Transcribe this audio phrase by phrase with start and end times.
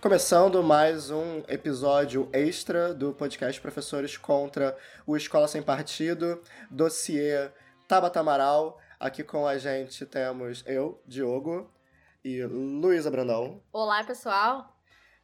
[0.00, 7.50] Começando mais um episódio extra do podcast Professores contra o Escola Sem Partido, dossiê
[7.88, 8.80] Tabata Amaral.
[9.00, 11.68] Aqui com a gente temos eu, Diogo,
[12.24, 13.60] e Luísa Brandão.
[13.72, 14.72] Olá, pessoal.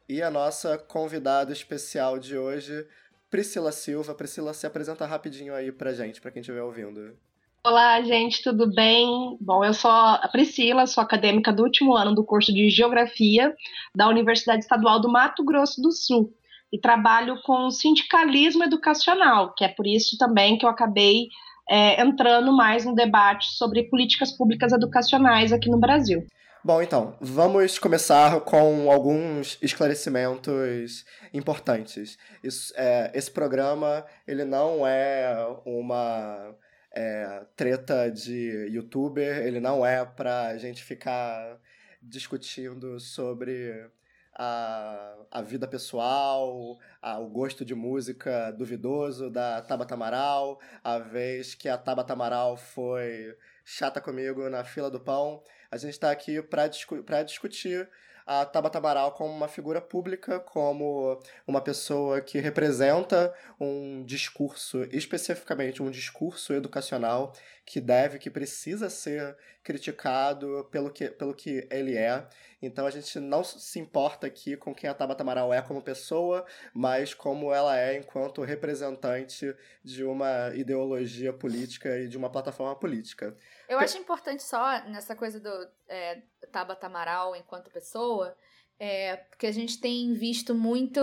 [0.09, 2.85] E a nossa convidada especial de hoje,
[3.29, 4.13] Priscila Silva.
[4.13, 7.17] Priscila, se apresenta rapidinho aí pra gente, pra quem estiver ouvindo.
[7.65, 9.35] Olá, gente, tudo bem?
[9.41, 13.55] Bom, eu sou a Priscila, sou acadêmica do último ano do curso de Geografia
[13.95, 16.31] da Universidade Estadual do Mato Grosso do Sul
[16.71, 21.25] e trabalho com sindicalismo educacional, que é por isso também que eu acabei
[21.67, 26.23] é, entrando mais no debate sobre políticas públicas educacionais aqui no Brasil.
[26.63, 32.15] Bom, então, vamos começar com alguns esclarecimentos importantes.
[32.43, 35.35] Isso, é, esse programa, ele não é
[35.65, 36.55] uma
[36.95, 41.59] é, treta de youtuber, ele não é pra gente ficar
[42.01, 43.85] discutindo sobre
[44.33, 51.53] a, a vida pessoal, a, o gosto de música duvidoso da Tabata Amaral, a vez
[51.53, 53.35] que a Tabata Amaral foi
[53.65, 55.43] chata comigo na fila do pão.
[55.69, 57.89] A gente está aqui para discu discutir
[58.25, 65.83] a Tabata Amaral como uma figura pública, como uma pessoa que representa um discurso, especificamente
[65.83, 67.33] um discurso educacional
[67.65, 72.27] que deve, que precisa ser criticado pelo que, pelo que ele é.
[72.61, 76.45] Então a gente não se importa aqui com quem a Tabata Amaral é como pessoa,
[76.73, 83.35] mas como ela é enquanto representante de uma ideologia política e de uma plataforma política.
[83.67, 88.35] Eu acho importante só nessa coisa do é, Tabata Amaral enquanto pessoa,
[88.79, 90.99] é, porque a gente tem visto muito,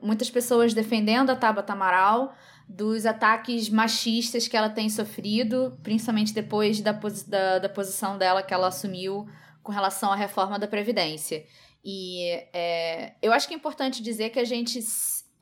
[0.00, 2.34] muitas pessoas defendendo a Tabata Amaral
[2.68, 8.54] dos ataques machistas que ela tem sofrido, principalmente depois da, da, da posição dela que
[8.54, 9.28] ela assumiu
[9.62, 11.44] com relação à reforma da Previdência.
[11.84, 14.78] E é, eu acho que é importante dizer que a gente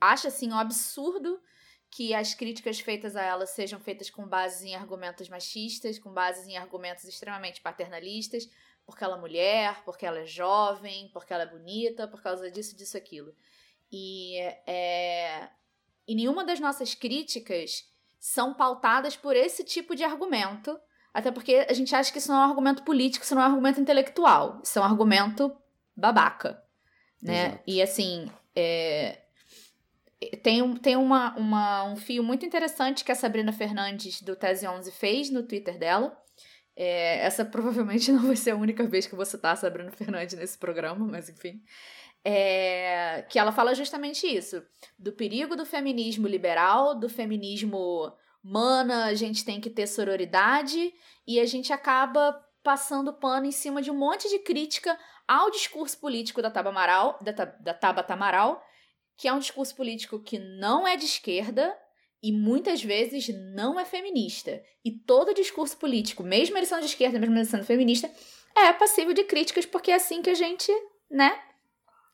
[0.01, 1.39] acha assim um absurdo
[1.91, 6.47] que as críticas feitas a ela sejam feitas com bases em argumentos machistas, com bases
[6.47, 8.49] em argumentos extremamente paternalistas,
[8.91, 12.77] porque ela é mulher, porque ela é jovem, porque ela é bonita, por causa disso,
[12.77, 13.33] disso, aquilo.
[13.91, 14.37] E,
[14.67, 15.49] é,
[16.07, 20.79] e nenhuma das nossas críticas são pautadas por esse tipo de argumento,
[21.15, 23.47] até porque a gente acha que isso não é um argumento político, isso não é
[23.47, 25.57] um argumento intelectual, isso é um argumento
[25.97, 26.63] babaca,
[27.23, 27.47] né?
[27.47, 27.63] Exato.
[27.67, 29.21] E assim, é,
[30.43, 34.67] tem, um, tem uma, uma, um fio muito interessante que a Sabrina Fernandes, do Tese
[34.67, 36.17] 11, fez no Twitter dela.
[36.83, 39.93] É, essa provavelmente não vai ser a única vez que eu vou citar a Sabrina
[39.93, 41.63] Fernandes nesse programa, mas enfim.
[42.25, 44.63] É, que ela fala justamente isso:
[44.99, 48.11] do perigo do feminismo liberal, do feminismo
[48.43, 50.91] mana, a gente tem que ter sororidade,
[51.27, 52.33] e a gente acaba
[52.63, 54.99] passando pano em cima de um monte de crítica
[55.29, 58.65] ao discurso político da Taba Amaral, da, da Tabata Amaral,
[59.19, 61.77] que é um discurso político que não é de esquerda
[62.23, 64.63] e muitas vezes não é feminista.
[64.85, 68.11] E todo discurso político, mesmo ele sendo de esquerda, mesmo ele sendo feminista,
[68.57, 70.71] é passível de críticas porque é assim que a gente,
[71.11, 71.39] né,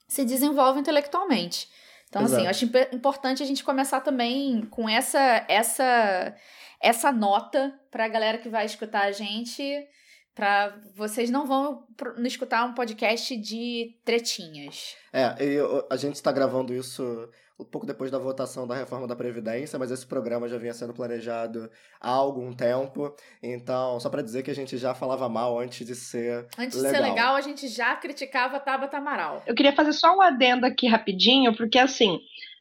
[0.08, 1.68] se desenvolve intelectualmente.
[2.08, 2.34] Então, Exato.
[2.34, 6.34] assim, eu acho importante a gente começar também com essa essa
[6.80, 9.62] essa nota para a galera que vai escutar a gente
[10.36, 11.86] para vocês não vão
[12.24, 14.94] escutar um podcast de tretinhas.
[15.10, 17.28] É, eu, a gente está gravando isso
[17.58, 20.92] um pouco depois da votação da reforma da Previdência, mas esse programa já vinha sendo
[20.92, 23.14] planejado há algum tempo.
[23.42, 26.92] Então, só para dizer que a gente já falava mal antes de ser Antes legal.
[26.92, 29.42] de ser legal, a gente já criticava a Tabata Amaral.
[29.46, 32.18] Eu queria fazer só um adendo aqui rapidinho, porque assim,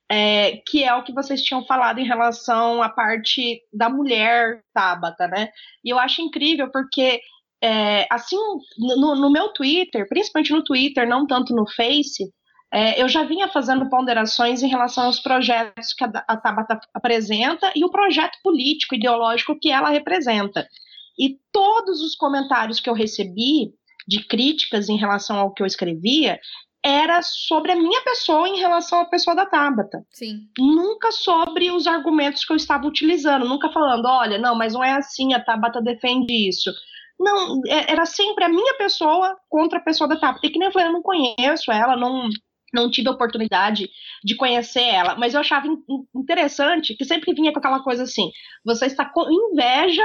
[0.10, 5.28] é, que é o que vocês tinham falado em relação à parte da mulher Tabata,
[5.28, 5.50] né?
[5.84, 7.20] E eu acho incrível porque
[7.62, 8.38] é, assim,
[8.78, 12.24] no, no, meu Twitter, principalmente no Twitter, não tanto no Face,
[12.76, 17.86] é, eu já vinha fazendo ponderações em relação aos projetos que a, Tabata apresenta e
[17.86, 20.68] o projeto político, ideológico que ela representa.
[21.18, 23.74] E todos os comentários que eu recebi
[24.06, 26.38] de críticas em relação ao que eu escrevia
[26.84, 30.06] era sobre a minha pessoa em relação à pessoa da Tabata.
[30.12, 30.42] Sim.
[30.60, 34.92] Nunca sobre os argumentos que eu estava utilizando, nunca falando, olha, não, mas não é
[34.92, 36.70] assim, a Tabata defende isso.
[37.18, 40.44] Não, é, era sempre a minha pessoa contra a pessoa da TAP.
[40.44, 42.30] E que nem eu falei, eu não conheço ela, não,
[42.76, 43.90] não tive a oportunidade
[44.24, 45.68] de conhecer ela, mas eu achava
[46.14, 48.32] interessante que sempre vinha com aquela coisa assim:
[48.64, 50.04] você está com inveja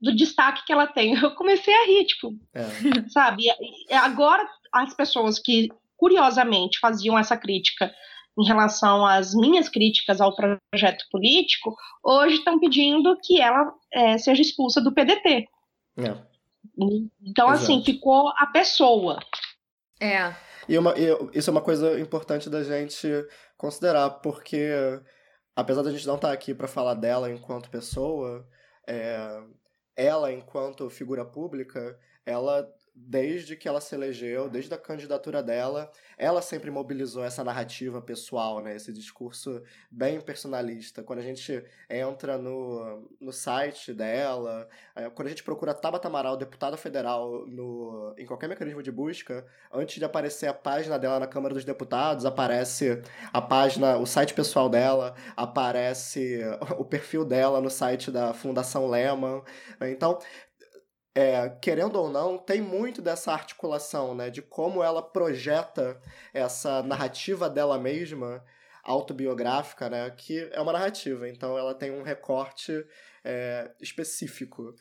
[0.00, 1.14] do destaque que ela tem.
[1.22, 2.64] Eu comecei a rir, tipo, é.
[3.08, 3.44] sabe?
[3.88, 7.90] E agora as pessoas que curiosamente faziam essa crítica
[8.38, 14.42] em relação às minhas críticas ao projeto político, hoje estão pedindo que ela é, seja
[14.42, 15.48] expulsa do PDT.
[15.98, 16.16] É.
[17.22, 17.80] Então, assim, Exato.
[17.80, 19.20] assim, ficou a pessoa.
[20.00, 20.34] É.
[20.68, 23.08] E, uma, e isso é uma coisa importante da gente
[23.56, 24.70] considerar, porque
[25.54, 28.46] apesar da gente não estar tá aqui para falar dela enquanto pessoa,
[28.86, 29.42] é,
[29.96, 36.40] ela, enquanto figura pública, ela desde que ela se elegeu, desde a candidatura dela, ela
[36.40, 38.76] sempre mobilizou essa narrativa pessoal, né?
[38.76, 39.60] Esse discurso
[39.90, 41.02] bem personalista.
[41.02, 46.36] Quando a gente entra no, no site dela, é, quando a gente procura Tabata Amaral,
[46.36, 51.26] deputada federal, no, em qualquer mecanismo de busca, antes de aparecer a página dela na
[51.26, 53.02] Câmara dos Deputados, aparece
[53.32, 56.42] a página, o site pessoal dela, aparece
[56.78, 59.42] o perfil dela no site da Fundação Lehman.
[59.80, 60.18] Então,
[61.14, 64.30] é, querendo ou não, tem muito dessa articulação, né?
[64.30, 66.00] De como ela projeta
[66.32, 68.44] essa narrativa dela mesma,
[68.82, 70.10] autobiográfica, né?
[70.10, 72.84] Que é uma narrativa, então ela tem um recorte
[73.24, 74.74] é, específico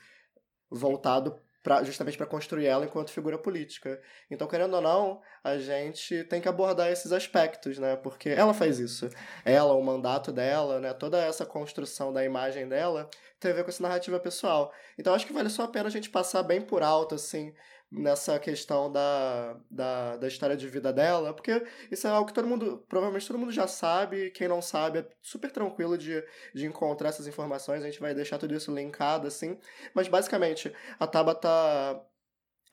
[0.70, 4.00] voltado pra, justamente para construir ela enquanto figura política.
[4.30, 7.96] Então, querendo ou não, a gente tem que abordar esses aspectos, né?
[7.96, 9.10] Porque ela faz isso.
[9.46, 10.94] Ela, o mandato dela, né?
[10.94, 14.74] Toda essa construção da imagem dela tem a ver com essa narrativa pessoal.
[14.98, 17.54] Então, acho que vale só a pena a gente passar bem por alto, assim,
[17.94, 22.48] nessa questão da, da, da história de vida dela, porque isso é algo que todo
[22.48, 26.24] mundo, provavelmente todo mundo já sabe, quem não sabe é super tranquilo de,
[26.54, 29.58] de encontrar essas informações, a gente vai deixar tudo isso linkado, assim,
[29.94, 31.50] mas basicamente, a Tabata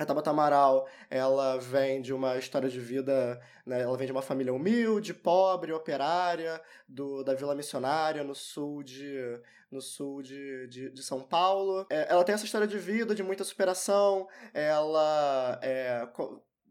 [0.03, 4.23] a Tabata Amaral, ela vem de uma história de vida, né, ela vem de uma
[4.23, 9.39] família humilde, pobre, operária, do, da Vila Missionária, no sul de,
[9.71, 11.87] no sul de, de, de São Paulo.
[11.91, 16.09] É, ela tem essa história de vida, de muita superação, ela é,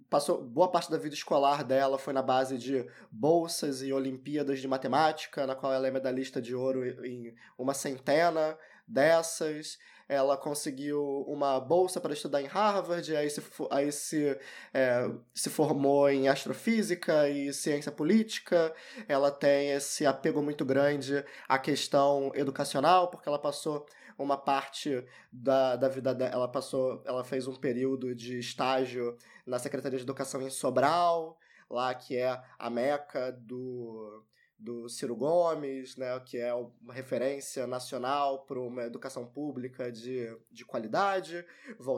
[0.10, 4.68] passou boa parte da vida escolar dela foi na base de bolsas e Olimpíadas de
[4.68, 8.58] matemática, na qual ela é medalhista de ouro em uma centena
[8.90, 9.78] dessas
[10.10, 14.36] ela conseguiu uma bolsa para estudar em Harvard, aí se, aí se,
[14.74, 18.74] é, se formou em astrofísica e ciência política.
[19.08, 23.86] Ela tem esse apego muito grande à questão educacional, porque ela passou
[24.18, 29.16] uma parte da, da vida dela, ela passou, ela fez um período de estágio
[29.46, 31.38] na Secretaria de Educação em Sobral,
[31.70, 34.26] lá que é a meca do
[34.60, 40.66] do Ciro Gomes, né, que é uma referência nacional para uma educação pública de, de
[40.66, 41.46] qualidade.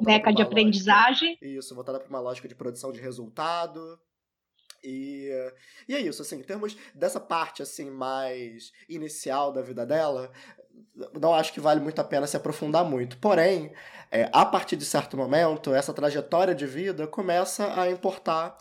[0.03, 1.29] Beca de aprendizagem.
[1.29, 3.99] Lógica, isso, voltada para uma lógica de produção de resultado.
[4.83, 5.29] E,
[5.87, 10.31] e é isso, assim, em termos dessa parte, assim, mais inicial da vida dela,
[11.19, 13.17] não acho que vale muito a pena se aprofundar muito.
[13.17, 13.73] Porém,
[14.11, 18.57] é, a partir de certo momento, essa trajetória de vida começa a importar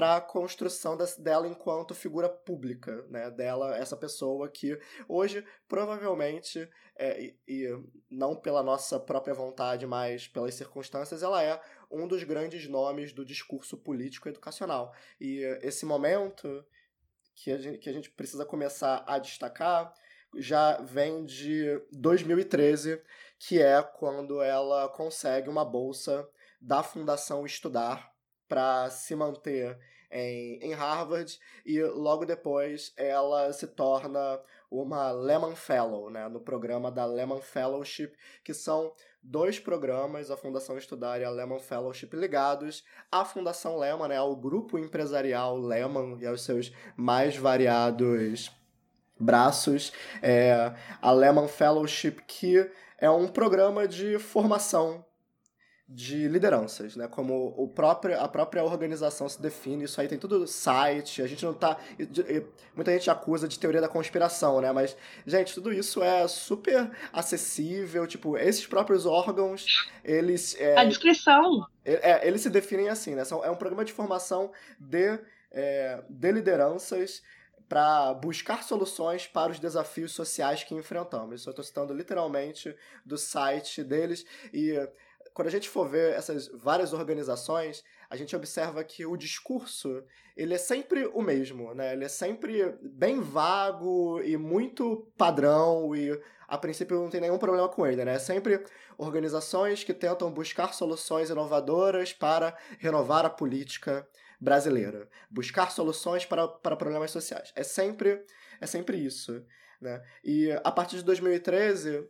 [0.00, 3.30] para a construção das, dela enquanto figura pública, né?
[3.30, 6.66] Dela, essa pessoa que hoje provavelmente,
[6.96, 11.60] é, e, e, não pela nossa própria vontade, mas pelas circunstâncias, ela é
[11.90, 14.90] um dos grandes nomes do discurso político educacional.
[15.20, 16.64] E esse momento
[17.34, 19.92] que a gente, que a gente precisa começar a destacar
[20.34, 23.02] já vem de 2013,
[23.38, 26.26] que é quando ela consegue uma bolsa
[26.58, 28.09] da Fundação Estudar
[28.50, 29.78] para se manter
[30.10, 36.90] em, em Harvard e logo depois ela se torna uma Lehman Fellow, né, no programa
[36.90, 38.92] da Lehman Fellowship, que são
[39.22, 44.34] dois programas, a Fundação Estudar e a Lehman Fellowship, ligados à Fundação Lehman, né, ao
[44.34, 48.50] grupo empresarial Lehman e aos seus mais variados
[49.18, 49.92] braços.
[50.20, 55.04] É, a Lehman Fellowship, que é um programa de formação
[55.92, 57.08] de lideranças, né?
[57.08, 61.44] Como o próprio, a própria organização se define, isso aí tem tudo site, a gente
[61.44, 61.76] não tá.
[62.76, 64.70] Muita gente acusa de teoria da conspiração, né?
[64.70, 70.54] Mas, gente, tudo isso é super acessível, tipo, esses próprios órgãos, eles.
[70.60, 71.66] É, a descrição.
[71.84, 73.24] É, eles se definem assim, né?
[73.24, 75.18] São, é um programa de formação de,
[75.50, 77.20] é, de lideranças
[77.68, 81.40] para buscar soluções para os desafios sociais que enfrentamos.
[81.40, 84.76] Isso eu estou citando literalmente do site deles e
[85.40, 90.04] quando a gente for ver essas várias organizações, a gente observa que o discurso
[90.36, 91.94] ele é sempre o mesmo, né?
[91.94, 96.10] Ele é sempre bem vago e muito padrão e
[96.46, 98.16] a princípio não tem nenhum problema com ele, né?
[98.16, 98.62] É sempre
[98.98, 104.06] organizações que tentam buscar soluções inovadoras para renovar a política
[104.38, 107.50] brasileira, buscar soluções para, para problemas sociais.
[107.56, 108.22] É sempre
[108.60, 109.42] é sempre isso,
[109.80, 110.02] né?
[110.22, 112.06] E a partir de 2013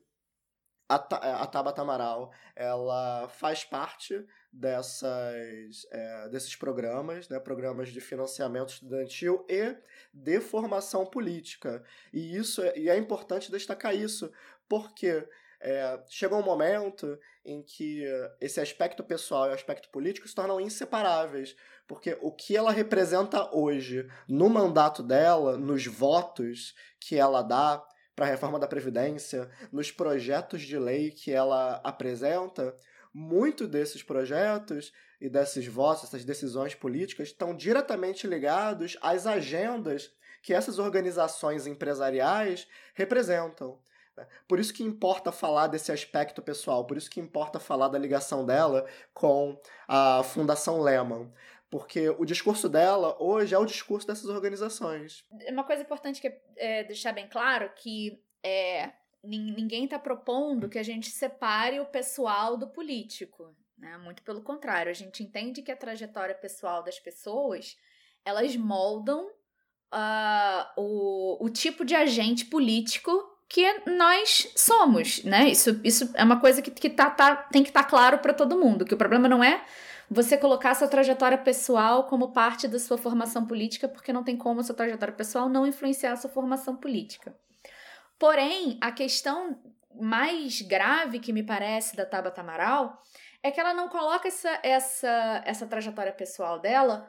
[0.91, 8.71] a, a Tabata Amaral ela faz parte dessas, é, desses programas, né, programas de financiamento
[8.71, 9.77] estudantil e
[10.13, 11.85] de formação política.
[12.13, 14.33] E isso é, e é importante destacar isso,
[14.69, 15.25] porque
[15.61, 18.05] é, chegou um momento em que
[18.41, 21.55] esse aspecto pessoal e o aspecto político se tornam inseparáveis,
[21.87, 27.83] porque o que ela representa hoje no mandato dela, nos votos que ela dá
[28.21, 32.77] para a reforma da Previdência, nos projetos de lei que ela apresenta,
[33.15, 40.13] muito desses projetos e desses votos, essas decisões políticas estão diretamente ligados às agendas
[40.43, 43.79] que essas organizações empresariais representam.
[44.15, 44.27] Né?
[44.47, 48.45] Por isso que importa falar desse aspecto pessoal, por isso que importa falar da ligação
[48.45, 49.59] dela com
[49.89, 51.33] a Fundação Lehman.
[51.71, 55.25] Porque o discurso dela hoje é o discurso dessas organizações.
[55.49, 58.91] Uma coisa importante que é, é deixar bem claro que é,
[59.23, 63.55] ninguém está propondo que a gente separe o pessoal do político.
[63.79, 63.97] Né?
[63.99, 67.77] Muito pelo contrário, a gente entende que a trajetória pessoal das pessoas
[68.25, 73.11] elas moldam uh, o, o tipo de agente político
[73.49, 75.49] que nós somos, né?
[75.49, 78.33] Isso, isso é uma coisa que, que tá, tá tem que estar tá claro para
[78.33, 79.65] todo mundo, que o problema não é
[80.11, 84.59] você colocar sua trajetória pessoal como parte da sua formação política, porque não tem como
[84.59, 87.33] a sua trajetória pessoal não influenciar a sua formação política.
[88.19, 89.57] Porém, a questão
[89.95, 93.01] mais grave que me parece da Tabata Amaral
[93.41, 97.09] é que ela não coloca essa, essa, essa trajetória pessoal dela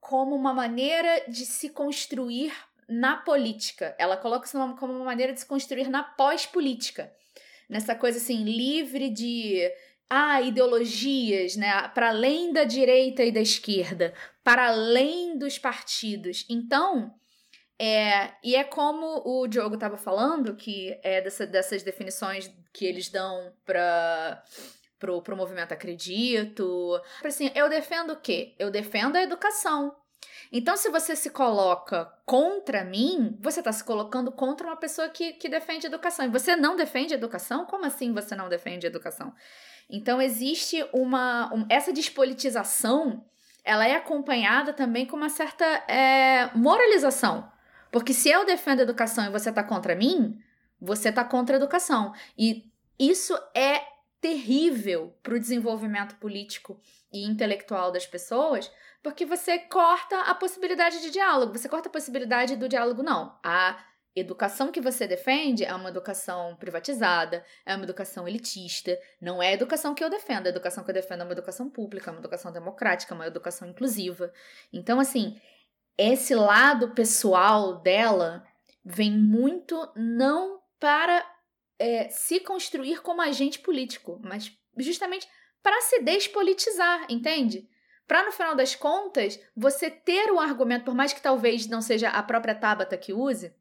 [0.00, 2.52] como uma maneira de se construir
[2.88, 3.96] na política.
[3.98, 7.12] Ela coloca isso como uma maneira de se construir na pós-política.
[7.68, 9.68] Nessa coisa assim, livre de
[10.08, 11.88] ah, ideologias, né?
[11.88, 16.46] Para além da direita e da esquerda, para além dos partidos.
[16.48, 17.12] Então,
[17.78, 23.08] é, e é como o Diogo estava falando, que é dessa, dessas definições que eles
[23.08, 24.42] dão para
[24.98, 27.00] pro, pro movimento Acredito.
[27.24, 28.54] Assim, eu defendo o quê?
[28.58, 29.94] Eu defendo a educação.
[30.52, 35.32] Então, se você se coloca contra mim, você está se colocando contra uma pessoa que,
[35.34, 36.24] que defende educação.
[36.24, 37.66] E você não defende educação?
[37.66, 39.34] Como assim você não defende educação?
[39.88, 41.52] Então, existe uma.
[41.54, 43.24] Um, essa despolitização
[43.66, 47.50] ela é acompanhada também com uma certa é, moralização.
[47.90, 50.40] Porque se eu defendo educação e você está contra mim,
[50.80, 52.14] você está contra a educação.
[52.38, 53.82] E isso é
[54.20, 56.80] terrível para o desenvolvimento político
[57.12, 58.70] e intelectual das pessoas,
[59.02, 63.38] porque você corta a possibilidade de diálogo, você corta a possibilidade do diálogo, não.
[63.42, 63.78] A
[64.16, 69.52] educação que você defende é uma educação privatizada, é uma educação elitista, não é a
[69.52, 70.46] educação que eu defendo.
[70.46, 74.32] A educação que eu defendo é uma educação pública, uma educação democrática, uma educação inclusiva.
[74.72, 75.38] Então, assim,
[75.98, 78.42] esse lado pessoal dela
[78.82, 81.24] vem muito não para
[81.78, 85.28] é, se construir como agente político, mas justamente
[85.62, 87.68] para se despolitizar, entende?
[88.06, 92.08] Para no final das contas, você ter o argumento, por mais que talvez não seja
[92.08, 93.52] a própria Tabata que use,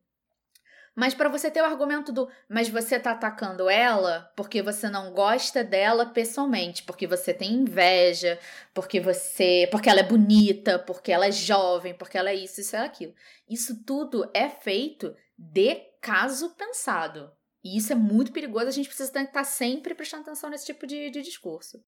[0.95, 5.11] mas para você ter o argumento do, mas você tá atacando ela porque você não
[5.11, 8.39] gosta dela pessoalmente, porque você tem inveja,
[8.73, 12.75] porque você, porque ela é bonita, porque ela é jovem, porque ela é isso, isso
[12.75, 13.13] é aquilo.
[13.49, 17.29] Isso tudo é feito de caso pensado.
[17.61, 21.09] E isso é muito perigoso, a gente precisa estar sempre prestando atenção nesse tipo de,
[21.09, 21.83] de discurso.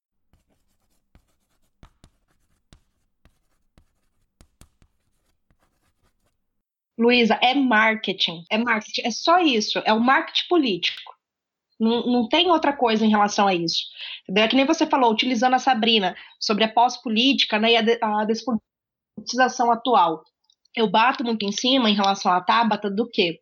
[6.98, 8.44] Luísa, é marketing.
[8.50, 9.02] É marketing.
[9.06, 9.80] É só isso.
[9.86, 11.16] É o marketing político.
[11.80, 13.84] Não, não tem outra coisa em relação a isso.
[14.36, 18.00] É que nem você falou, utilizando a Sabrina, sobre a pós-política né, e a, de,
[18.02, 20.24] a despolitização atual.
[20.76, 23.40] Eu bato muito em cima em relação à Tabata do que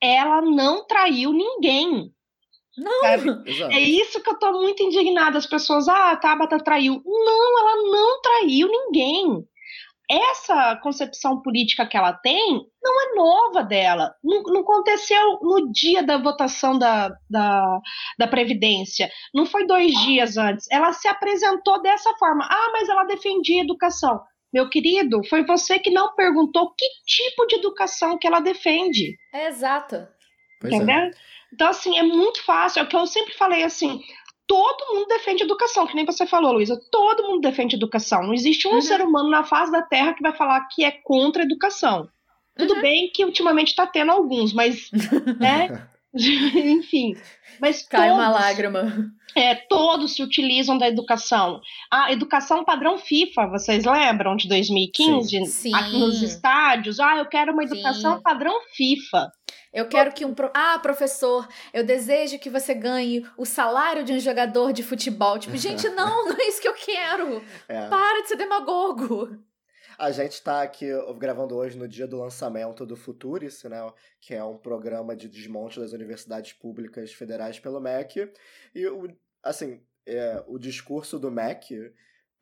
[0.00, 2.10] ela não traiu ninguém.
[2.76, 3.04] Não.
[3.70, 5.38] É isso que eu tô muito indignada.
[5.38, 7.02] As pessoas, ah, a Tabata traiu.
[7.04, 9.46] Não, ela não traiu ninguém
[10.10, 14.14] essa concepção política que ela tem não é nova dela.
[14.22, 17.80] Não, não aconteceu no dia da votação da, da,
[18.18, 19.10] da, Previdência.
[19.34, 20.66] Não foi dois dias antes.
[20.70, 22.46] Ela se apresentou dessa forma.
[22.50, 24.20] Ah, mas ela defendia educação.
[24.52, 29.16] Meu querido, foi você que não perguntou que tipo de educação que ela defende.
[29.32, 30.06] É exato.
[30.60, 30.72] Pois.
[30.72, 30.96] Entendeu?
[30.96, 31.10] É.
[31.52, 32.80] Então, assim, é muito fácil.
[32.80, 34.00] É o que eu sempre falei assim:
[34.46, 36.80] todo mundo defende educação, que nem você falou, Luísa.
[36.90, 38.22] Todo mundo defende educação.
[38.22, 38.82] Não existe um uhum.
[38.82, 42.08] ser humano na face da Terra que vai falar que é contra a educação.
[42.56, 42.80] Tudo uhum.
[42.80, 44.90] bem que ultimamente está tendo alguns, mas,
[45.40, 45.88] né?
[46.14, 47.16] Enfim.
[47.60, 49.10] Mas Cai todos, uma lágrima.
[49.34, 51.60] É, todos se utilizam da educação.
[51.90, 55.46] A educação padrão FIFA, vocês lembram de 2015?
[55.46, 55.74] Sim.
[55.74, 57.00] Aqui nos estádios.
[57.00, 58.22] Ah, eu quero uma educação Sim.
[58.22, 59.32] padrão FIFA.
[59.74, 60.32] Eu quero que um.
[60.32, 60.50] Pro...
[60.54, 65.36] Ah, professor, eu desejo que você ganhe o salário de um jogador de futebol.
[65.36, 67.42] Tipo, gente, não, não é isso que eu quero.
[67.68, 67.88] É.
[67.88, 69.36] Para de ser demagogo.
[69.98, 70.86] A gente está aqui
[71.18, 73.78] gravando hoje no dia do lançamento do Futurice, né,
[74.20, 78.32] que é um programa de desmonte das universidades públicas federais pelo MEC.
[78.74, 78.84] E,
[79.42, 81.92] assim, é, o discurso do MEC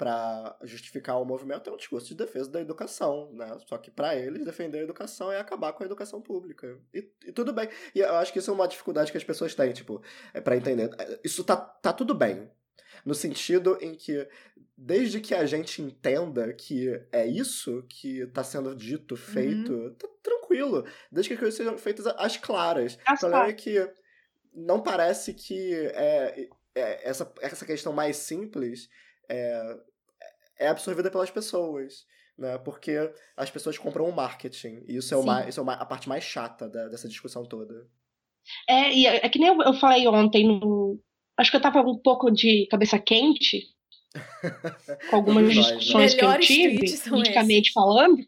[0.02, 3.56] para justificar o movimento é um discurso de defesa da educação, né?
[3.68, 6.76] Só que para eles defender a educação é acabar com a educação pública.
[6.92, 7.68] E, e, tudo bem.
[7.94, 10.02] E eu acho que isso é uma dificuldade que as pessoas têm, tipo,
[10.34, 10.90] é para entender.
[11.22, 12.50] Isso tá, tá tudo bem.
[13.06, 14.26] No sentido em que,
[14.76, 19.94] desde que a gente entenda que é isso que está sendo dito, feito, uhum.
[19.94, 20.84] tá tranquilo.
[21.12, 22.98] Desde que as coisas sejam feitas às claras.
[23.08, 23.88] o problema é que
[24.52, 28.88] não parece que é, é, essa, essa questão mais simples
[29.28, 29.78] é,
[30.62, 32.06] é absorvida pelas pessoas.
[32.38, 32.58] Né?
[32.58, 32.96] Porque
[33.36, 34.84] as pessoas compram o marketing.
[34.88, 37.86] E isso é, uma, isso é uma, a parte mais chata da, dessa discussão toda.
[38.68, 41.00] É, e é, é que nem eu, eu falei ontem no,
[41.38, 43.68] acho que eu tava um pouco de cabeça quente
[45.10, 48.18] com algumas discussões que eu tive, politicamente falando.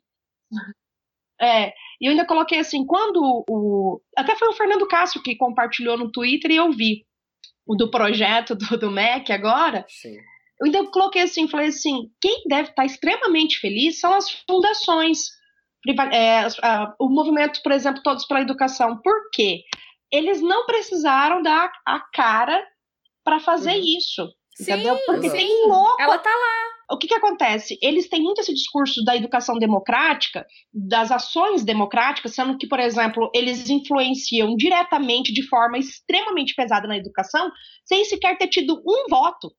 [1.40, 1.68] É,
[2.00, 4.00] e eu ainda coloquei assim, quando o.
[4.16, 7.06] Até foi o Fernando Castro que compartilhou no Twitter e eu vi
[7.66, 9.84] o do projeto do, do MEC agora.
[9.88, 10.16] Sim.
[10.60, 15.28] Eu ainda coloquei assim, falei assim, quem deve estar extremamente feliz são as fundações.
[16.12, 16.46] É,
[16.98, 18.98] o movimento, por exemplo, Todos pela Educação.
[19.02, 19.62] Por quê?
[20.10, 22.64] Eles não precisaram dar a cara
[23.24, 23.98] para fazer uhum.
[23.98, 24.28] isso.
[24.54, 24.98] Sim, entendeu?
[25.04, 25.36] Porque sim.
[25.36, 26.00] tem louco.
[26.00, 26.74] Ela tá lá.
[26.94, 27.78] O que, que acontece?
[27.82, 33.30] Eles têm muito esse discurso da educação democrática, das ações democráticas, sendo que, por exemplo,
[33.34, 37.50] eles influenciam diretamente de forma extremamente pesada na educação,
[37.84, 39.50] sem sequer ter tido um voto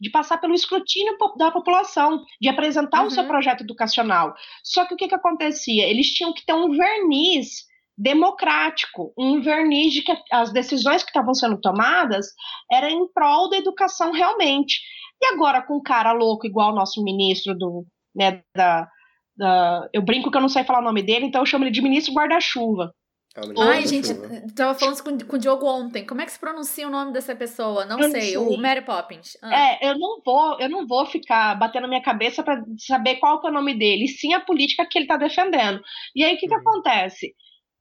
[0.00, 3.06] de passar pelo escrutínio da população, de apresentar uhum.
[3.06, 3.28] o seu uhum.
[3.28, 4.34] projeto educacional.
[4.64, 5.86] Só que o que, que acontecia?
[5.86, 11.34] Eles tinham que ter um verniz democrático, um verniz de que as decisões que estavam
[11.34, 12.28] sendo tomadas
[12.72, 14.80] eram em prol da educação realmente.
[15.22, 17.84] E agora, com um cara louco igual o nosso ministro do,
[18.16, 18.88] né, da,
[19.36, 21.70] da, eu brinco que eu não sei falar o nome dele, então eu chamo ele
[21.70, 22.90] de ministro guarda-chuva.
[23.36, 24.08] É Ai, gente,
[24.54, 26.04] tava falando isso com, com o Diogo ontem.
[26.04, 27.84] Como é que se pronuncia o nome dessa pessoa?
[27.84, 28.10] Não, sei.
[28.10, 28.36] sei.
[28.36, 29.36] O Mary Poppins.
[29.40, 29.54] Ah.
[29.54, 33.46] É, eu não vou, eu não vou ficar batendo minha cabeça para saber qual que
[33.46, 35.80] é o nome dele, sim a política que ele tá defendendo.
[36.14, 36.60] E aí o que, que uhum.
[36.60, 37.34] acontece?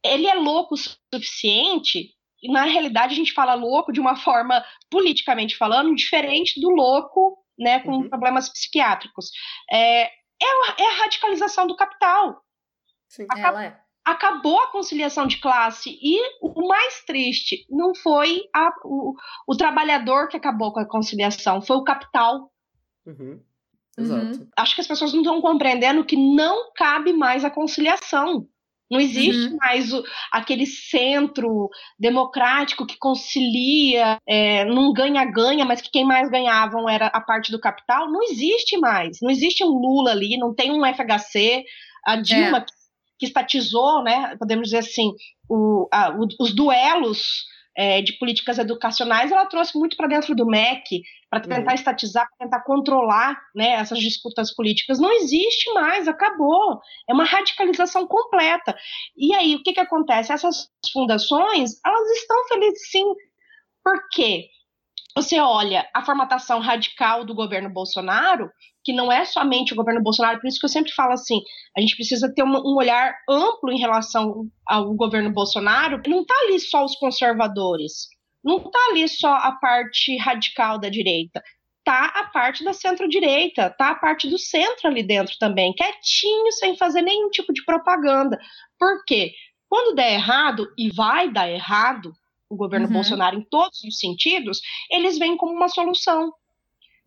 [0.04, 4.64] ele é louco o suficiente, e na realidade a gente fala louco de uma forma,
[4.90, 8.10] politicamente falando, diferente do louco né, com uhum.
[8.10, 9.30] problemas psiquiátricos.
[9.72, 10.12] É, é,
[10.78, 12.42] é, a radicalização do capital.
[13.10, 13.82] Sim, ela é.
[14.10, 19.14] Acabou a conciliação de classe e o mais triste não foi a, o,
[19.48, 22.52] o trabalhador que acabou com a conciliação, foi o capital.
[23.06, 23.40] Uhum.
[23.98, 24.40] Exato.
[24.40, 24.48] Uhum.
[24.58, 28.48] Acho que as pessoas não estão compreendendo que não cabe mais a conciliação.
[28.90, 29.58] Não existe uhum.
[29.58, 31.70] mais o, aquele centro
[32.00, 37.60] democrático que concilia, é, não ganha-ganha, mas que quem mais ganhavam era a parte do
[37.60, 38.12] capital.
[38.12, 39.20] Não existe mais.
[39.22, 41.64] Não existe um Lula ali, não tem um FHC.
[42.04, 42.62] A Dilma, é.
[42.62, 42.74] que,
[43.20, 45.12] que estatizou, né, podemos dizer assim,
[45.50, 47.46] o, a, o, os duelos
[47.78, 51.76] é, de políticas educacionais, ela trouxe muito para dentro do MEC, para tentar uhum.
[51.76, 55.00] estatizar, para tentar controlar né, essas disputas políticas.
[55.00, 56.82] Não existe mais, acabou.
[57.08, 58.76] É uma radicalização completa.
[59.16, 60.34] E aí, o que, que acontece?
[60.34, 63.06] Essas fundações, elas estão felizes sim.
[63.84, 64.48] Por quê?
[65.16, 68.50] Você olha a formatação radical do governo Bolsonaro,
[68.84, 71.42] que não é somente o governo Bolsonaro, por isso que eu sempre falo assim,
[71.78, 76.02] a gente precisa ter um, um olhar amplo em relação ao governo Bolsonaro.
[76.08, 78.08] Não está ali só os conservadores,
[78.44, 81.44] não está ali só a parte radical da direita,
[81.84, 86.78] tá a parte da centro-direita, tá a parte do centro ali dentro também, quietinho, sem
[86.78, 88.40] fazer nenhum tipo de propaganda.
[88.78, 89.34] Por quê?
[89.68, 92.14] Quando der errado, e vai dar errado,
[92.50, 92.94] o governo uhum.
[92.94, 96.34] Bolsonaro em todos os sentidos, eles vêm como uma solução.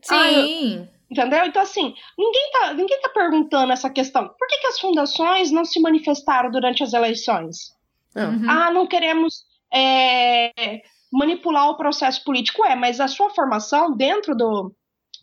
[0.00, 0.88] Sim.
[0.88, 1.44] Ah, Entendeu?
[1.44, 4.28] Então, assim, ninguém tá, ninguém tá perguntando essa questão.
[4.28, 7.76] Por que, que as fundações não se manifestaram durante as eleições?
[8.16, 8.48] Uhum.
[8.48, 10.80] Ah, não queremos é,
[11.12, 12.64] manipular o processo político.
[12.64, 14.74] É, mas a sua formação dentro do,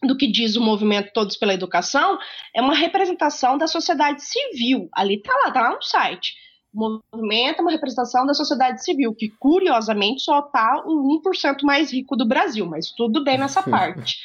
[0.04, 2.20] do que diz o movimento Todos pela Educação
[2.56, 4.90] é uma representação da sociedade civil.
[4.94, 6.36] Ali tá lá, tá lá no site.
[6.72, 11.92] O movimento é uma representação da sociedade civil, que curiosamente só tá o 1% mais
[11.92, 14.20] rico do Brasil, mas tudo bem nessa parte.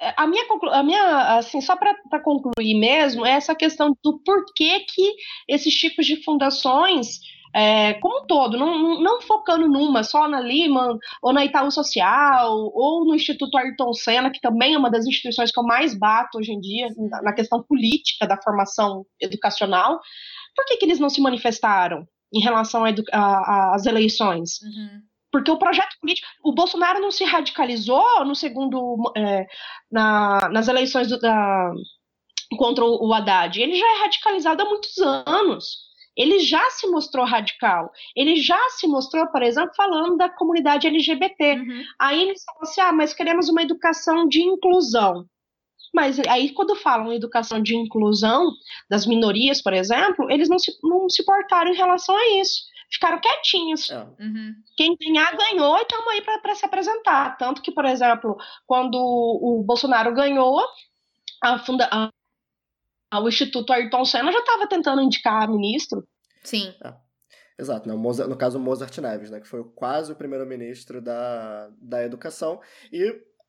[0.00, 4.80] É, a minha, a minha assim, só para concluir mesmo, é essa questão do porquê
[4.80, 5.14] que
[5.48, 7.20] esses tipos de fundações,
[7.54, 12.70] é, como um todo, não, não focando numa, só na Lima, ou na Itaú Social,
[12.74, 16.38] ou no Instituto Ayrton Senna, que também é uma das instituições que eu mais bato
[16.38, 16.88] hoje em dia,
[17.22, 19.98] na questão política da formação educacional,
[20.54, 22.82] por que, que eles não se manifestaram em relação
[23.12, 24.60] às eleições?
[24.62, 25.00] Uhum.
[25.36, 26.26] Porque o projeto político.
[26.42, 29.12] O Bolsonaro não se radicalizou no segundo.
[29.14, 29.46] É,
[29.92, 31.72] na, nas eleições do, da,
[32.56, 33.60] contra o Haddad.
[33.60, 35.84] Ele já é radicalizado há muitos anos.
[36.16, 37.92] Ele já se mostrou radical.
[38.16, 41.56] Ele já se mostrou, por exemplo, falando da comunidade LGBT.
[41.56, 41.84] Uhum.
[41.98, 45.26] Aí eles falam assim: ah, mas queremos uma educação de inclusão.
[45.94, 48.50] Mas aí, quando falam em educação de inclusão
[48.88, 52.62] das minorias, por exemplo, eles não se, não se portaram em relação a isso.
[52.90, 53.90] Ficaram quietinhos.
[53.90, 53.98] É.
[53.98, 54.54] Uhum.
[54.76, 57.36] Quem ganhar, ganhou e estamos aí para se apresentar.
[57.36, 60.64] Tanto que, por exemplo, quando o Bolsonaro ganhou,
[61.42, 62.10] a, funda a
[63.18, 66.06] o Instituto Ayrton Senna já estava tentando indicar ministro.
[66.42, 66.74] Sim.
[66.84, 66.92] É.
[67.58, 67.94] Exato, né?
[67.94, 69.40] Mozart, no caso Mozart Neves, né?
[69.40, 72.60] que foi quase o primeiro-ministro da, da educação.
[72.92, 73.02] E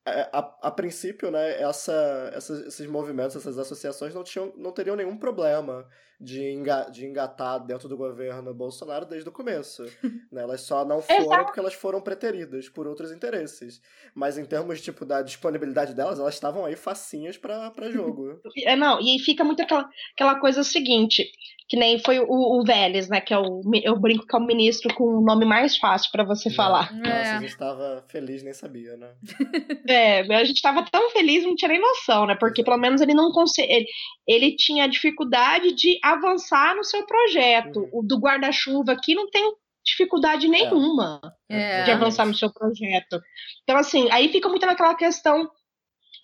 [0.06, 4.96] é, a, a, princípio, né, essa, essa, esses movimentos, essas associações não, tinham, não teriam
[4.96, 5.86] nenhum problema
[6.20, 9.84] de, enga, de engatar dentro do governo Bolsonaro desde o começo.
[10.32, 10.42] né?
[10.42, 13.82] Elas só não foram porque elas foram preteridas por outros interesses.
[14.16, 18.42] Mas em termos tipo, da disponibilidade delas, elas estavam aí facinhas para jogo.
[18.66, 21.30] É, não, e fica muito aquela, aquela coisa seguinte:
[21.68, 23.20] que nem foi o, o Vélez, né?
[23.20, 26.24] Que é o, eu brinco que é o ministro com o nome mais fácil para
[26.24, 26.94] você falar.
[26.94, 27.32] Nossa, é.
[27.32, 29.12] a gente estava feliz, nem sabia, né?
[29.88, 32.36] é, a gente estava tão feliz, não tinha nem noção, né?
[32.36, 33.76] Porque pelo menos ele não conseguia.
[33.76, 33.86] Ele,
[34.26, 37.80] ele, tinha dificuldade de avançar no seu projeto.
[37.80, 37.90] Uhum.
[37.94, 41.84] O do guarda-chuva aqui não tem dificuldade nenhuma é.
[41.84, 43.22] de avançar no seu projeto.
[43.64, 45.50] Então, assim, aí fica muito naquela questão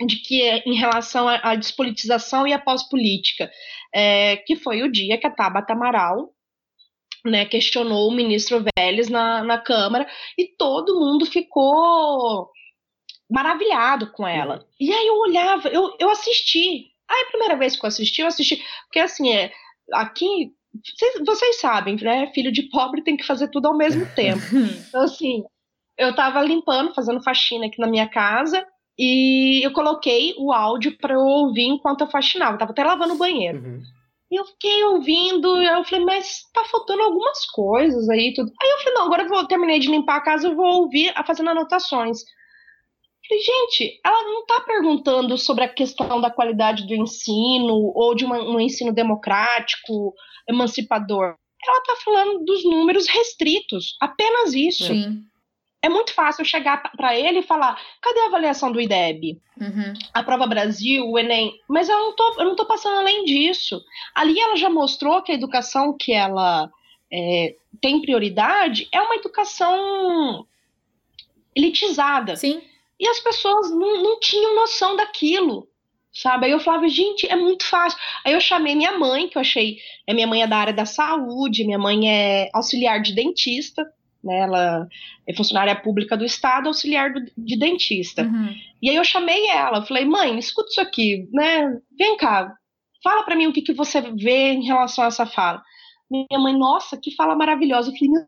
[0.05, 3.49] de que em relação à despolitização e à pós-política,
[3.93, 6.33] é, que foi o dia que a Tabata Amaral
[7.25, 12.49] né, questionou o ministro Vélez na, na Câmara e todo mundo ficou
[13.29, 14.55] maravilhado com ela.
[14.55, 14.65] Uhum.
[14.79, 16.91] E aí eu olhava, eu, eu assisti.
[17.09, 19.51] Aí a primeira vez que eu assisti, eu assisti, porque assim, é,
[19.91, 20.51] aqui,
[20.97, 24.41] vocês, vocês sabem, né, filho de pobre tem que fazer tudo ao mesmo tempo.
[24.87, 25.43] Então assim,
[25.97, 28.65] eu tava limpando, fazendo faxina aqui na minha casa,
[28.97, 32.53] e eu coloquei o áudio para eu ouvir enquanto eu faxinava.
[32.53, 33.59] Eu tava até lavando o banheiro.
[33.59, 33.81] Uhum.
[34.31, 38.33] E eu fiquei ouvindo, eu falei, mas tá faltando algumas coisas aí.
[38.33, 38.51] Tudo.
[38.61, 41.13] Aí eu falei, não, agora eu vou terminei de limpar a casa, eu vou ouvir
[41.25, 42.19] fazendo anotações.
[43.27, 48.25] Falei, gente, ela não tá perguntando sobre a questão da qualidade do ensino ou de
[48.25, 50.13] uma, um ensino democrático,
[50.47, 51.35] emancipador.
[51.65, 54.87] Ela tá falando dos números restritos, apenas isso.
[54.87, 55.23] Sim
[55.83, 59.37] é muito fácil chegar para ele e falar: cadê a avaliação do IDEB?
[59.59, 59.93] Uhum.
[60.13, 61.53] A prova Brasil, o Enem.
[61.67, 63.83] Mas eu não, tô, eu não tô passando além disso.
[64.15, 66.71] Ali ela já mostrou que a educação que ela
[67.11, 70.47] é, tem prioridade é uma educação
[71.53, 72.37] elitizada.
[72.37, 72.61] Sim.
[73.03, 75.67] E as pessoas não, não tinham noção daquilo.
[76.13, 76.45] Sabe?
[76.45, 77.99] Aí eu falava, gente, é muito fácil.
[78.23, 79.79] Aí eu chamei minha mãe, que eu achei.
[80.07, 83.83] É, minha mãe é da área da saúde, minha mãe é auxiliar de dentista
[84.23, 84.39] né?
[84.39, 84.87] Ela
[85.27, 88.23] é funcionária pública do Estado, auxiliar do, de dentista.
[88.23, 88.55] Uhum.
[88.81, 91.79] E aí eu chamei ela, falei, mãe, escuta isso aqui, né?
[91.97, 92.55] Vem cá,
[93.03, 95.61] fala para mim o que, que você vê em relação a essa fala.
[96.09, 97.89] Minha mãe, nossa, que fala maravilhosa.
[97.89, 98.25] Eu falei, meu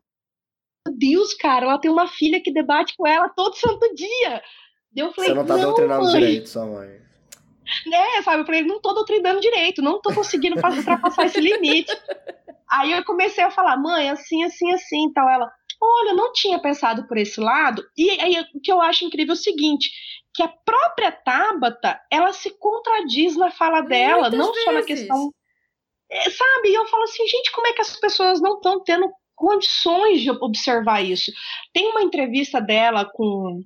[0.96, 4.42] Deus, cara, ela tem uma filha que debate com ela todo santo dia.
[4.96, 6.12] Eu falei, você não tá não, doutrinando mãe.
[6.12, 7.00] direito, sua mãe.
[7.86, 8.42] Né, sabe?
[8.42, 11.92] Eu falei, não tô doutrinando direito, não tô conseguindo ultrapassar esse limite.
[12.70, 16.58] Aí eu comecei a falar, mãe, assim, assim, assim, então ela, olha, eu não tinha
[16.58, 17.84] pensado por esse lado.
[17.96, 19.90] E aí o que eu acho incrível é o seguinte,
[20.34, 24.64] que a própria Tabata, ela se contradiz na fala dela, Muitas não vezes.
[24.64, 25.32] só na questão.
[26.10, 26.68] É, sabe?
[26.68, 30.30] E eu falo assim, gente, como é que as pessoas não estão tendo condições de
[30.30, 31.32] observar isso?
[31.72, 33.60] Tem uma entrevista dela com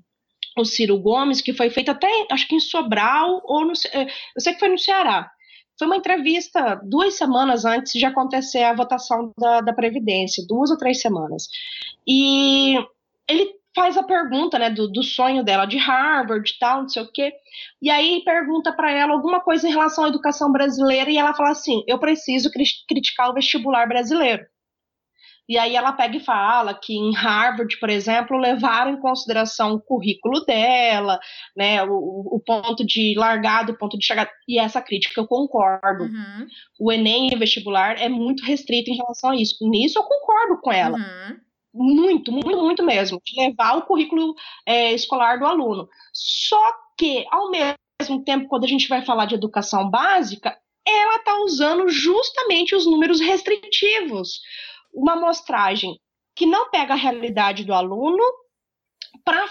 [0.57, 4.41] o Ciro Gomes, que foi feita até, acho que em Sobral, ou no, é, eu
[4.41, 5.31] sei que foi no Ceará.
[5.79, 10.77] Foi uma entrevista duas semanas antes de acontecer a votação da, da Previdência, duas ou
[10.77, 11.49] três semanas.
[12.07, 12.77] E
[13.27, 17.03] ele faz a pergunta, né, do, do sonho dela de Harvard e tal, não sei
[17.03, 17.33] o quê.
[17.81, 21.51] E aí pergunta para ela alguma coisa em relação à educação brasileira e ela fala
[21.51, 22.51] assim: "Eu preciso
[22.87, 24.45] criticar o vestibular brasileiro".
[25.51, 29.81] E aí ela pega e fala que em Harvard, por exemplo, levaram em consideração o
[29.81, 31.19] currículo dela,
[31.57, 34.31] né, o, o ponto de largada, o ponto de chegada.
[34.47, 36.05] E essa crítica eu concordo.
[36.05, 36.47] Uhum.
[36.79, 39.57] O Enem e o vestibular é muito restrito em relação a isso.
[39.69, 40.97] Nisso eu concordo com ela.
[40.97, 41.41] Uhum.
[41.75, 43.21] Muito, muito, muito mesmo.
[43.25, 45.89] De levar o currículo é, escolar do aluno.
[46.13, 46.63] Só
[46.97, 51.89] que, ao mesmo tempo, quando a gente vai falar de educação básica, ela está usando
[51.89, 54.41] justamente os números restritivos
[54.93, 55.99] uma amostragem
[56.35, 58.23] que não pega a realidade do aluno
[59.25, 59.47] para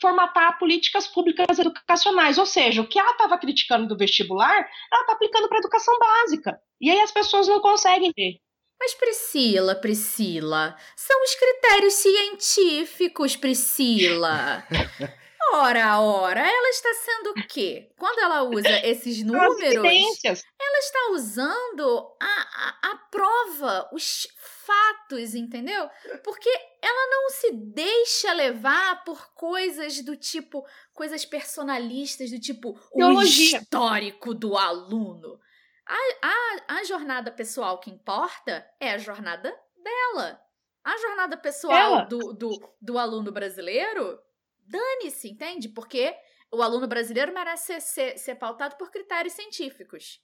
[0.00, 2.38] formatar políticas públicas educacionais.
[2.38, 5.98] Ou seja, o que ela estava criticando do vestibular, ela está aplicando para a educação
[5.98, 6.58] básica.
[6.80, 8.36] E aí as pessoas não conseguem ver.
[8.78, 14.62] Mas Priscila, Priscila, são os critérios científicos, Priscila.
[15.52, 17.92] Ora, ora, ela está sendo o quê?
[17.98, 25.88] Quando ela usa esses números, ela está usando a, a, a prova, os fatos, entendeu?
[26.24, 26.50] Porque
[26.82, 33.58] ela não se deixa levar por coisas do tipo, coisas personalistas, do tipo, Teologia.
[33.58, 35.38] o histórico do aluno.
[35.86, 40.40] A, a, a jornada pessoal que importa é a jornada dela.
[40.84, 44.20] A jornada pessoal do, do, do aluno brasileiro,
[44.66, 45.68] dane-se, entende?
[45.68, 46.14] Porque
[46.52, 50.20] o aluno brasileiro merece ser, ser, ser pautado por critérios científicos.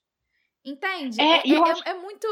[0.65, 1.21] Entende?
[1.21, 1.89] É, é, é, acho...
[1.89, 2.27] é, muito.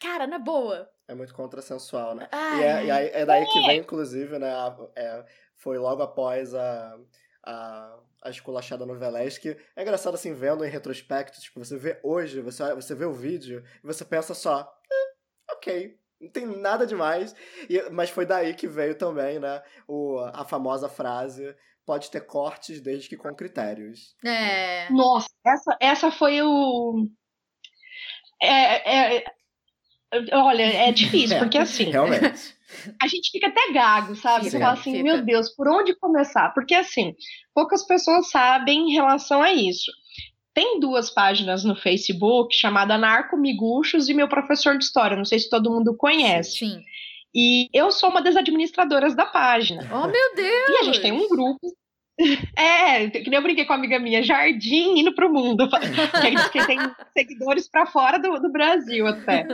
[0.00, 0.90] Cara, na boa.
[1.06, 2.28] É muito contrassensual, né?
[2.32, 4.52] Ai, e, é, e aí, é daí que vem, inclusive, né?
[4.96, 5.24] É,
[5.56, 6.98] foi logo após a,
[7.44, 8.98] a, a esculachada no
[9.40, 13.12] que É engraçado, assim, vendo em retrospecto, tipo, você vê hoje, você, você vê o
[13.12, 17.34] vídeo e você pensa só, eh, ok, não tem nada demais.
[17.68, 22.80] E, mas foi daí que veio também, né, o, a famosa frase pode ter cortes
[22.80, 24.16] desde que com critérios.
[24.24, 24.90] É.
[24.90, 27.08] Nossa, essa, essa foi o
[28.42, 29.24] é, é,
[30.32, 31.84] olha, é difícil, é, porque assim.
[31.90, 32.56] Realmente.
[33.00, 34.50] A gente fica até gago, sabe?
[34.50, 35.04] Você fala assim, fica.
[35.04, 36.52] meu Deus, por onde começar?
[36.52, 37.14] Porque assim,
[37.54, 39.90] poucas pessoas sabem em relação a isso.
[40.56, 45.14] Tem duas páginas no Facebook chamada Narco Miguxos e meu professor de história.
[45.14, 46.60] Não sei se todo mundo conhece.
[46.60, 46.80] Sim.
[47.34, 49.86] E eu sou uma das administradoras da página.
[49.92, 50.68] Oh, meu Deus!
[50.70, 51.60] E a gente tem um grupo
[52.56, 55.68] é, que nem eu brinquei com uma amiga minha, Jardim indo pro mundo.
[56.50, 56.78] Que tem
[57.12, 59.46] seguidores para fora do, do, Brasil até.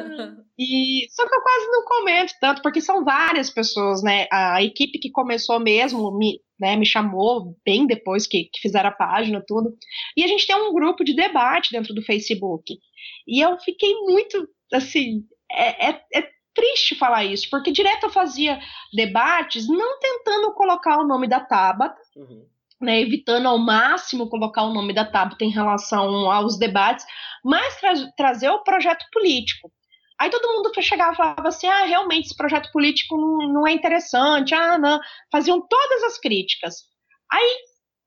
[0.57, 4.29] E só que eu quase não comento tanto, porque são várias pessoas, né?
[4.31, 8.93] A equipe que começou mesmo me, né, me chamou bem depois que, que fizeram a
[8.93, 9.77] página, tudo.
[10.17, 12.79] E a gente tem um grupo de debate dentro do Facebook.
[13.27, 15.25] E eu fiquei muito assim.
[15.51, 18.61] é, é, é triste falar isso, porque direto eu fazia
[18.93, 22.47] debates não tentando colocar o nome da Tabata, uhum
[22.83, 27.07] né, evitando ao máximo colocar o nome da Tabata em relação aos debates,
[27.45, 29.71] mas tra trazer o projeto político.
[30.19, 34.55] Aí todo mundo chegava e falava assim: ah, realmente esse projeto político não, é interessante,
[34.55, 35.01] ah, não.
[35.31, 36.85] Faziam todas as críticas.
[37.31, 37.57] Aí,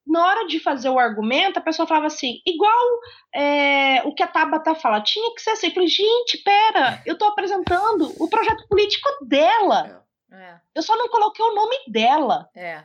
[0.06, 2.86] na hora de fazer o argumento, a pessoa falava assim: igual
[3.34, 5.68] é, o que a Tabata fala, tinha que ser assim.
[5.68, 10.06] Eu falei: gente, pera, eu estou apresentando o projeto político dela.
[10.32, 10.56] É.
[10.74, 12.50] Eu só não coloquei o nome dela.
[12.56, 12.84] É.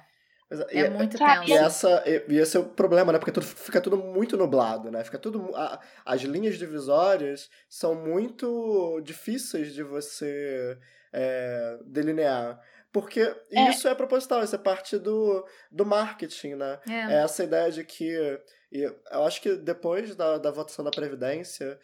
[0.68, 1.48] É, é muito tenso.
[1.48, 3.18] E, essa, e, esse é o problema, né?
[3.18, 5.04] Porque tudo, fica tudo muito nublado, né?
[5.04, 5.54] Fica tudo.
[5.54, 10.76] A, as linhas divisórias são muito difíceis de você
[11.12, 12.60] é, delinear.
[12.92, 13.20] Porque
[13.52, 13.70] é.
[13.70, 16.80] isso é proposital, isso é parte do, do marketing, né?
[16.88, 17.14] É.
[17.14, 18.40] é essa ideia de que.
[18.72, 21.78] E eu acho que depois da, da votação da Previdência,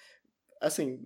[0.61, 1.05] assim,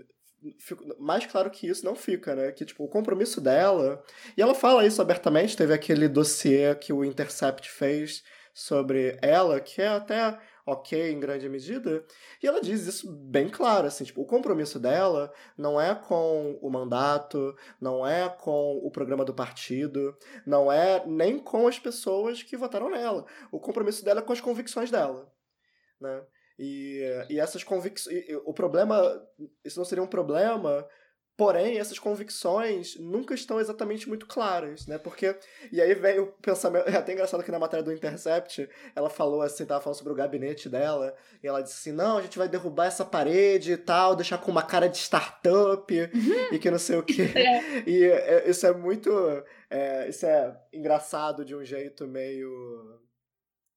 [0.99, 2.53] mais claro que isso não fica, né?
[2.53, 4.03] Que, tipo, o compromisso dela.
[4.37, 5.57] E ela fala isso abertamente.
[5.57, 8.23] Teve aquele dossiê que o Intercept fez
[8.55, 12.05] sobre ela, que é até ok em grande medida.
[12.43, 16.71] E ela diz isso bem claro, assim, tipo, o compromisso dela não é com o
[16.71, 22.57] mandato, não é com o programa do partido, não é nem com as pessoas que
[22.57, 23.25] votaram nela.
[23.51, 25.33] O compromisso dela é com as convicções dela,
[26.01, 26.23] né?
[26.63, 28.23] E, e essas convicções.
[28.45, 29.27] O problema.
[29.65, 30.87] Isso não seria um problema.
[31.35, 34.99] Porém, essas convicções nunca estão exatamente muito claras, né?
[34.99, 35.35] Porque.
[35.73, 36.87] E aí vem o pensamento.
[36.87, 40.17] É até engraçado que na matéria do Intercept, ela falou assim, tava falando sobre o
[40.17, 44.15] gabinete dela, e ela disse assim: não, a gente vai derrubar essa parede e tal,
[44.15, 45.95] deixar com uma cara de startup
[46.53, 47.31] e que não sei o quê.
[47.41, 47.89] É.
[47.89, 49.11] E é, isso é muito.
[49.71, 53.01] É, isso é engraçado de um jeito meio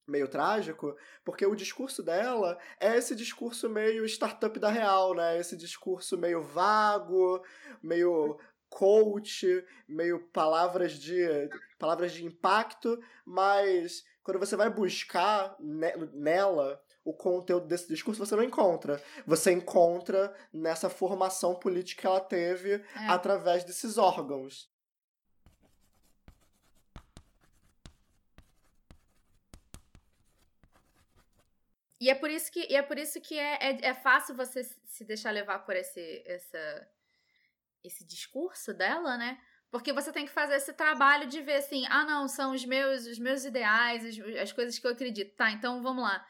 [0.07, 5.39] meio trágico, porque o discurso dela é esse discurso meio startup da real, né?
[5.39, 7.41] Esse discurso meio vago,
[7.81, 8.37] meio
[8.69, 17.67] coach, meio palavras de palavras de impacto, mas quando você vai buscar nela o conteúdo
[17.67, 19.01] desse discurso, você não encontra.
[19.27, 22.83] Você encontra nessa formação política que ela teve é.
[23.07, 24.71] através desses órgãos.
[32.03, 35.05] E é por isso que, é, por isso que é, é, é, fácil você se
[35.05, 36.87] deixar levar por esse, essa,
[37.81, 39.37] esse discurso dela, né?
[39.71, 43.07] Porque você tem que fazer esse trabalho de ver assim, ah, não, são os meus,
[43.07, 45.33] os meus ideais, as, as coisas que eu acredito.
[45.37, 46.21] Tá, então vamos lá.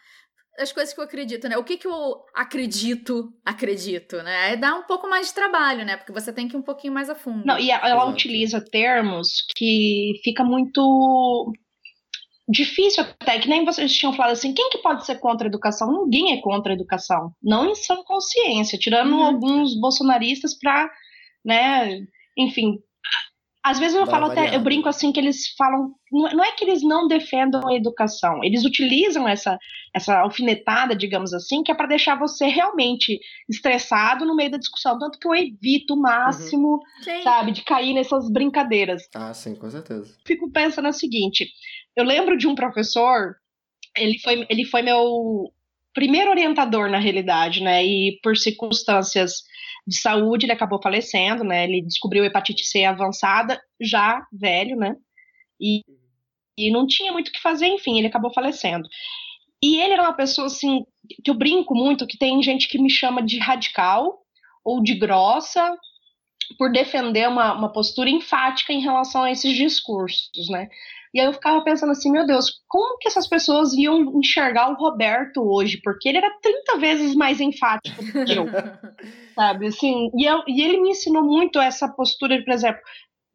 [0.60, 1.58] As coisas que eu acredito, né?
[1.58, 4.54] O que que eu acredito, acredito, né?
[4.54, 5.98] É dar um pouco mais de trabalho, né?
[5.98, 7.44] Porque você tem que ir um pouquinho mais a fundo.
[7.48, 8.12] Não, e ela Exato.
[8.12, 11.52] utiliza termos que fica muito
[12.50, 15.92] difícil até, que nem vocês tinham falado assim, quem que pode ser contra a educação?
[15.92, 19.24] Ninguém é contra a educação, não em sã consciência, tirando uhum.
[19.24, 20.90] alguns bolsonaristas para,
[21.46, 22.00] né,
[22.38, 22.80] enfim,
[23.66, 26.84] Às vezes eu falo até, eu brinco assim que eles falam, não é que eles
[26.84, 29.58] não defendam a educação, eles utilizam essa
[29.96, 34.98] essa alfinetada, digamos assim, que é para deixar você realmente estressado no meio da discussão,
[34.98, 37.22] tanto que eu evito o máximo, uhum.
[37.24, 39.04] sabe, de cair nessas brincadeiras.
[39.16, 40.14] Ah, sim, com certeza.
[40.26, 41.48] Fico pensando o seguinte,
[41.96, 43.36] eu lembro de um professor,
[43.98, 45.52] ele foi ele foi meu
[45.94, 47.86] primeiro orientador na realidade, né?
[47.86, 49.44] E por circunstâncias
[49.86, 51.66] de saúde, ele acabou falecendo, né?
[51.66, 54.96] Ele descobriu hepatite C avançada, já velho, né?
[55.60, 55.82] E,
[56.58, 58.88] e não tinha muito o que fazer, enfim, ele acabou falecendo.
[59.62, 60.84] E ele era uma pessoa, assim,
[61.24, 64.20] que eu brinco muito, que tem gente que me chama de radical
[64.64, 65.78] ou de grossa
[66.58, 70.68] por defender uma, uma postura enfática em relação a esses discursos, né?
[71.14, 74.76] E aí eu ficava pensando assim, meu Deus, como que essas pessoas iam enxergar o
[74.76, 75.80] Roberto hoje?
[75.84, 78.46] Porque ele era 30 vezes mais enfático do que eu.
[79.36, 82.82] sabe, assim, e, eu, e ele me ensinou muito essa postura, de, por exemplo,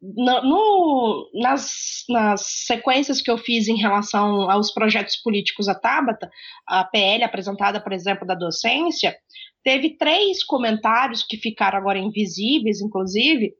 [0.01, 6.29] no, no, nas, nas sequências que eu fiz em relação aos projetos políticos da Tabata,
[6.67, 9.15] a PL apresentada, por exemplo, da docência,
[9.63, 13.53] teve três comentários que ficaram agora invisíveis, inclusive,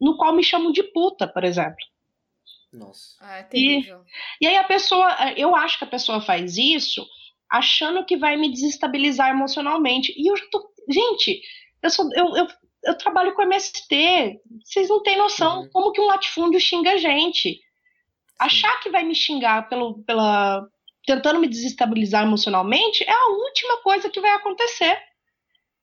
[0.00, 1.76] no qual me chamam de puta, por exemplo.
[2.74, 3.16] Nossa.
[3.20, 4.04] Ah, é terrível.
[4.40, 7.06] E, e aí a pessoa, eu acho que a pessoa faz isso
[7.50, 10.12] achando que vai me desestabilizar emocionalmente.
[10.16, 10.72] E eu já tô.
[10.88, 11.40] Gente,
[11.80, 12.48] eu, sou, eu, eu,
[12.84, 14.40] eu trabalho com MST.
[14.64, 15.68] Vocês não têm noção uhum.
[15.72, 17.52] como que um latifúndio xinga a gente.
[17.52, 17.60] Sim.
[18.40, 20.66] Achar que vai me xingar pelo, pela.
[21.06, 24.98] tentando me desestabilizar emocionalmente é a última coisa que vai acontecer.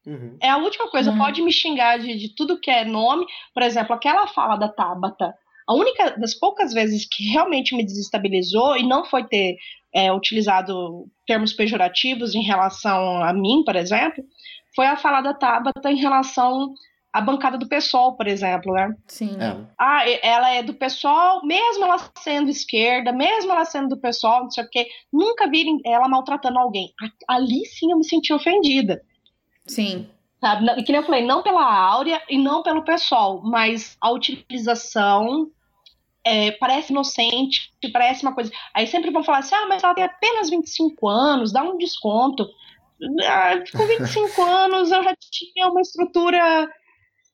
[0.05, 0.37] Uhum.
[0.41, 1.11] É a última coisa.
[1.11, 1.17] Uhum.
[1.17, 3.25] Pode me xingar de, de tudo que é nome.
[3.53, 5.33] Por exemplo, aquela fala da Tabata
[5.71, 9.55] a única das poucas vezes que realmente me desestabilizou e não foi ter
[9.93, 14.21] é, utilizado termos pejorativos em relação a mim, por exemplo,
[14.75, 16.73] foi a fala da Tabata em relação
[17.13, 18.93] à bancada do PSOL, por exemplo, né?
[19.07, 19.37] Sim.
[19.39, 19.55] É.
[19.79, 24.51] Ah, ela é do PSOL, mesmo ela sendo esquerda, mesmo ela sendo do PSOL, não
[24.51, 26.91] sei o quê, nunca vi ela maltratando alguém.
[27.29, 29.01] Ali sim eu me senti ofendida.
[29.65, 30.09] Sim.
[30.41, 30.65] Sabe?
[30.77, 35.49] E que eu falei, não pela Áurea e não pelo pessoal, mas a utilização
[36.23, 38.51] é, parece inocente, parece uma coisa.
[38.73, 42.47] Aí sempre vão falar assim: ah, mas ela tem apenas 25 anos, dá um desconto.
[43.25, 46.69] Ah, com 25 anos eu já tinha uma estrutura,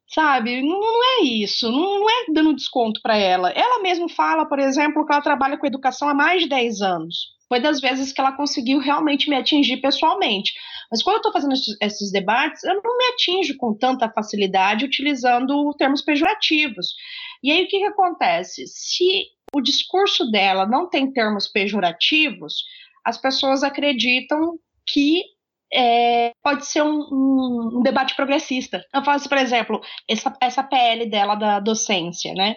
[0.07, 0.61] sabe?
[0.61, 3.49] Não, não é isso, não, não, é dando desconto para ela.
[3.51, 7.37] Ela mesma fala, por exemplo, que ela trabalha com educação há mais de 10 anos.
[7.49, 10.53] Foi das vezes que ela conseguiu realmente me atingir pessoalmente.
[10.91, 15.73] Mas quando eu estou fazendo esses debates, eu não me atinjo com tanta facilidade utilizando
[15.77, 16.93] termos pejorativos.
[17.43, 18.65] E aí o que, que acontece?
[18.67, 22.63] Se o discurso dela não tem termos pejorativos,
[23.05, 25.23] as pessoas acreditam que
[25.73, 28.83] é, pode ser um, um, um, debate progressista.
[28.93, 32.55] Eu faço, assim, por exemplo, essa, essa PL dela da docência, né?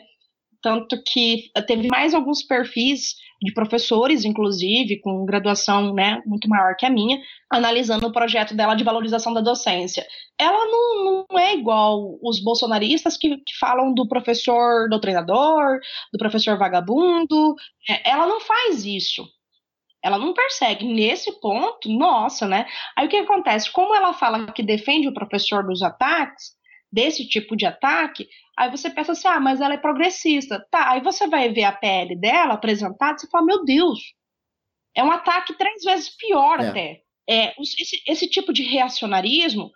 [0.62, 6.84] Tanto que teve mais alguns perfis de professores, inclusive, com graduação né, muito maior que
[6.84, 7.18] a minha,
[7.50, 10.06] analisando o projeto dela de valorização da docência.
[10.38, 15.80] Ela não, não é igual os bolsonaristas que, que falam do professor doutrinador,
[16.12, 17.54] do professor vagabundo.
[17.88, 19.26] É, ela não faz isso.
[20.02, 20.84] Ela não persegue.
[20.84, 22.66] Nesse ponto, nossa, né?
[22.96, 23.72] Aí o que acontece?
[23.72, 26.58] Como ela fala que defende o professor dos ataques,
[26.92, 28.28] desse tipo de ataque,
[28.60, 30.64] aí você pensa assim, ah, mas ela é progressista.
[30.70, 33.98] Tá, aí você vai ver a PL dela apresentada e você fala, meu Deus,
[34.94, 36.68] é um ataque três vezes pior é.
[36.68, 37.02] até.
[37.28, 39.70] É, esse, esse tipo de reacionarismo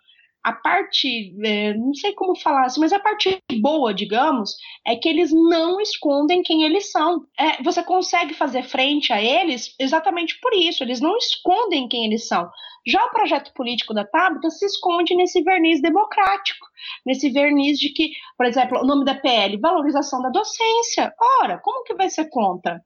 [0.45, 4.55] a parte, é, não sei como falar assim, mas a parte boa, digamos,
[4.85, 7.25] é que eles não escondem quem eles são.
[7.35, 12.27] É, você consegue fazer frente a eles exatamente por isso, eles não escondem quem eles
[12.27, 12.47] são.
[12.85, 16.67] Já o projeto político da Tabata se esconde nesse verniz democrático,
[17.03, 21.11] nesse verniz de que, por exemplo, o nome da PL, valorização da docência.
[21.41, 22.79] Ora, como que vai ser contra?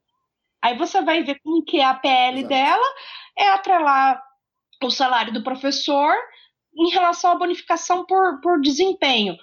[0.64, 2.48] Aí você vai ver como que é a PL Exato.
[2.48, 2.88] dela
[3.38, 4.24] é atrelar
[4.82, 6.16] o salário do professor
[6.76, 9.38] em relação à bonificação por, por desempenho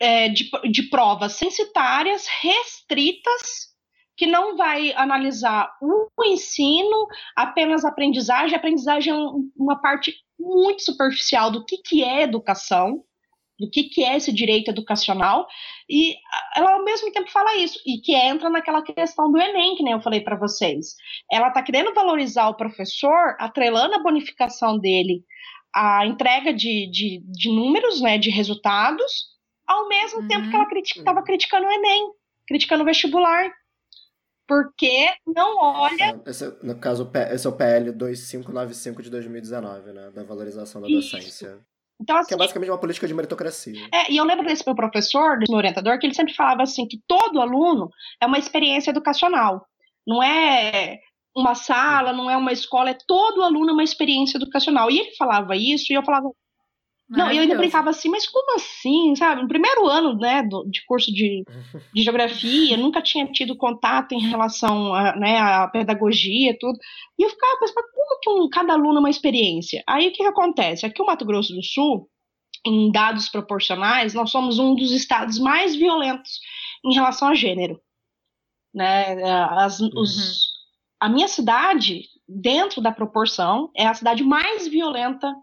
[0.00, 3.74] é, de, de provas censitárias restritas
[4.16, 7.06] que não vai analisar o ensino,
[7.36, 8.54] apenas aprendizagem.
[8.54, 9.16] A aprendizagem é
[9.56, 13.04] uma parte muito superficial do que, que é educação,
[13.58, 15.46] do que, que é esse direito educacional,
[15.88, 16.14] e
[16.54, 19.94] ela ao mesmo tempo fala isso, e que entra naquela questão do Enem, que nem
[19.94, 20.94] eu falei para vocês.
[21.30, 25.24] Ela está querendo valorizar o professor, atrelando a bonificação dele
[25.76, 29.26] a entrega de, de, de números, né, de resultados,
[29.66, 30.28] ao mesmo uhum.
[30.28, 32.10] tempo que ela estava critica, criticando o Enem,
[32.48, 33.52] criticando o vestibular.
[34.48, 36.18] Porque não olha.
[36.24, 40.10] Esse, no caso, esse é o PL 2595 de 2019, né?
[40.12, 41.16] Da valorização da Isso.
[41.16, 41.58] docência.
[42.00, 43.88] Então, assim, que é basicamente uma política de meritocracia.
[43.92, 46.86] É, e eu lembro desse meu professor, desse meu orientador, que ele sempre falava assim
[46.86, 49.66] que todo aluno é uma experiência educacional.
[50.06, 51.00] Não é
[51.36, 54.90] uma sala, não é uma escola, é todo aluno é uma experiência educacional.
[54.90, 56.30] E ele falava isso, e eu falava,
[57.08, 59.42] não, eu ainda brincava assim, mas como assim, sabe?
[59.42, 61.44] No primeiro ano, né, do, de curso de,
[61.94, 66.78] de geografia, nunca tinha tido contato em relação a, né, à pedagogia tudo.
[67.18, 69.84] E eu ficava pensando, como que um, cada aluno é uma experiência?
[69.86, 70.86] Aí o que, que acontece?
[70.86, 72.08] Aqui o Mato Grosso do Sul,
[72.64, 76.40] em dados proporcionais, nós somos um dos estados mais violentos
[76.84, 77.78] em relação a gênero.
[78.74, 79.22] Né?
[79.52, 79.90] As, uhum.
[79.94, 80.55] os,
[81.00, 85.34] a minha cidade, dentro da proporção, é a cidade mais violenta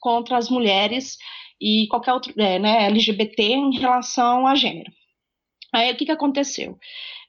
[0.00, 1.16] contra as mulheres
[1.60, 4.92] e qualquer outro, é, né, LGBT em relação a gênero.
[5.72, 6.78] Aí o que, que aconteceu?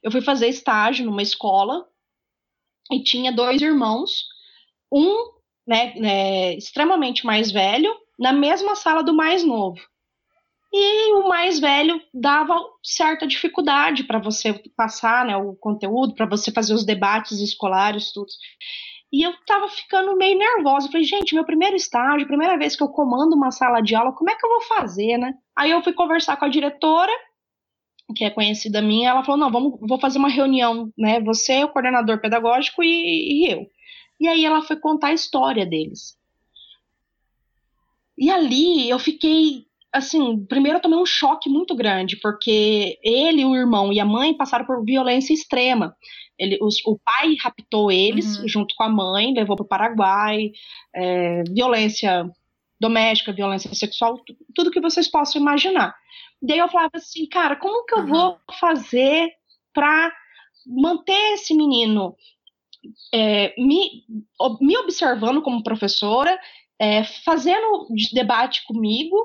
[0.02, 1.86] Eu fui fazer estágio numa escola
[2.90, 4.24] e tinha dois irmãos,
[4.92, 9.80] um né, né, extremamente mais velho, na mesma sala do mais novo.
[10.72, 16.52] E o mais velho dava certa dificuldade para você passar né, o conteúdo, para você
[16.52, 18.28] fazer os debates escolares, tudo.
[19.12, 20.86] E eu tava ficando meio nervosa.
[20.86, 24.12] Eu falei, gente, meu primeiro estágio, primeira vez que eu comando uma sala de aula,
[24.12, 25.34] como é que eu vou fazer, né?
[25.56, 27.12] Aí eu fui conversar com a diretora,
[28.14, 31.20] que é conhecida minha, ela falou, não, vamos, vou fazer uma reunião, né?
[31.22, 33.66] Você, o coordenador pedagógico e, e eu.
[34.20, 36.16] E aí ela foi contar a história deles.
[38.16, 43.56] E ali eu fiquei, assim, primeiro eu tomei um choque muito grande, porque ele, o
[43.56, 45.96] irmão e a mãe passaram por violência extrema.
[46.38, 48.48] Ele, os, o pai raptou eles uhum.
[48.48, 50.50] junto com a mãe, levou para o Paraguai,
[50.94, 52.30] é, violência
[52.80, 54.18] doméstica, violência sexual,
[54.54, 55.94] tudo que vocês possam imaginar.
[56.40, 58.06] Daí eu falava assim, cara, como que eu uhum.
[58.06, 59.28] vou fazer
[59.74, 60.10] para
[60.66, 62.16] manter esse menino
[63.12, 64.04] é, me,
[64.60, 66.38] me observando como professora,
[66.78, 69.16] é, fazendo debate comigo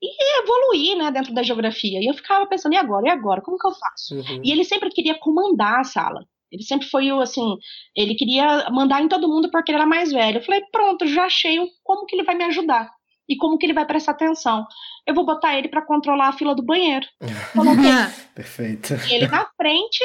[0.00, 2.00] e evoluir, né, dentro da geografia.
[2.00, 3.08] E eu ficava pensando, e agora?
[3.08, 3.40] E agora?
[3.40, 4.14] Como que eu faço?
[4.14, 4.42] Uhum.
[4.44, 6.24] E ele sempre queria comandar a sala.
[6.50, 7.56] Ele sempre foi o, assim,
[7.94, 10.38] ele queria mandar em todo mundo porque ele era mais velho.
[10.38, 12.90] Eu falei, pronto, já achei como que ele vai me ajudar.
[13.28, 14.66] E como que ele vai prestar atenção.
[15.06, 17.06] Eu vou botar ele para controlar a fila do banheiro.
[17.52, 17.90] Coloquei
[18.34, 18.94] Perfeito.
[19.10, 20.02] ele na frente.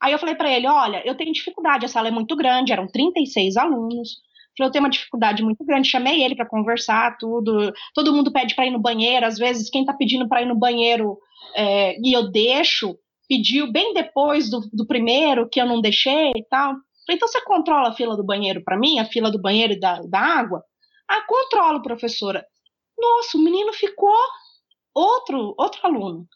[0.00, 2.86] Aí eu falei para ele, olha, eu tenho dificuldade, a sala é muito grande, eram
[2.86, 4.16] 36 alunos
[4.62, 7.72] eu tenho uma dificuldade muito grande, chamei ele para conversar, tudo.
[7.94, 10.56] Todo mundo pede para ir no banheiro, às vezes quem está pedindo para ir no
[10.56, 11.18] banheiro
[11.54, 12.98] é, e eu deixo,
[13.28, 16.72] pediu bem depois do, do primeiro que eu não deixei e tal.
[16.72, 19.80] Falei, então você controla a fila do banheiro para mim, a fila do banheiro e
[19.80, 20.64] da, da água?
[21.06, 22.44] Ah, controlo, professora.
[22.98, 24.16] Nossa, o menino ficou
[24.94, 26.26] outro, outro aluno.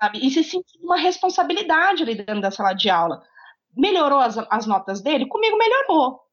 [0.00, 0.24] Sabe?
[0.24, 3.22] E se sentiu uma responsabilidade ali dentro da sala de aula.
[3.76, 5.26] Melhorou as, as notas dele?
[5.26, 6.29] Comigo melhorou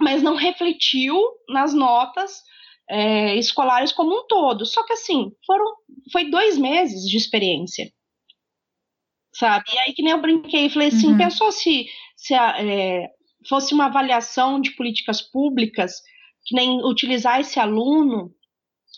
[0.00, 1.16] mas não refletiu
[1.48, 2.42] nas notas
[2.88, 4.64] é, escolares como um todo.
[4.64, 5.64] Só que assim, foram,
[6.12, 7.90] foi dois meses de experiência.
[9.34, 9.64] Sabe?
[9.72, 11.18] E aí que nem eu brinquei, falei assim, uhum.
[11.18, 11.86] pensou se,
[12.16, 13.08] se a, é,
[13.48, 16.00] fosse uma avaliação de políticas públicas,
[16.44, 18.32] que nem utilizar esse aluno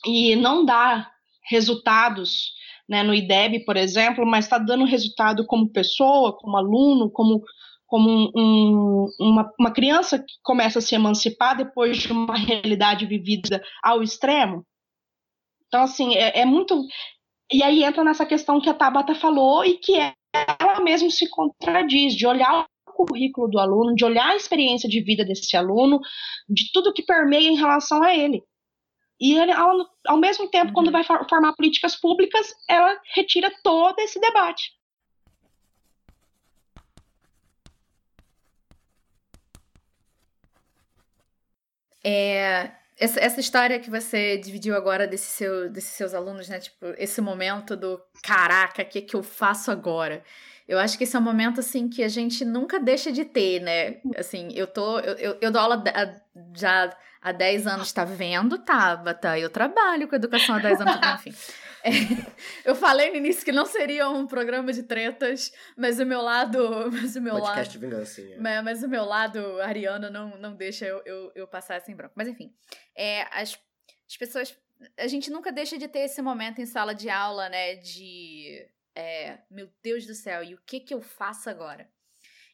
[0.06, 1.10] e não dar
[1.50, 2.52] resultados
[2.88, 7.42] né, no IDEB, por exemplo, mas está dando resultado como pessoa, como aluno, como
[7.88, 13.62] como um, uma, uma criança que começa a se emancipar depois de uma realidade vivida
[13.82, 14.64] ao extremo.
[15.66, 16.84] Então, assim, é, é muito.
[17.50, 22.14] E aí entra nessa questão que a Tabata falou e que ela mesma se contradiz,
[22.14, 25.98] de olhar o currículo do aluno, de olhar a experiência de vida desse aluno,
[26.46, 28.42] de tudo que permeia em relação a ele.
[29.18, 29.70] E ele, ao,
[30.06, 30.74] ao mesmo tempo, uhum.
[30.74, 34.77] quando vai formar políticas públicas, ela retira todo esse debate.
[42.10, 46.58] É, essa, essa história que você dividiu agora desse seu, desses seus alunos, né?
[46.58, 50.22] Tipo, esse momento do caraca, o que, que eu faço agora?
[50.66, 53.60] Eu acho que esse é um momento, assim, que a gente nunca deixa de ter,
[53.60, 53.96] né?
[54.16, 55.00] Assim, eu tô.
[55.00, 55.84] Eu, eu, eu dou aula
[56.56, 59.38] já há 10 anos, tá vendo, Tabata?
[59.38, 60.96] Eu trabalho com educação há 10 anos,
[61.26, 61.34] enfim.
[61.82, 61.90] É,
[62.64, 66.58] eu falei no início que não seria um programa de tretas, mas o meu lado.
[66.90, 68.36] Mas o meu Podcast lado, vingancinha.
[68.40, 72.14] Mas, mas, o meu lado, Ariana, não, não deixa eu, eu, eu passar sem branco.
[72.16, 72.52] Mas enfim,
[72.96, 73.58] é, as,
[74.08, 74.56] as pessoas.
[74.96, 77.76] A gente nunca deixa de ter esse momento em sala de aula, né?
[77.76, 78.66] De.
[78.94, 81.88] É, meu Deus do céu, e o que que eu faço agora?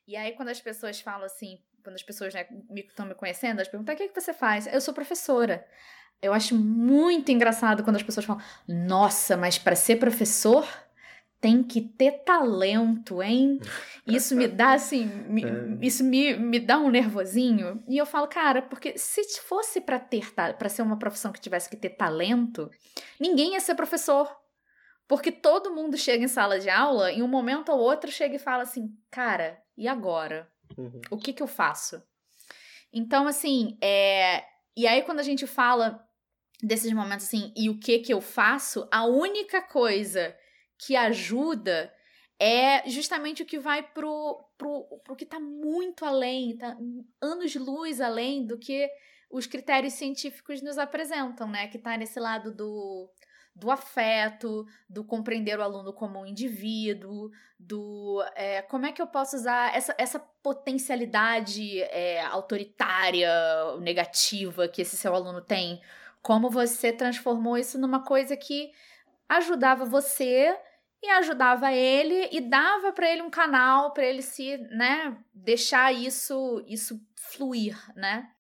[0.06, 3.58] E aí, quando as pessoas falam assim, quando as pessoas né, estão me, me conhecendo,
[3.58, 4.66] elas perguntam: o que, é que você faz?
[4.66, 5.66] Eu sou professora.
[6.22, 10.66] Eu acho muito engraçado quando as pessoas falam: Nossa, mas para ser professor
[11.44, 13.60] tem que ter talento, hein?
[14.06, 15.78] Isso me dá assim, me, é.
[15.82, 17.84] isso me, me dá um nervosinho.
[17.86, 21.68] E eu falo, cara, porque se fosse para ter para ser uma profissão que tivesse
[21.68, 22.70] que ter talento,
[23.20, 24.34] ninguém ia ser professor.
[25.06, 28.38] Porque todo mundo chega em sala de aula e um momento ou outro chega e
[28.38, 30.50] fala assim, cara, e agora?
[30.78, 31.02] Uhum.
[31.10, 32.02] O que que eu faço?
[32.90, 34.44] Então, assim, é...
[34.76, 36.06] e aí quando a gente fala
[36.62, 40.36] desses momentos assim, e o que que eu faço, a única coisa
[40.78, 41.92] que ajuda
[42.38, 46.76] é justamente o que vai pro, pro, pro que tá muito além, tá
[47.20, 48.88] anos de luz além do que
[49.30, 51.68] os critérios científicos nos apresentam, né?
[51.68, 53.10] Que tá nesse lado do,
[53.54, 59.06] do afeto, do compreender o aluno como um indivíduo, do é, como é que eu
[59.06, 63.30] posso usar essa, essa potencialidade é, autoritária,
[63.80, 65.80] negativa que esse seu aluno tem,
[66.20, 68.72] como você transformou isso numa coisa que
[69.28, 70.58] ajudava você
[71.00, 76.64] e ajudava ele e dava para ele um canal para ele se, né, deixar isso
[76.66, 78.30] isso fluir, né?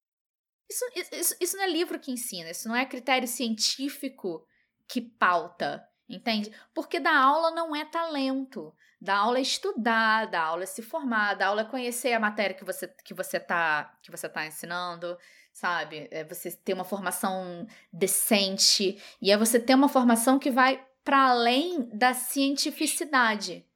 [0.68, 4.44] Isso, isso, isso não é livro que ensina, isso não é critério científico
[4.88, 6.52] que pauta, entende?
[6.74, 8.74] Porque da aula não é talento.
[9.00, 12.56] Da aula é estudar, da aula é se formar, da aula é conhecer a matéria
[12.56, 15.18] que você que você tá que você tá ensinando,
[15.52, 16.08] sabe?
[16.10, 21.28] É você ter uma formação decente e é você ter uma formação que vai para
[21.28, 23.66] além da cientificidade,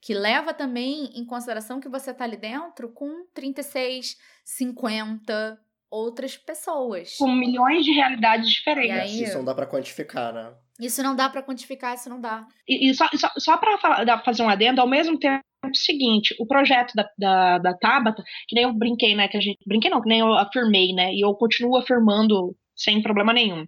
[0.00, 5.60] que leva também em consideração que você está ali dentro com 36, 50
[5.92, 7.16] outras pessoas.
[7.18, 9.12] Com milhões de realidades diferentes.
[9.12, 10.54] Aí, isso não dá para quantificar, né?
[10.80, 12.46] Isso não dá para quantificar, isso não dá.
[12.66, 16.34] E, e só, só, só para fazer um adendo, ao mesmo tempo é o seguinte,
[16.40, 19.90] o projeto da, da, da Tabata, que nem eu brinquei, né, que a gente, brinquei
[19.90, 23.64] não, que nem eu afirmei, né, e eu continuo afirmando sem problema nenhum,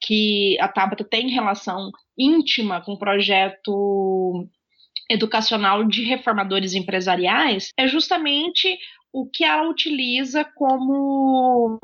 [0.00, 4.48] que a Tabata tem relação íntima com o projeto
[5.08, 8.76] educacional de reformadores empresariais, é justamente
[9.16, 11.78] o que ela utiliza como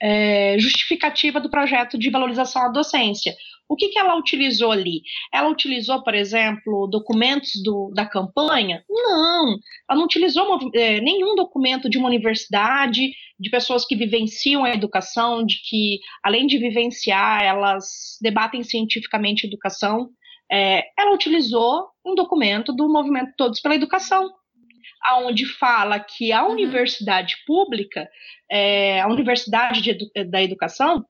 [0.00, 3.34] é, justificativa do projeto de valorização à docência.
[3.66, 5.00] O que, que ela utilizou ali?
[5.32, 8.84] Ela utilizou, por exemplo, documentos do, da campanha?
[8.90, 9.56] Não,
[9.88, 13.10] ela não utilizou é, nenhum documento de uma universidade,
[13.40, 19.48] de pessoas que vivenciam a educação, de que, além de vivenciar, elas debatem cientificamente a
[19.48, 20.10] educação.
[20.52, 24.30] É, ela utilizou um documento do movimento Todos pela Educação,
[25.14, 26.52] onde fala que a uhum.
[26.52, 28.08] universidade pública,
[28.50, 31.04] é, a universidade edu da educação,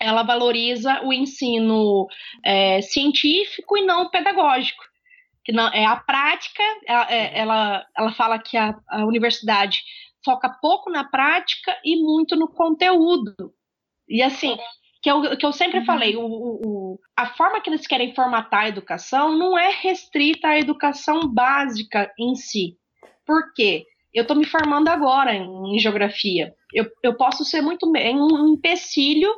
[0.00, 2.06] ela valoriza o ensino
[2.44, 4.82] é, científico e não pedagógico.
[5.44, 9.82] Que não, é a prática, ela, é, ela, ela fala que a, a universidade
[10.24, 13.34] foca pouco na prática e muito no conteúdo.
[14.08, 14.56] E assim,
[15.02, 15.84] que eu, que eu sempre uhum.
[15.86, 20.58] falei, o, o, a forma que eles querem formatar a educação não é restrita à
[20.58, 22.76] educação básica em si.
[23.30, 23.84] Por quê?
[24.12, 26.52] Eu estou me formando agora em, em geografia.
[26.74, 29.32] Eu, eu posso ser muito bem um empecilho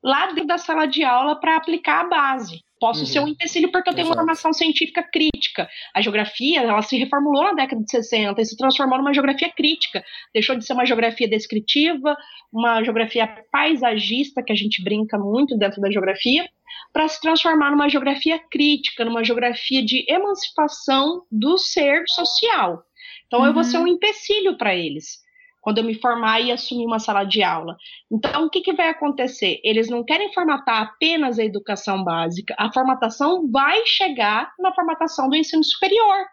[0.00, 2.62] lá dentro da sala de aula para aplicar a base.
[2.78, 3.06] Posso uhum.
[3.06, 4.16] ser um empecilho porque eu tenho Exato.
[4.16, 5.68] uma formação científica crítica.
[5.92, 10.04] A geografia, ela se reformulou na década de 60 e se transformou numa geografia crítica.
[10.32, 12.16] Deixou de ser uma geografia descritiva,
[12.52, 16.48] uma geografia paisagista, que a gente brinca muito dentro da geografia,
[16.92, 22.84] para se transformar numa geografia crítica, numa geografia de emancipação do ser social.
[23.32, 23.46] Então uhum.
[23.46, 23.88] eu vou ser um uhum.
[23.88, 25.22] empecilho para eles
[25.62, 27.76] quando eu me formar e assumir uma sala de aula.
[28.10, 29.60] Então, o que, que vai acontecer?
[29.64, 35.36] Eles não querem formatar apenas a educação básica, a formatação vai chegar na formatação do
[35.36, 36.26] ensino superior,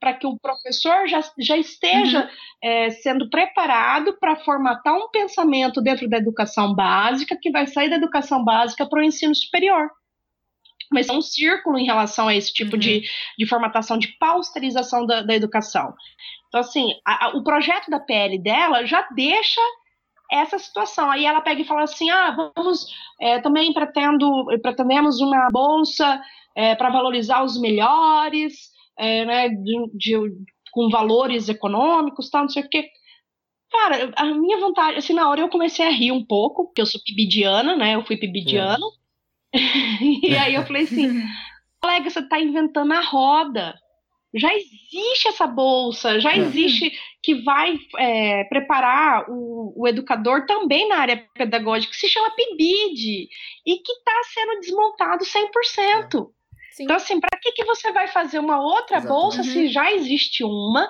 [0.00, 2.28] para que o professor já, já esteja uhum.
[2.64, 7.96] é, sendo preparado para formatar um pensamento dentro da educação básica, que vai sair da
[7.96, 9.90] educação básica para o ensino superior.
[10.90, 12.80] Mas é um círculo em relação a esse tipo uhum.
[12.80, 13.02] de,
[13.38, 15.94] de formatação, de pausterização da, da educação.
[16.50, 19.60] Então, assim, a, a, o projeto da PL dela já deixa
[20.30, 21.08] essa situação.
[21.08, 22.86] Aí ela pega e fala assim: ah, vamos,
[23.20, 26.20] é, também pretendo, pretendemos uma bolsa
[26.56, 30.16] é, para valorizar os melhores, é, né, de, de,
[30.72, 32.90] com valores econômicos, tal, não sei o quê.
[33.70, 36.86] Cara, a minha vontade, assim, na hora eu comecei a rir um pouco, porque eu
[36.86, 37.94] sou pibidiana, né?
[37.94, 38.84] Eu fui pibidiano.
[39.54, 41.22] e aí eu falei assim,
[41.80, 43.78] colega, você tá inventando a roda
[44.34, 46.38] já existe essa bolsa, já é.
[46.38, 52.34] existe que vai é, preparar o, o, educador também na área pedagógica, que se chama
[52.34, 53.28] PIBID,
[53.66, 56.30] e que está sendo desmontado 100%.
[56.78, 56.82] É.
[56.82, 59.20] Então, assim, para que, que você vai fazer uma outra Exatamente.
[59.20, 60.88] bolsa se já existe uma,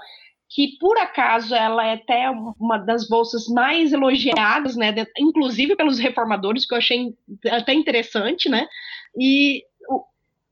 [0.49, 6.67] que por acaso ela é até uma das bolsas mais elogiadas, né, inclusive pelos reformadores,
[6.67, 7.15] que eu achei
[7.51, 8.69] até interessante, né,
[9.19, 9.65] e,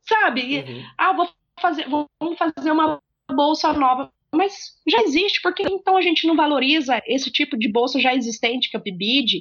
[0.09, 0.85] sabe, uhum.
[0.97, 1.29] ah, vou
[1.61, 3.01] fazer, vamos fazer uma
[3.31, 4.11] bolsa nova.
[4.35, 4.53] Mas
[4.87, 8.77] já existe, porque então a gente não valoriza esse tipo de bolsa já existente, que
[8.77, 9.41] é o PIBID?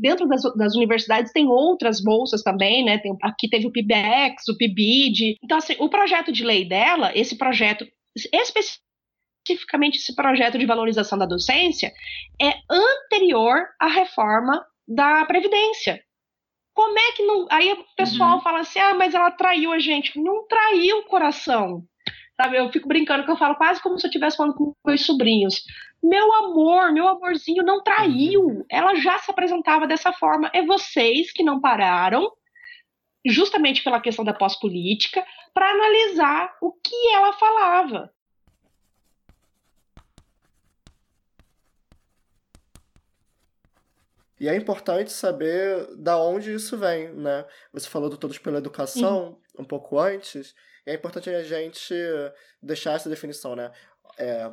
[0.00, 2.98] Dentro das, das universidades tem outras bolsas também, né?
[2.98, 5.36] Tem, aqui teve o PIBEX, o PIBID.
[5.42, 7.86] Então, assim, o projeto de lei dela, esse projeto
[8.32, 11.92] especificamente esse projeto de valorização da docência,
[12.40, 16.02] é anterior à reforma da Previdência.
[16.78, 17.44] Como é que não.
[17.50, 18.40] Aí o pessoal uhum.
[18.40, 20.16] fala assim: ah, mas ela traiu a gente.
[20.16, 21.82] Não traiu o coração.
[22.40, 25.04] Sabe, eu fico brincando que eu falo quase como se eu estivesse falando com meus
[25.04, 25.64] sobrinhos.
[26.00, 28.44] Meu amor, meu amorzinho não traiu.
[28.44, 28.64] Uhum.
[28.70, 30.52] Ela já se apresentava dessa forma.
[30.54, 32.30] É vocês que não pararam,
[33.26, 38.08] justamente pela questão da pós-política, para analisar o que ela falava.
[44.40, 47.44] E é importante saber da onde isso vem, né?
[47.72, 49.62] Você falou do Todos pela Educação uhum.
[49.62, 50.54] um pouco antes,
[50.86, 51.94] e é importante a gente
[52.62, 53.72] deixar essa definição, né?
[54.16, 54.50] É,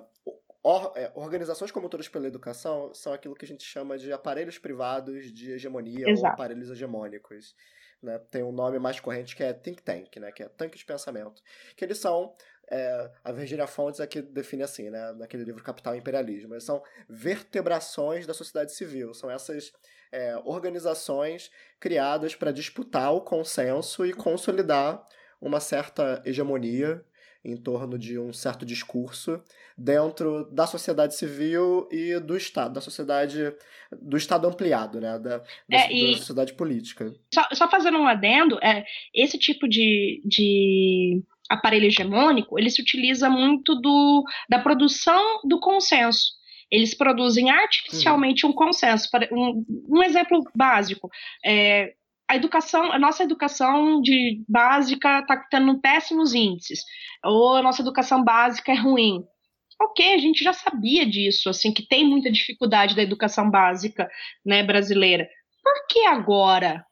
[0.63, 4.57] or, é, organizações como Todos pela Educação são aquilo que a gente chama de aparelhos
[4.57, 6.27] privados de hegemonia Exato.
[6.27, 7.55] ou aparelhos hegemônicos.
[8.01, 8.19] Né?
[8.29, 10.31] Tem um nome mais corrente que é think tank, né?
[10.31, 11.41] que é tanque de pensamento.
[11.75, 12.35] Que eles são
[12.69, 16.59] é, a Virginia Fontes aqui define assim, né, naquele livro Capital e Imperialismo.
[16.59, 19.13] São vertebrações da sociedade civil.
[19.13, 19.71] São essas
[20.11, 25.05] é, organizações criadas para disputar o consenso e consolidar
[25.41, 27.03] uma certa hegemonia
[27.43, 29.39] em torno de um certo discurso
[29.77, 33.53] dentro da sociedade civil e do Estado, da sociedade,
[33.91, 37.13] do Estado ampliado, né, da, da, é, da sociedade política.
[37.31, 43.29] Só, só, fazendo um adendo, é, esse tipo de, de aparelho hegemônico, ele se utiliza
[43.29, 46.33] muito do, da produção do consenso.
[46.71, 48.51] Eles produzem artificialmente uhum.
[48.51, 49.07] um consenso.
[49.31, 51.09] Um, um exemplo básico,
[51.45, 51.93] é,
[52.27, 56.83] a educação, a nossa educação de básica está tendo péssimos índices,
[57.23, 59.23] ou a nossa educação básica é ruim.
[59.79, 64.09] Ok, a gente já sabia disso, assim, que tem muita dificuldade da educação básica,
[64.43, 65.27] né, brasileira.
[65.61, 66.85] Por que agora?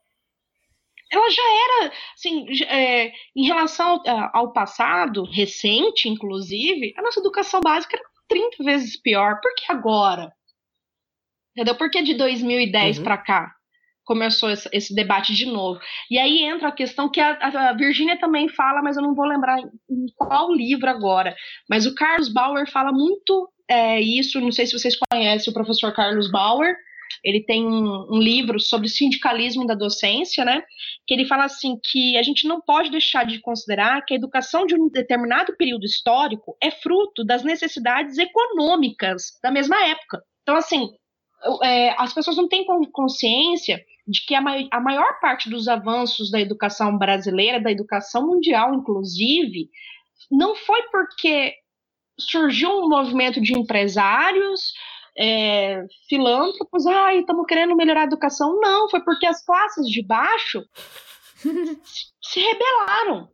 [1.13, 7.61] Ela já era, assim, é, em relação ao, ao, passado, recente, inclusive, a nossa educação
[7.61, 9.39] básica era 30 vezes pior.
[9.41, 10.33] Por que agora?
[11.51, 11.75] Entendeu?
[11.75, 13.03] Por que de 2010 uhum.
[13.03, 13.51] para cá
[14.03, 15.79] começou esse, esse, debate de novo?
[16.09, 17.37] E aí entra a questão que a,
[17.69, 21.35] a Virgínia também fala, mas eu não vou lembrar em qual livro agora.
[21.69, 25.93] Mas o Carlos Bauer fala muito é, isso, não sei se vocês conhecem o professor
[25.93, 26.75] Carlos Bauer,
[27.23, 30.63] ele tem um, um, livro sobre sindicalismo da docência, né?
[31.07, 34.65] Que ele fala assim que a gente não pode deixar de considerar que a educação
[34.65, 40.21] de um determinado período histórico é fruto das necessidades econômicas da mesma época.
[40.41, 40.89] Então, assim,
[41.63, 46.29] é, as pessoas não têm consciência de que a, mai a maior parte dos avanços
[46.29, 49.69] da educação brasileira, da educação mundial, inclusive,
[50.29, 51.53] não foi porque
[52.19, 54.73] surgiu um movimento de empresários
[55.17, 58.59] é, filântropos, ai, estamos querendo melhorar a educação.
[58.59, 60.63] Não, foi porque as classes de baixo
[62.23, 63.29] se rebelaram.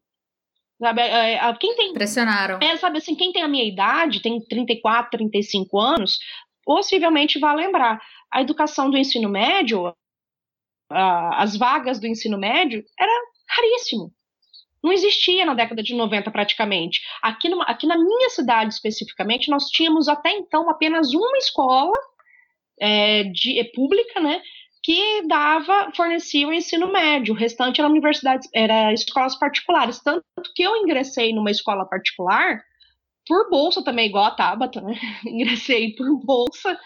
[0.82, 2.59] Sabe, é, é, quem tem, Pressionaram.
[2.61, 6.17] É, sabe assim, quem tem a minha idade, tem 34, 35 anos,
[6.63, 8.01] possivelmente vai lembrar.
[8.32, 9.93] A educação do ensino médio,
[10.89, 13.11] as vagas do ensino médio, era
[13.49, 14.13] raríssimo.
[14.84, 17.01] Não existia na década de 90 praticamente.
[17.21, 21.93] Aqui, no, aqui na minha cidade especificamente, nós tínhamos até então apenas uma escola
[22.80, 24.41] é, de, é, pública, né?
[24.82, 29.99] Que dava, fornecia o ensino médio, o restante era universidades, era escolas particulares.
[30.01, 30.23] Tanto
[30.55, 32.63] que eu ingressei numa escola particular
[33.30, 34.95] por bolsa também, igual a Tabata, né?
[35.23, 36.77] Ingressei por bolsa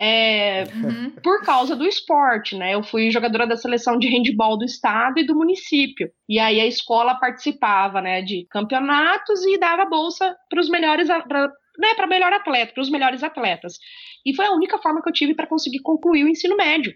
[0.00, 1.12] é, uhum.
[1.22, 2.74] por causa do esporte, né?
[2.74, 6.10] Eu fui jogadora da seleção de handball do estado e do município.
[6.28, 11.46] E aí a escola participava, né, de campeonatos e dava bolsa para os melhores, pra,
[11.78, 13.78] né, para melhor atleta, para os melhores atletas.
[14.26, 16.92] E foi a única forma que eu tive para conseguir concluir o ensino médio.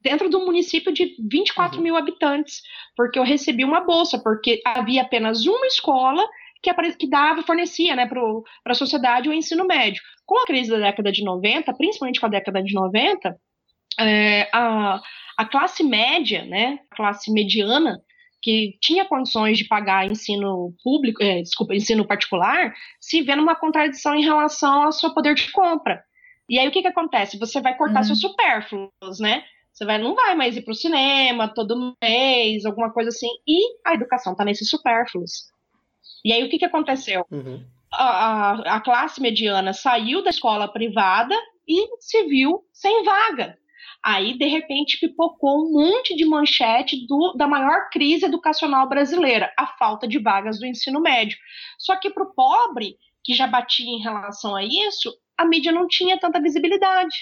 [0.00, 1.84] Dentro de um município de 24 uhum.
[1.84, 2.62] mil habitantes,
[2.96, 6.26] porque eu recebi uma bolsa, porque havia apenas uma escola
[6.74, 10.02] que, que dava, fornecia né, para a sociedade o ensino médio.
[10.24, 13.36] Com a crise da década de 90, principalmente com a década de 90,
[14.00, 15.00] é, a,
[15.36, 18.00] a classe média, né, a classe mediana,
[18.42, 24.14] que tinha condições de pagar ensino público, é, desculpa, ensino particular, se vê numa contradição
[24.14, 26.02] em relação ao seu poder de compra.
[26.48, 27.38] E aí o que, que acontece?
[27.38, 28.04] Você vai cortar uhum.
[28.04, 29.42] seus supérfluos, né?
[29.72, 33.28] Você vai, não vai mais ir para o cinema todo mês, alguma coisa assim.
[33.46, 35.50] E a educação está nesses supérfluos.
[36.24, 37.24] E aí o que, que aconteceu?
[37.30, 37.64] Uhum.
[37.92, 41.34] A, a, classe mediana saiu da escola privada
[41.66, 43.56] e se viu sem vaga.
[44.04, 49.66] Aí, de repente, pipocou um monte de manchete do, da maior crise educacional brasileira, a
[49.66, 51.36] falta de vagas do ensino médio.
[51.78, 55.88] Só que para o pobre, que já batia em relação a isso, a mídia não
[55.88, 57.16] tinha tanta visibilidade.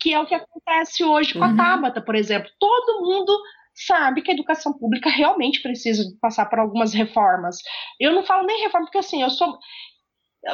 [0.00, 1.56] Que é o que acontece hoje com a uhum.
[1.56, 2.50] Tabata, por exemplo.
[2.58, 3.32] Todo mundo
[3.76, 7.58] sabe que a educação pública realmente precisa passar por algumas reformas.
[8.00, 9.58] Eu não falo nem reforma, porque assim, eu sou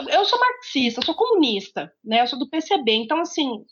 [0.09, 2.23] eu sou marxista, eu sou comunista, né?
[2.23, 3.63] Eu sou do PCB, então assim,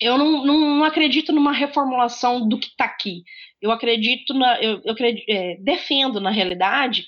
[0.00, 3.24] eu não, não, não acredito numa reformulação do que está aqui.
[3.60, 4.94] Eu acredito na, eu, eu
[5.28, 7.06] é, defendo na realidade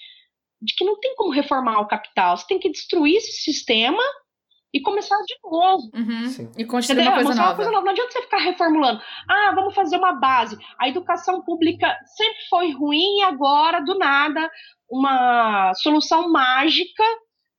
[0.61, 2.37] de que não tem como reformar o capital.
[2.37, 4.03] Você tem que destruir esse sistema
[4.73, 5.91] e começar de novo.
[5.95, 6.53] Uhum.
[6.57, 7.85] E construir uma coisa, uma coisa, nova.
[7.85, 9.01] Não adianta você ficar reformulando.
[9.29, 10.57] Ah, vamos fazer uma base.
[10.79, 14.51] A educação pública sempre foi ruim e agora, do nada,
[14.89, 17.05] uma solução mágica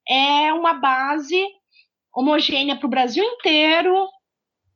[0.08, 1.46] é uma base
[2.14, 4.08] homogênea para o Brasil inteiro,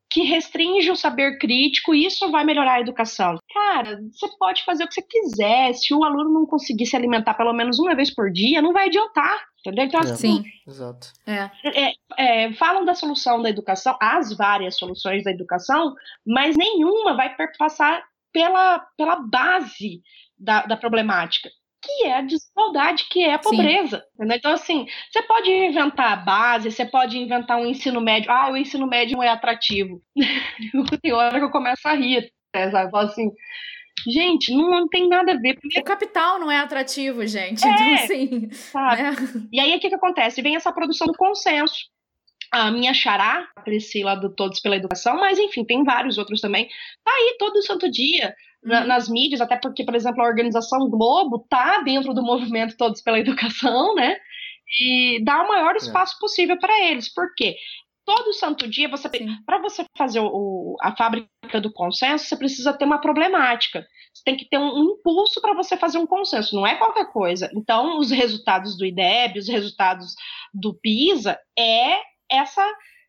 [0.10, 3.38] que restringe o saber crítico e isso vai melhorar a educação.
[3.54, 5.74] Cara, você pode fazer o que você quiser.
[5.74, 8.88] Se o aluno não conseguir se alimentar pelo menos uma vez por dia, não vai
[8.88, 9.46] adiantar.
[9.70, 9.86] Entendeu?
[9.86, 10.16] Então, é.
[10.16, 10.44] Sim.
[10.68, 11.08] Exato.
[11.26, 11.50] É.
[11.66, 15.94] É, é, falam da solução da educação, as várias soluções da educação,
[16.26, 20.02] mas nenhuma vai passar pela, pela base
[20.38, 21.50] da, da problemática
[21.86, 24.04] que é a desigualdade, que é a pobreza.
[24.20, 28.32] Então, assim, você pode inventar a base, você pode inventar um ensino médio.
[28.32, 30.02] Ah, o ensino médio não é atrativo.
[31.02, 32.88] tem hora que eu começo a rir, né, sabe?
[32.88, 33.32] Eu falo assim,
[34.08, 35.58] gente, não, não, tem nada a ver.
[35.78, 37.66] O capital não é atrativo, gente.
[37.66, 38.50] É, então, assim.
[38.52, 39.02] Sabe?
[39.02, 39.16] Né?
[39.52, 40.42] E aí, o que, que acontece?
[40.42, 41.86] Vem essa produção do consenso
[42.52, 46.70] a minha xará, a Priscila do Todos pela Educação, mas enfim, tem vários outros também.
[47.04, 48.34] Tá aí todo santo dia
[48.64, 48.88] na, uhum.
[48.88, 53.20] nas mídias, até porque, por exemplo, a organização Globo tá dentro do movimento Todos pela
[53.20, 54.16] Educação, né?
[54.80, 55.78] E dá o maior é.
[55.78, 56.20] espaço é.
[56.20, 57.14] possível para eles.
[57.14, 57.56] Por quê?
[58.06, 59.10] Todo santo dia você
[59.46, 63.86] para você fazer o, a fábrica do consenso, você precisa ter uma problemática.
[64.14, 67.12] Você tem que ter um, um impulso para você fazer um consenso, não é qualquer
[67.12, 67.50] coisa.
[67.54, 70.14] Então, os resultados do IDEB, os resultados
[70.54, 72.00] do PISA é
[72.30, 72.64] essa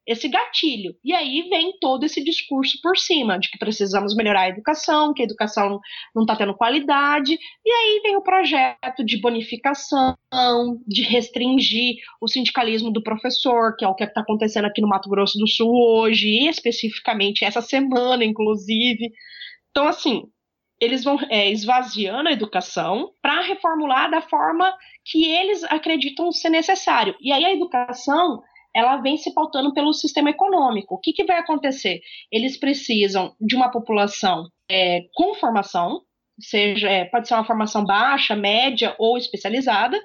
[0.07, 0.95] esse gatilho.
[1.05, 5.23] E aí vem todo esse discurso por cima de que precisamos melhorar a educação, que
[5.23, 5.81] a educação
[6.15, 10.17] não está tendo qualidade, e aí vem o projeto de bonificação,
[10.87, 15.09] de restringir o sindicalismo do professor, que é o que está acontecendo aqui no Mato
[15.09, 19.11] Grosso do Sul hoje, especificamente essa semana, inclusive.
[19.71, 20.23] Então, assim,
[20.81, 24.73] eles vão é, esvaziando a educação para reformular da forma
[25.05, 27.17] que eles acreditam ser necessário.
[27.21, 28.43] E aí a educação
[28.77, 30.97] ela vem se pautando pelo sistema econômico.
[30.97, 32.03] O que, que vai acontecer?
[32.31, 36.03] Eles precisam de uma população é, com formação,
[36.39, 39.99] seja é, pode ser uma formação baixa, média ou especializada,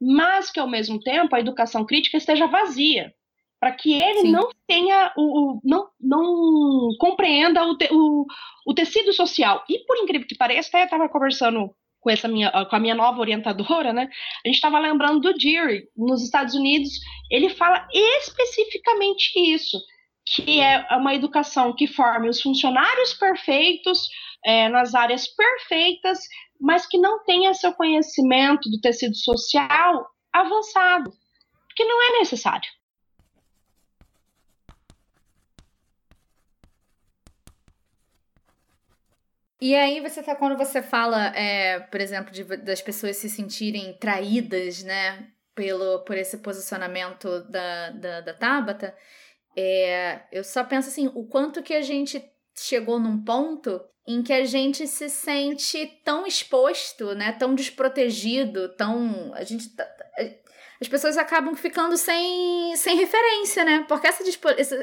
[0.00, 3.14] mas que ao mesmo tempo a educação crítica esteja vazia,
[3.60, 4.32] para que ele Sim.
[4.32, 8.26] não tenha o, o, não, não compreenda o, te, o,
[8.66, 9.64] o tecido social.
[9.68, 11.70] E por incrível que pareça, até eu estava conversando
[12.00, 14.08] com essa minha com a minha nova orientadora, né?
[14.44, 16.90] A gente estava lembrando do Deary nos Estados Unidos,
[17.30, 19.78] ele fala especificamente isso,
[20.26, 24.08] que é uma educação que forme os funcionários perfeitos
[24.44, 26.18] é, nas áreas perfeitas,
[26.60, 31.10] mas que não tenha seu conhecimento do tecido social avançado,
[31.68, 32.68] porque não é necessário.
[39.60, 43.92] E aí você tá quando você fala, é, por exemplo, de, das pessoas se sentirem
[43.94, 48.94] traídas, né, pelo por esse posicionamento da, da, da Tabata,
[49.56, 54.32] é, eu só penso assim, o quanto que a gente chegou num ponto em que
[54.32, 59.84] a gente se sente tão exposto, né, tão desprotegido, tão a gente tá,
[60.80, 63.84] as pessoas acabam ficando sem, sem referência, né?
[63.88, 64.22] Porque essa,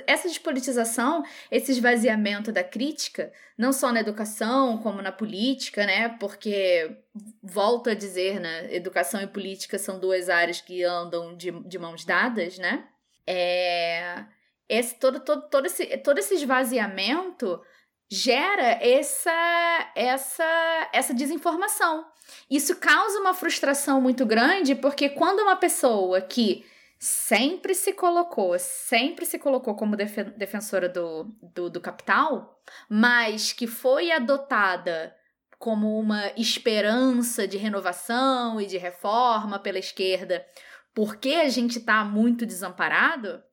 [0.05, 6.09] essa despolitização, esse esvaziamento da crítica, não só na educação, como na política, né?
[6.19, 6.97] Porque,
[7.41, 8.73] volto a dizer, né?
[8.75, 12.85] Educação e política são duas áreas que andam de, de mãos dadas, né?
[13.25, 14.25] É,
[14.67, 17.61] esse, todo, todo, todo, esse, todo esse esvaziamento
[18.09, 22.05] gera essa, essa, essa desinformação.
[22.49, 26.65] Isso causa uma frustração muito grande, porque quando uma pessoa que
[26.99, 34.11] sempre se colocou, sempre se colocou como defensora do, do, do capital, mas que foi
[34.11, 35.15] adotada
[35.57, 40.45] como uma esperança de renovação e de reforma pela esquerda,
[40.93, 43.43] porque a gente está muito desamparado,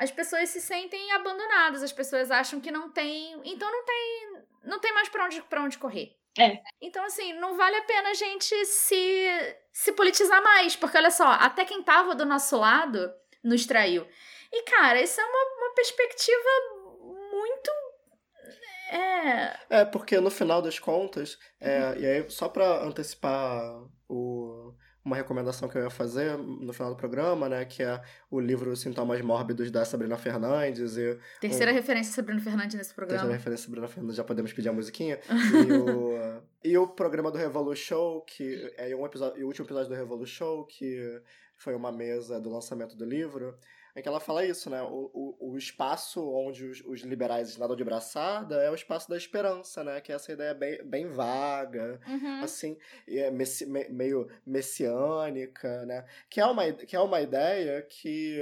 [0.00, 4.32] as pessoas se sentem abandonadas, as pessoas acham que não tem, então não tem,
[4.64, 6.16] não tem mais para onde, pra onde correr.
[6.38, 6.58] É.
[6.80, 11.26] Então, assim, não vale a pena a gente se, se politizar mais, porque olha só,
[11.26, 13.12] até quem tava do nosso lado
[13.44, 14.08] nos traiu.
[14.50, 16.48] E, cara, isso é uma, uma perspectiva
[17.30, 17.70] muito.
[18.92, 19.80] É.
[19.80, 23.84] É, porque no final das contas, é, e aí só pra antecipar
[25.10, 27.64] uma recomendação que eu ia fazer no final do programa, né?
[27.64, 28.00] Que é
[28.30, 30.96] o livro Sintomas Mórbidos da Sabrina Fernandes.
[30.96, 33.22] E Terceira um, referência Sabrina Fernandes nesse programa.
[33.22, 35.18] Terceira referência Sabrina Fernandes, já podemos pedir a musiquinha.
[35.68, 39.88] e, o, e o programa do Revolu Show, que é um episódio, o último episódio
[39.88, 41.20] do Revolu Show, que
[41.56, 43.58] foi uma mesa do lançamento do livro
[43.94, 44.82] é que ela fala isso, né?
[44.82, 49.16] O, o, o espaço onde os, os, liberais nadam de braçada é o espaço da
[49.16, 50.00] esperança, né?
[50.00, 52.42] Que é essa ideia bem, bem vaga, uhum.
[52.42, 52.76] assim,
[53.08, 56.04] é messi, me, meio messiânica, né?
[56.28, 58.40] Que é uma, que é uma ideia que...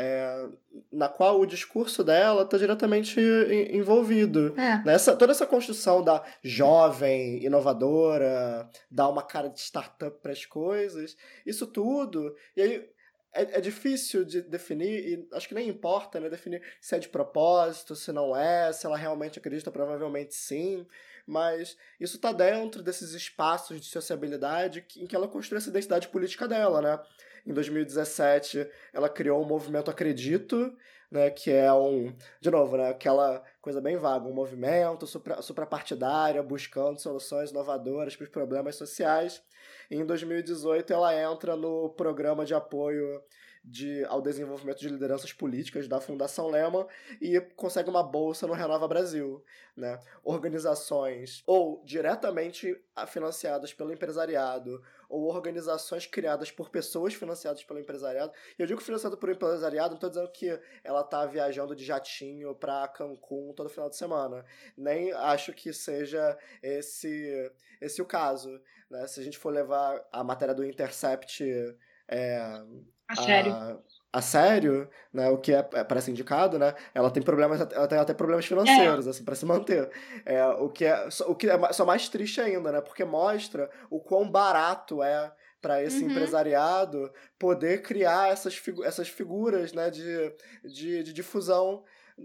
[0.00, 0.48] É,
[0.92, 3.20] na qual o discurso dela está diretamente
[3.72, 4.54] envolvido.
[4.56, 4.80] É.
[4.84, 11.16] Nessa, toda essa construção da jovem, inovadora, dar uma cara de startup para as coisas,
[11.44, 12.34] isso tudo.
[12.56, 12.88] E aí
[13.38, 16.28] é, é, difícil de definir, e acho que nem importa, né?
[16.28, 20.86] Definir se é de propósito, se não é, se ela realmente acredita, provavelmente sim.
[21.26, 26.48] Mas isso está dentro desses espaços de sociabilidade em que ela construiu essa identidade política
[26.48, 27.00] dela, né?
[27.46, 30.76] Em 2017, ela criou o movimento Acredito,
[31.10, 36.42] né, que é um, de novo, né, aquela coisa bem vaga, um movimento supra, suprapartidário
[36.42, 39.42] buscando soluções inovadoras para os problemas sociais.
[39.90, 43.22] E em 2018 ela entra no programa de apoio
[43.64, 46.86] de, ao desenvolvimento de lideranças políticas da Fundação Lema
[47.20, 49.42] e consegue uma bolsa no Renova Brasil.
[49.76, 49.98] Né?
[50.24, 58.32] Organizações ou diretamente financiadas pelo empresariado ou organizações criadas por pessoas financiadas pelo empresariado.
[58.58, 62.54] E eu digo financiado por empresariado, não estou dizendo que ela está viajando de jatinho
[62.54, 64.44] para Cancún todo final de semana.
[64.76, 67.50] Nem acho que seja esse,
[67.80, 68.60] esse o caso.
[68.90, 69.06] Né?
[69.06, 71.42] Se a gente for levar a matéria do Intercept
[72.06, 72.38] é,
[73.08, 73.52] a sério.
[73.52, 73.78] A,
[74.20, 75.28] sério, né?
[75.30, 76.74] O que é, é parece indicado, né?
[76.94, 79.10] Ela tem problemas, ela tem até problemas financeiros, é.
[79.10, 79.90] assim, para se manter.
[80.24, 82.80] É, o que é, o que é só mais triste ainda, né?
[82.80, 86.10] Porque mostra o quão barato é para esse uhum.
[86.10, 90.32] empresariado poder criar essas, figu essas figuras né, de,
[90.64, 91.82] de, de difusão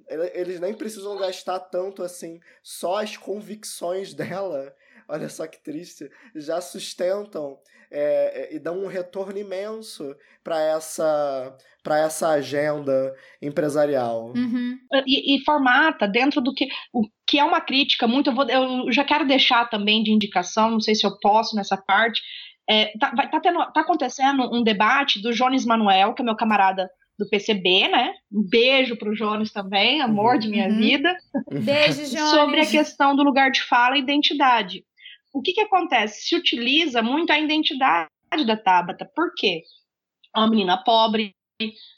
[0.08, 4.76] eles nem precisam gastar tanto assim, só as convicções dela,
[5.08, 7.58] olha só que triste, já sustentam
[7.94, 14.32] é, é, e dão um retorno imenso para essa para essa agenda empresarial.
[14.34, 14.78] Uhum.
[15.06, 18.30] E, e, formata dentro do que o que é uma crítica muito.
[18.30, 21.78] Eu, vou, eu já quero deixar também de indicação, não sei se eu posso nessa
[21.78, 22.22] parte.
[22.70, 26.38] É, tá, vai, tá, tendo, tá acontecendo um debate do Jones Manuel, que é meu
[26.38, 26.90] camarada
[27.20, 28.14] do PCB, né?
[28.32, 30.40] Um beijo pro Jones também, amor uhum.
[30.40, 30.78] de minha uhum.
[30.78, 31.16] vida.
[31.52, 32.30] Beijo, Jones.
[32.30, 34.84] Sobre a questão do lugar de fala e identidade
[35.34, 36.28] o que, que acontece?
[36.28, 38.10] Se utiliza muito a identidade
[38.46, 39.10] da Tabata.
[39.16, 39.64] Por quê?
[40.36, 41.36] É uma menina pobre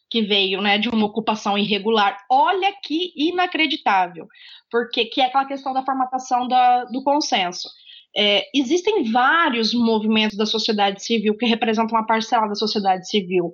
[0.10, 2.18] que veio né, de uma ocupação irregular.
[2.32, 4.28] Olha que inacreditável.
[4.72, 7.70] Porque que é aquela questão da formatação da, do consenso.
[8.16, 13.54] É, existem vários movimentos da sociedade civil que representam uma parcela da sociedade civil.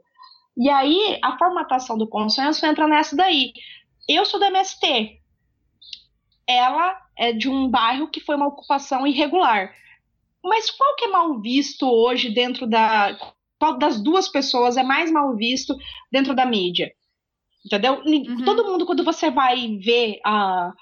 [0.56, 3.54] E aí a formatação do consenso entra nessa daí.
[4.08, 5.20] Eu sou da MST.
[6.48, 9.72] Ela é de um bairro que foi uma ocupação irregular.
[10.44, 13.16] Mas qual que é mal visto hoje dentro da.
[13.60, 15.78] Qual das duas pessoas é mais mal visto
[16.12, 16.92] dentro da mídia?
[17.64, 18.02] Entendeu?
[18.04, 18.44] Uhum.
[18.44, 20.74] Todo mundo, quando você vai ver a.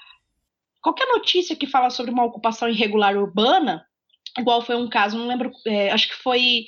[0.81, 3.85] Qualquer notícia que fala sobre uma ocupação irregular urbana,
[4.37, 6.63] igual foi um caso, não lembro, é, acho que foi.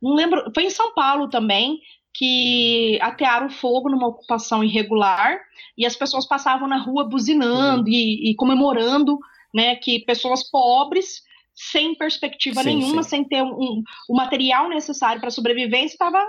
[0.00, 1.80] Não lembro, foi em São Paulo também,
[2.16, 5.38] que atearam fogo numa ocupação irregular
[5.76, 7.88] e as pessoas passavam na rua buzinando uhum.
[7.88, 9.18] e, e, comemorando,
[9.52, 11.22] né, que pessoas pobres,
[11.54, 13.08] sem perspectiva sim, nenhuma, sim.
[13.10, 16.22] sem ter um, o material necessário para sobrevivência, estava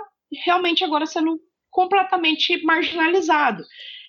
[0.44, 3.64] realmente agora sendo completamente marginalizado.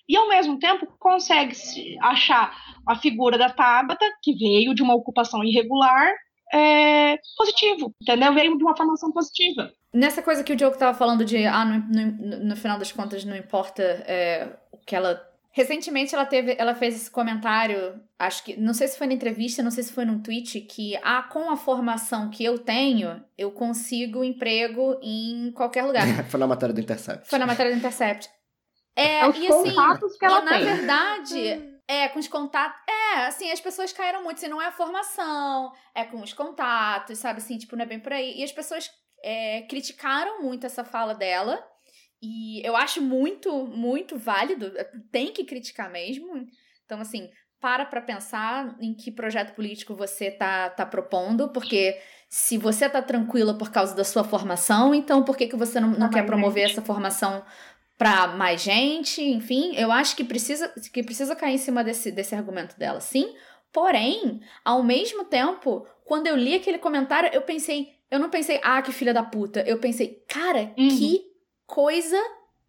[0.08, 1.54] E ao mesmo tempo consegue
[2.00, 2.54] achar
[2.86, 6.12] a figura da Tabata, que veio de uma ocupação irregular,
[6.52, 8.34] é, positivo, entendeu?
[8.34, 9.70] Veio de uma formação positiva.
[9.92, 13.24] Nessa coisa que o Diogo estava falando de, ah, no, no, no, final das contas
[13.24, 15.26] não importa é, o que ela...
[15.52, 19.64] Recentemente ela teve, ela fez esse comentário, acho que, não sei se foi na entrevista,
[19.64, 23.50] não sei se foi num tweet, que, ah, com a formação que eu tenho, eu
[23.50, 26.06] consigo emprego em qualquer lugar.
[26.30, 27.28] foi na matéria do Intercept.
[27.28, 28.30] Foi na matéria do Intercept.
[28.94, 29.72] É, é e assim,
[30.18, 32.80] que ela e, na verdade, é, com os contatos.
[32.88, 34.38] É, assim, as pessoas caíram muito.
[34.38, 37.38] Se não é a formação, é com os contatos, sabe?
[37.38, 38.38] Assim, tipo, não é bem por aí.
[38.38, 38.88] E as pessoas
[39.22, 41.62] é, criticaram muito essa fala dela.
[42.22, 44.72] E eu acho muito, muito válido.
[45.10, 46.46] Tem que criticar mesmo.
[46.84, 51.98] Então, assim, para pra pensar em que projeto político você tá, tá propondo, porque
[52.28, 55.90] se você tá tranquila por causa da sua formação, então por que, que você não,
[55.90, 57.44] não quer promover essa formação
[57.98, 62.34] para mais gente, enfim, eu acho que precisa que precisa cair em cima desse, desse
[62.34, 63.34] argumento dela, sim,
[63.72, 68.82] Porém, ao mesmo tempo, quando eu li aquele comentário, eu pensei, eu não pensei, ah,
[68.82, 69.60] que filha da puta.
[69.60, 70.88] Eu pensei, cara, uhum.
[70.88, 71.22] que
[71.66, 72.20] coisa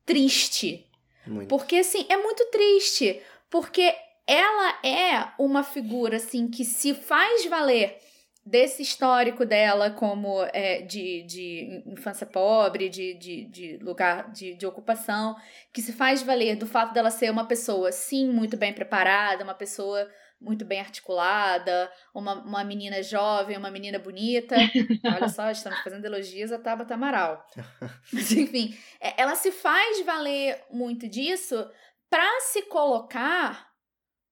[0.05, 0.85] triste.
[1.25, 1.47] Muito.
[1.47, 3.19] Porque, assim, é muito triste.
[3.49, 3.93] Porque
[4.27, 7.97] ela é uma figura, assim, que se faz valer
[8.45, 14.65] desse histórico dela como é, de, de infância pobre, de, de, de lugar de, de
[14.65, 15.35] ocupação,
[15.71, 19.53] que se faz valer do fato dela ser uma pessoa, sim, muito bem preparada, uma
[19.53, 20.09] pessoa
[20.41, 24.55] muito bem articulada, uma, uma menina jovem, uma menina bonita.
[25.05, 27.45] Olha só, estamos fazendo elogios a Tabata Amaral.
[28.11, 31.69] Mas, enfim, é, ela se faz valer muito disso
[32.09, 33.69] para se colocar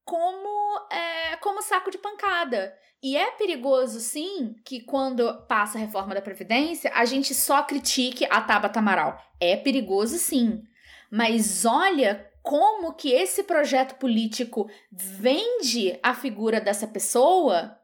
[0.03, 2.75] como, é, como saco de pancada.
[3.01, 8.27] E é perigoso, sim, que quando passa a reforma da Previdência, a gente só critique
[8.29, 9.17] a Tabata Amaral.
[9.39, 10.63] É perigoso, sim.
[11.09, 17.79] Mas olha como que esse projeto político vende a figura dessa pessoa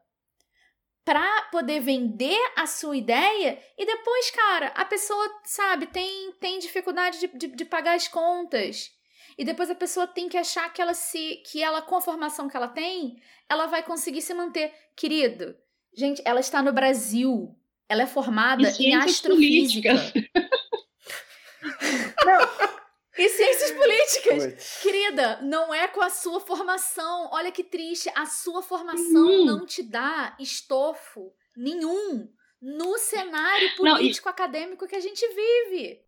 [1.04, 7.20] para poder vender a sua ideia e depois, cara, a pessoa, sabe, tem, tem dificuldade
[7.20, 8.90] de, de, de pagar as contas.
[9.38, 12.48] E depois a pessoa tem que achar que ela se que ela com a formação
[12.48, 15.56] que ela tem, ela vai conseguir se manter, querido.
[15.96, 17.56] Gente, ela está no Brasil.
[17.88, 19.92] Ela é formada em astrofísica.
[22.26, 22.75] Não.
[23.18, 24.80] E ciências políticas.
[24.82, 27.30] Querida, não é com a sua formação.
[27.32, 28.10] Olha que triste.
[28.14, 29.44] A sua formação hum.
[29.44, 32.28] não te dá estofo nenhum
[32.60, 34.34] no cenário político não, e...
[34.34, 36.00] acadêmico que a gente vive.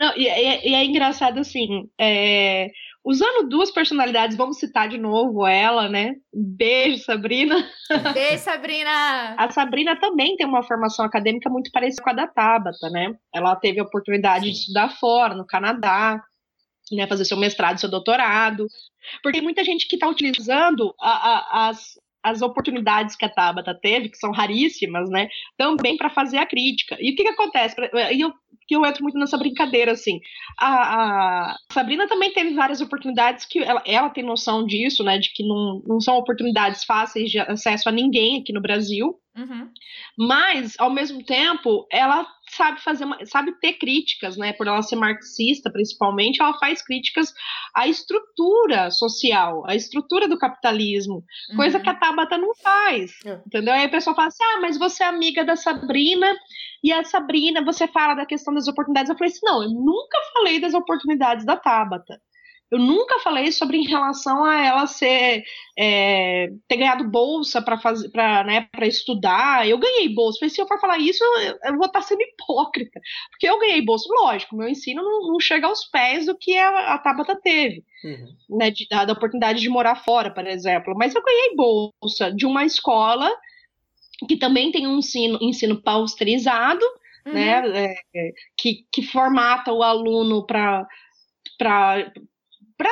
[0.00, 2.70] Não, e, é, e é engraçado assim, é,
[3.10, 6.14] usando duas personalidades, vamos citar de novo ela, né?
[6.32, 7.56] Beijo, Sabrina.
[8.14, 9.34] Beijo, Sabrina!
[9.36, 13.12] A Sabrina também tem uma formação acadêmica muito parecida com a da Tabata, né?
[13.34, 14.52] Ela teve a oportunidade Sim.
[14.52, 16.22] de estudar fora, no Canadá,
[16.92, 18.66] né, fazer seu mestrado, seu doutorado,
[19.22, 23.74] porque tem muita gente que está utilizando a, a, as, as oportunidades que a Tabata
[23.74, 26.96] teve, que são raríssimas, né, também para fazer a crítica.
[27.00, 27.76] E o que, que acontece?
[28.12, 28.32] E eu,
[28.70, 30.20] que eu entro muito nessa brincadeira, assim.
[30.56, 35.32] A, a, Sabrina também teve várias oportunidades que ela, ela tem noção disso, né, de
[35.34, 39.18] que não, não são oportunidades fáceis de acesso a ninguém aqui no Brasil.
[39.36, 39.68] Uhum.
[40.16, 42.24] Mas, ao mesmo tempo, ela
[42.56, 44.52] sabe fazer, sabe ter críticas, né?
[44.52, 47.32] Por ela ser marxista, principalmente, ela faz críticas
[47.74, 51.56] à estrutura social, à estrutura do capitalismo, uhum.
[51.56, 53.40] coisa que a Tabata não faz, uhum.
[53.46, 53.74] entendeu?
[53.74, 56.36] Aí a pessoa fala assim, ah, mas você é amiga da Sabrina,
[56.82, 59.10] e a Sabrina, você fala da questão das oportunidades.
[59.10, 62.20] Eu falei assim, não, eu nunca falei das oportunidades da Tabata.
[62.70, 65.42] Eu nunca falei sobre em relação a ela ser
[65.76, 69.68] é, ter ganhado bolsa para fazer para né, estudar.
[69.68, 70.38] Eu ganhei bolsa.
[70.38, 73.00] Falei, se eu for falar isso, eu, eu, vou estar sendo hipócrita.
[73.30, 76.94] Porque eu ganhei bolsa, lógico, meu ensino não, não chega aos pés do que a,
[76.94, 77.84] a Tabata teve.
[78.04, 78.58] Uhum.
[78.58, 80.94] Né, de, da, da oportunidade de morar fora, por exemplo.
[80.96, 83.30] Mas eu ganhei bolsa de uma escola
[84.28, 86.84] que também tem um ensino, ensino pausterizado,
[87.26, 87.32] uhum.
[87.32, 90.86] né, é, que, que formata o aluno para
[91.58, 92.10] para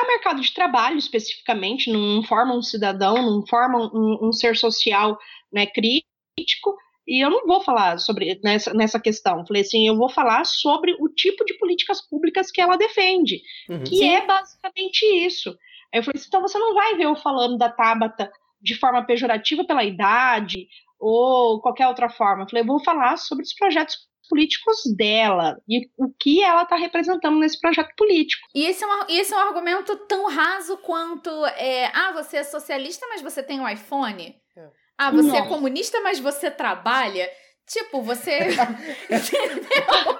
[0.07, 5.17] mercado de trabalho especificamente, não forma um cidadão, não forma um, um ser social
[5.51, 6.75] né, crítico,
[7.07, 9.45] e eu não vou falar sobre nessa, nessa questão.
[9.45, 13.83] Falei assim, eu vou falar sobre o tipo de políticas públicas que ela defende, uhum,
[13.83, 14.13] que sim.
[14.13, 15.49] é basicamente isso.
[15.91, 18.31] Aí eu falei assim, então você não vai ver eu falando da Tabata
[18.61, 20.67] de forma pejorativa pela idade
[20.99, 22.43] ou qualquer outra forma.
[22.43, 23.95] Eu falei, eu vou falar sobre os projetos
[24.29, 28.47] políticos dela e o que ela está representando nesse projeto político.
[28.55, 32.43] E esse é um, esse é um argumento tão raso quanto é, ah, você é
[32.43, 34.35] socialista, mas você tem um iPhone.
[34.55, 34.69] É.
[34.97, 35.43] Ah, você é Nossa.
[35.43, 37.29] é comunista, mas você trabalha.
[37.67, 38.39] Tipo, você.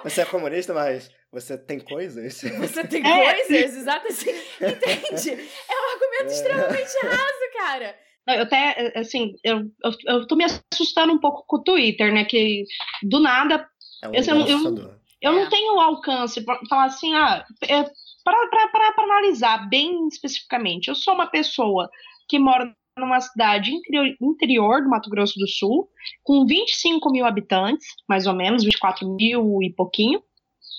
[0.04, 2.40] Você é comunista, mas você tem coisas?
[2.58, 3.34] Você tem é.
[3.34, 4.30] coisas, exato assim.
[4.30, 5.30] Entende?
[5.30, 6.32] É um argumento é.
[6.32, 7.96] extremamente raso, cara.
[8.28, 12.24] Eu até, assim, eu, eu, eu tô me assustando um pouco com o Twitter, né?
[12.24, 12.64] Que
[13.02, 13.66] do nada
[14.02, 15.50] é um eu, eu, eu não é.
[15.50, 17.84] tenho alcance para falar assim, ah, é,
[18.24, 20.88] para analisar bem especificamente.
[20.88, 21.90] Eu sou uma pessoa
[22.28, 25.88] que mora numa cidade interior, interior do Mato Grosso do Sul,
[26.22, 30.22] com 25 mil habitantes, mais ou menos, 24 mil e pouquinho,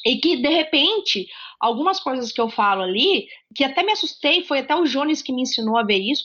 [0.05, 1.27] e que, de repente,
[1.59, 5.33] algumas coisas que eu falo ali, que até me assustei, foi até o Jones que
[5.33, 6.23] me ensinou a ver isso,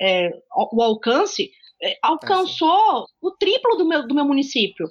[0.00, 0.30] é,
[0.72, 1.50] o alcance,
[1.82, 4.88] é, alcançou o triplo do meu, do meu município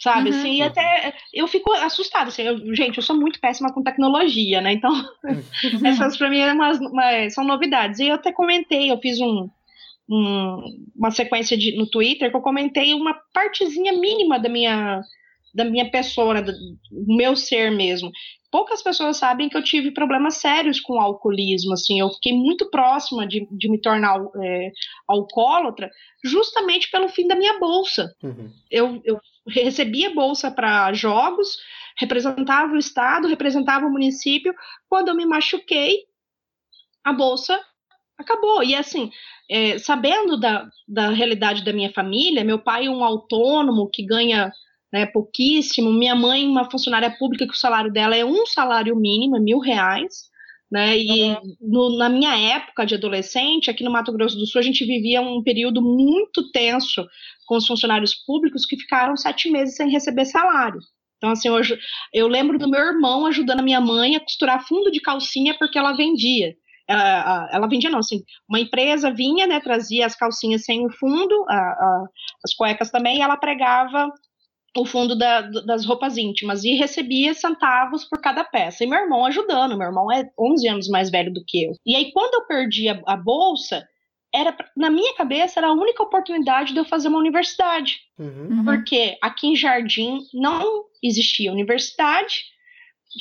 [0.00, 0.30] sabe?
[0.30, 0.38] Uhum.
[0.38, 2.28] Assim, e até eu fico assustada.
[2.28, 4.72] Assim, eu, gente, eu sou muito péssima com tecnologia, né?
[4.72, 5.42] Então, uhum.
[5.86, 8.00] essas para mim é umas, uma, são novidades.
[8.00, 9.48] E eu até comentei, eu fiz um,
[10.08, 10.62] um,
[10.96, 15.02] uma sequência de, no Twitter que eu comentei uma partezinha mínima da minha
[15.52, 18.12] da minha pessoa, né, do, do meu ser mesmo.
[18.52, 22.70] Poucas pessoas sabem que eu tive problemas sérios com o alcoolismo, assim, eu fiquei muito
[22.70, 24.70] próxima de, de me tornar é,
[25.08, 25.90] alcoólatra
[26.22, 28.14] justamente pelo fim da minha bolsa.
[28.22, 28.48] Uhum.
[28.70, 29.20] Eu, eu
[29.50, 31.56] recebia bolsa para jogos,
[31.98, 34.54] representava o estado, representava o município.
[34.88, 35.98] Quando eu me machuquei,
[37.04, 37.58] a bolsa
[38.18, 38.62] acabou.
[38.62, 39.10] E assim,
[39.50, 44.52] é, sabendo da, da realidade da minha família, meu pai é um autônomo que ganha
[44.92, 49.36] né, pouquíssimo, minha mãe uma funcionária pública que o salário dela é um salário mínimo,
[49.36, 50.29] é mil reais,
[50.70, 51.56] né, e uhum.
[51.60, 55.20] no, na minha época de adolescente, aqui no Mato Grosso do Sul, a gente vivia
[55.20, 57.04] um período muito tenso
[57.46, 60.78] com os funcionários públicos que ficaram sete meses sem receber salário.
[61.16, 61.78] Então, assim, hoje
[62.14, 65.78] eu lembro do meu irmão ajudando a minha mãe a costurar fundo de calcinha porque
[65.78, 66.54] ela vendia.
[66.88, 71.44] Ela, ela vendia, não, assim, uma empresa vinha, né, trazia as calcinhas sem o fundo,
[71.48, 72.04] a, a,
[72.44, 74.10] as cuecas também, e ela pregava
[74.76, 78.84] o fundo da, das roupas íntimas e recebia centavos por cada peça.
[78.84, 81.72] E meu irmão ajudando, meu irmão é 11 anos mais velho do que eu.
[81.84, 83.84] E aí, quando eu perdi a, a bolsa,
[84.32, 87.98] era na minha cabeça era a única oportunidade de eu fazer uma universidade.
[88.18, 88.48] Uhum.
[88.50, 88.64] uhum.
[88.64, 92.44] Porque aqui em Jardim não existia universidade.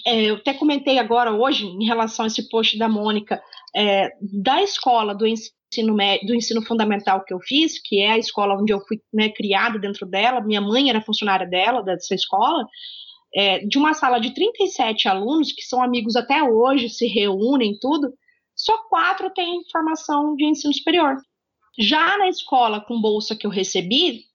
[0.06, 3.42] É, eu até comentei agora hoje, em relação a esse post da Mônica,
[3.76, 5.56] é, da escola do ensino,
[5.94, 9.30] médio, do ensino fundamental que eu fiz, que é a escola onde eu fui né,
[9.30, 12.66] criada dentro dela, minha mãe era funcionária dela, dessa escola,
[13.36, 18.14] é, de uma sala de 37 alunos, que são amigos até hoje, se reúnem, tudo,
[18.56, 21.16] só quatro têm formação de ensino superior.
[21.78, 24.26] Já na escola com bolsa que eu recebi,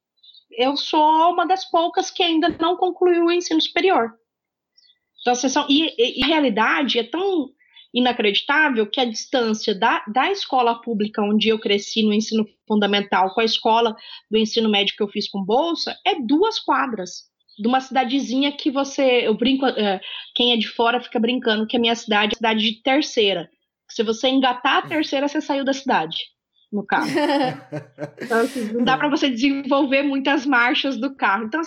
[0.57, 4.13] eu sou uma das poucas que ainda não concluiu o ensino superior.
[5.21, 7.51] Então, são, e, e, a realidade é tão
[7.95, 13.41] inacreditável que a distância da, da escola pública onde eu cresci no ensino fundamental com
[13.41, 13.95] a escola
[14.31, 18.71] do ensino médio que eu fiz com bolsa é duas quadras de uma cidadezinha que
[18.71, 20.01] você eu brinco é,
[20.35, 23.49] quem é de fora fica brincando que a minha cidade é a cidade de terceira
[23.89, 26.25] se você engatar a terceira, você saiu da cidade
[26.73, 27.07] no carro.
[28.21, 31.45] então, assim, não dá para você desenvolver muitas marchas do carro.
[31.45, 31.61] Então,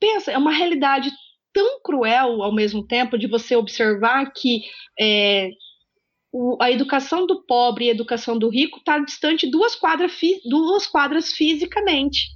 [0.00, 1.10] pensa, é uma realidade
[1.58, 4.62] tão cruel ao mesmo tempo de você observar que
[4.98, 5.50] é,
[6.32, 10.12] o, a educação do pobre e a educação do rico está distante duas quadras,
[10.48, 12.28] duas quadras fisicamente.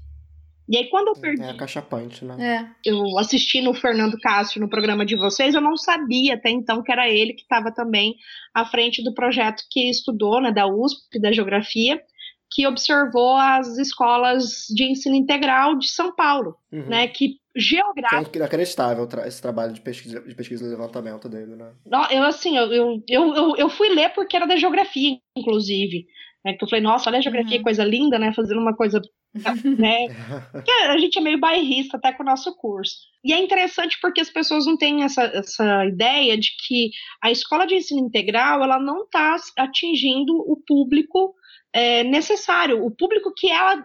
[0.68, 1.42] E aí, quando eu perdi.
[1.42, 2.66] É a cachapante, né?
[2.84, 2.90] É.
[2.90, 6.90] Eu assisti no Fernando Castro no programa de vocês, eu não sabia até então que
[6.90, 8.16] era ele que estava também
[8.52, 12.02] à frente do projeto que estudou, né, da USP, da Geografia,
[12.50, 16.88] que observou as escolas de ensino integral de São Paulo, uhum.
[16.88, 17.06] né?
[17.06, 18.30] Que geográfico.
[18.34, 21.72] É inacreditável esse trabalho de pesquisa, de pesquisa e levantamento dele, né?
[22.10, 26.06] Eu, assim, eu, eu, eu, eu fui ler porque era da geografia, inclusive.
[26.44, 27.62] Né, que eu falei, nossa, olha a geografia, uhum.
[27.62, 28.32] coisa linda, né?
[28.32, 29.00] Fazendo uma coisa
[29.78, 30.08] né?
[30.52, 32.96] Porque a gente é meio bairrista até com o nosso curso.
[33.24, 36.90] E é interessante porque as pessoas não têm essa, essa ideia de que
[37.22, 41.34] a escola de ensino integral ela não está atingindo o público
[41.72, 43.82] é, necessário, o público que ela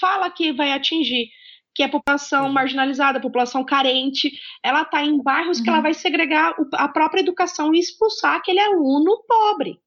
[0.00, 1.28] fala que vai atingir,
[1.74, 2.52] que é a população uhum.
[2.52, 4.32] marginalizada, a população carente.
[4.62, 5.64] Ela está em bairros uhum.
[5.64, 5.82] que ela uhum.
[5.84, 9.80] vai segregar a própria educação e expulsar aquele aluno pobre.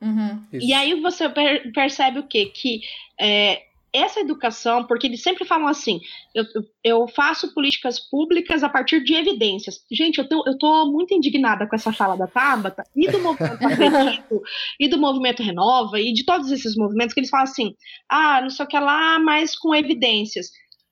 [0.00, 0.44] Uhum.
[0.52, 2.46] E aí você per percebe o quê?
[2.46, 2.80] Que
[3.20, 3.62] é,
[3.92, 6.00] essa educação, porque eles sempre falam assim,
[6.34, 6.44] eu,
[6.82, 9.84] eu faço políticas públicas a partir de evidências.
[9.90, 13.58] Gente, eu tô, eu tô muito indignada com essa fala da Tabata e do movimento
[13.64, 14.42] Acredito,
[14.80, 17.74] e do movimento Renova, e de todos esses movimentos que eles falam assim,
[18.08, 20.50] ah, não sei o que lá, mas com evidências.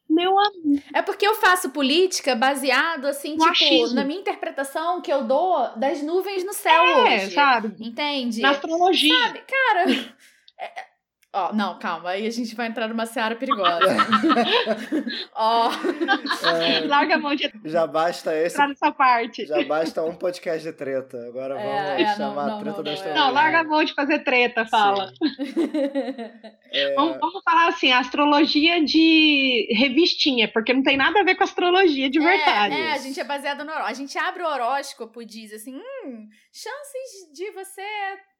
[0.08, 0.82] Meu amigo.
[0.92, 3.94] É porque eu faço política baseado, assim, no tipo, achismo.
[3.94, 7.30] na minha interpretação que eu dou das nuvens no céu é, hoje.
[7.30, 7.74] sabe?
[7.78, 8.40] Entende?
[8.40, 9.16] Na astrologia.
[9.16, 10.14] Sabe, cara.
[11.32, 13.86] Ó, oh, não, calma, aí a gente vai entrar numa seara perigosa.
[15.32, 15.70] Ó.
[15.70, 16.46] oh.
[16.48, 18.58] é, Larga a mão de já basta esse.
[18.58, 19.46] nessa parte.
[19.46, 21.24] Já basta um podcast de treta.
[21.28, 23.14] Agora é, vamos é, chamar não, a treta não, da história.
[23.14, 25.12] Não, larga a mão de fazer treta, fala.
[26.72, 26.94] é...
[26.94, 32.10] vamos, vamos, falar assim, astrologia de revistinha, porque não tem nada a ver com astrologia
[32.10, 32.74] de é, verdade.
[32.74, 33.88] É, a gente é baseado no horóscopo.
[33.88, 37.82] A gente abre o horóscopo e diz assim: hum, chances de você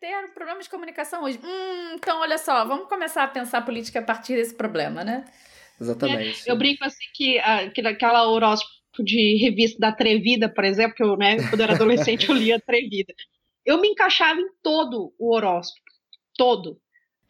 [0.01, 1.39] ter um problema de comunicação hoje.
[1.45, 5.25] Hum, então olha só, vamos começar a pensar política a partir desse problema, né?
[5.81, 6.49] Exatamente.
[6.49, 10.95] É, eu brinco assim que, uh, que aquela horóscopo de revista da Atrevida, por exemplo,
[10.95, 13.15] que eu, né, quando eu era adolescente eu lia Atrevida.
[13.65, 15.81] Eu me encaixava em todo o horóscopo.
[16.37, 16.81] Todo.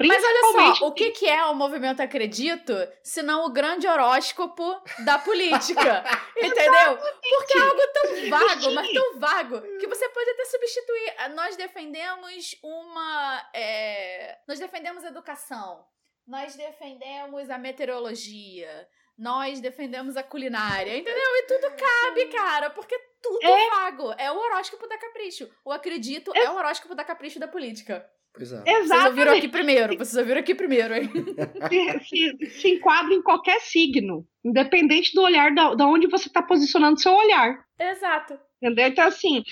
[0.09, 2.73] Mas olha só, o que, que é o movimento Acredito,
[3.03, 6.05] se não o grande horóscopo da política?
[6.37, 6.97] entendeu?
[6.97, 11.35] Porque é algo tão vago, mas tão vago, que você pode até substituir.
[11.35, 13.51] Nós defendemos uma.
[13.55, 14.39] É...
[14.49, 15.85] Nós defendemos educação.
[16.27, 18.89] Nós defendemos a meteorologia.
[19.19, 21.37] nós defendemos a culinária, entendeu?
[21.37, 24.15] E tudo cabe, cara, porque tudo é vago.
[24.17, 25.51] É o horóscopo da capricho.
[25.63, 28.09] O acredito é, é o horóscopo da capricho da política.
[28.33, 28.63] Pois é.
[28.63, 31.11] Vocês ouviram aqui primeiro, vocês ouviram aqui primeiro, hein?
[31.69, 36.43] Se, se, se enquadra em qualquer signo, independente do olhar, da, da onde você está
[36.43, 37.65] posicionando seu olhar.
[37.79, 38.39] Exato.
[38.63, 38.87] Entendeu?
[38.87, 39.43] Então, assim,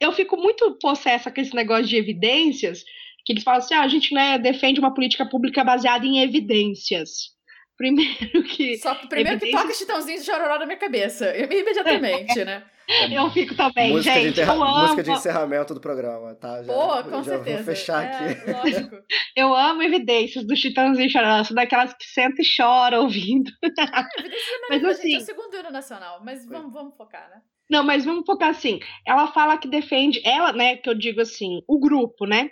[0.00, 2.84] eu fico muito possessa com esse negócio de evidências,
[3.24, 7.35] que eles falam assim, ah, a gente né, defende uma política pública baseada em evidências.
[7.76, 8.78] Primeiro que.
[8.78, 9.60] Só que primeiro evidências...
[9.60, 11.36] que toca Chitãozinho de Chororó na minha cabeça.
[11.36, 12.64] Imediatamente, né?
[13.10, 14.22] Eu fico também, música gente.
[14.34, 14.54] De enterra...
[14.54, 14.60] eu.
[14.60, 16.62] Música de encerramento do programa, tá?
[16.62, 17.56] Já, Pô, com já certeza.
[17.56, 18.50] Vou fechar é, aqui.
[18.52, 18.96] Lógico.
[19.34, 21.42] Eu amo evidências do Chitãozinho Chororó.
[21.42, 23.50] São daquelas que senta e chora ouvindo.
[23.60, 26.20] evidências é mas, assim, gente, é o segundo hino nacional.
[26.24, 27.42] Mas vamos, vamos focar, né?
[27.68, 28.78] Não, mas vamos focar assim.
[29.04, 32.50] Ela fala que defende, ela, né, que eu digo assim, o grupo, né?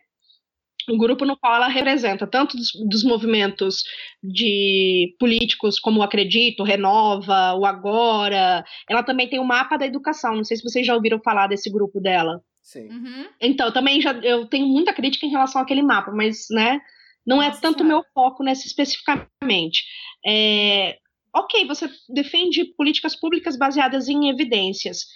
[0.91, 3.83] Um grupo no qual ela representa tanto dos, dos, movimentos
[4.23, 8.65] de políticos como o Acredito, Renova, o Agora.
[8.89, 10.37] Ela também tem o mapa da educação.
[10.37, 12.41] Não sei se vocês já ouviram falar desse grupo dela.
[12.63, 12.89] Sim.
[12.89, 13.27] Uhum.
[13.41, 16.81] Então, também já eu tenho muita crítica em relação àquele mapa, mas né,
[17.27, 19.85] não é Nossa, tanto meu foco nessa especificamente.
[20.27, 20.97] É,
[21.35, 25.07] ok, você defende políticas públicas baseadas em evidências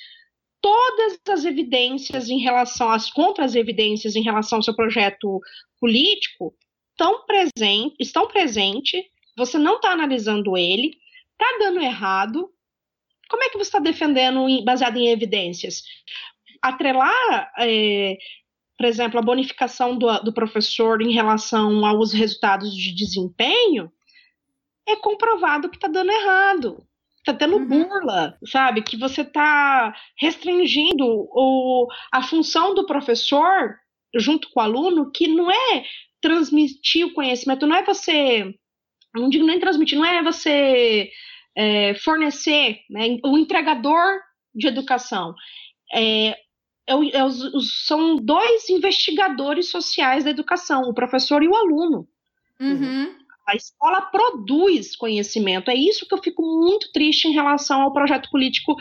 [0.60, 5.40] todas as evidências em relação às contra-evidências em relação ao seu projeto
[5.80, 6.54] político
[6.90, 9.04] estão presentes, estão presentes,
[9.36, 10.96] você não está analisando ele,
[11.32, 12.50] está dando errado.
[13.28, 15.82] Como é que você está defendendo baseado em evidências?
[16.60, 18.18] Atrelar, é,
[18.76, 23.92] por exemplo, a bonificação do, do professor em relação aos resultados de desempenho
[24.88, 26.87] é comprovado que está dando errado
[27.32, 27.66] tá tendo uhum.
[27.66, 28.82] burla, sabe?
[28.82, 33.76] Que você tá restringindo o, a função do professor
[34.16, 35.84] junto com o aluno, que não é
[36.20, 38.54] transmitir o conhecimento, não é você,
[39.14, 41.10] não digo nem transmitir, não é você
[41.56, 44.20] é, fornecer, né, o entregador
[44.54, 45.34] de educação.
[45.92, 46.36] É, é,
[46.86, 47.28] é
[47.86, 52.08] são dois investigadores sociais da educação, o professor e o aluno.
[52.58, 53.14] Uhum.
[53.48, 55.70] A escola produz conhecimento.
[55.70, 58.76] É isso que eu fico muito triste em relação ao projeto político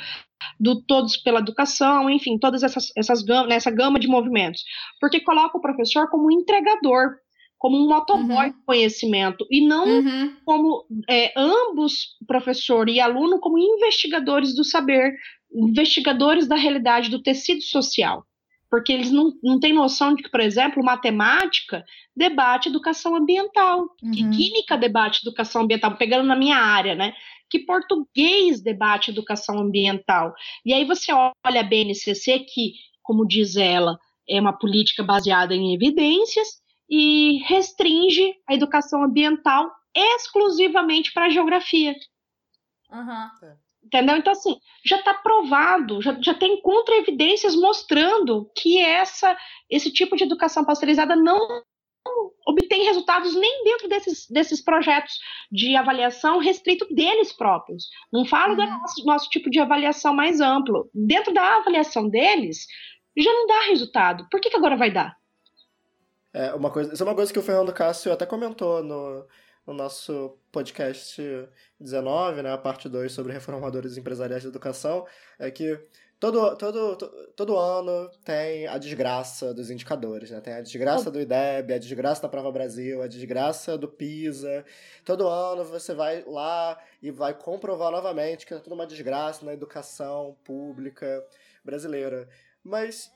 [0.60, 4.62] do Todos pela Educação, enfim, todas essas, essas nessa gama de movimentos.
[5.00, 7.16] Porque coloca o professor como entregador,
[7.58, 8.52] como um motoboy uhum.
[8.52, 10.36] de conhecimento, e não uhum.
[10.44, 15.16] como é, ambos, professor e aluno, como investigadores do saber,
[15.56, 18.26] investigadores da realidade do tecido social
[18.70, 21.86] porque eles não, não têm noção de que, por exemplo, matemática
[22.16, 24.12] debate educação ambiental, uhum.
[24.12, 27.14] que química debate educação ambiental, pegando na minha área, né?
[27.50, 30.34] Que português debate educação ambiental.
[30.66, 35.74] E aí você olha a BNCC, que, como diz ela, é uma política baseada em
[35.74, 36.48] evidências
[36.90, 41.96] e restringe a educação ambiental exclusivamente para a geografia.
[42.92, 43.30] Uhum.
[43.88, 44.18] Entendeu?
[44.18, 49.36] Então, assim, já está provado, já, já tem contra-evidências mostrando que essa,
[49.70, 51.64] esse tipo de educação pasteurizada não
[52.46, 55.20] obtém resultados nem dentro desses, desses projetos
[55.52, 57.86] de avaliação restrito deles próprios.
[58.12, 58.66] Não falo uhum.
[58.66, 60.90] do nosso, nosso tipo de avaliação mais amplo.
[60.94, 62.66] Dentro da avaliação deles,
[63.18, 64.28] já não dá resultado.
[64.30, 65.16] Por que, que agora vai dar?
[66.34, 69.26] É, uma coisa, isso é uma coisa que o Fernando Cássio até comentou no,
[69.68, 71.22] no nosso podcast
[71.78, 75.06] 19, né, a parte 2 sobre reformadores empresariais de educação,
[75.38, 75.78] é que
[76.20, 76.98] todo, todo,
[77.36, 80.40] todo ano tem a desgraça dos indicadores, né?
[80.40, 84.66] Tem a desgraça do IDEB, a desgraça da Prova Brasil, a desgraça do PISA.
[85.04, 89.54] Todo ano você vai lá e vai comprovar novamente que é tudo uma desgraça na
[89.54, 91.24] educação pública
[91.64, 92.30] brasileira.
[92.64, 93.12] Mas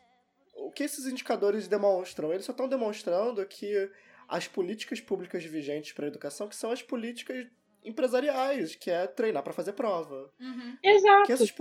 [0.56, 2.34] o que esses indicadores demonstram?
[2.34, 3.90] Eles só estão demonstrando que
[4.32, 7.46] as políticas públicas vigentes para a educação, que são as políticas
[7.84, 10.32] empresariais, que é treinar para fazer prova.
[10.40, 10.78] Uhum.
[10.82, 11.26] Exato.
[11.26, 11.54] Que essas,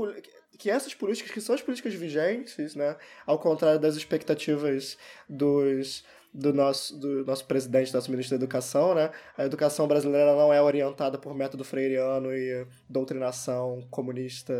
[0.56, 4.96] que essas políticas, que são as políticas vigentes, né, ao contrário das expectativas
[5.28, 9.10] dos do nosso, do nosso presidente, nosso ministro da Educação, né?
[9.36, 14.54] A educação brasileira não é orientada por método freiriano e doutrinação comunista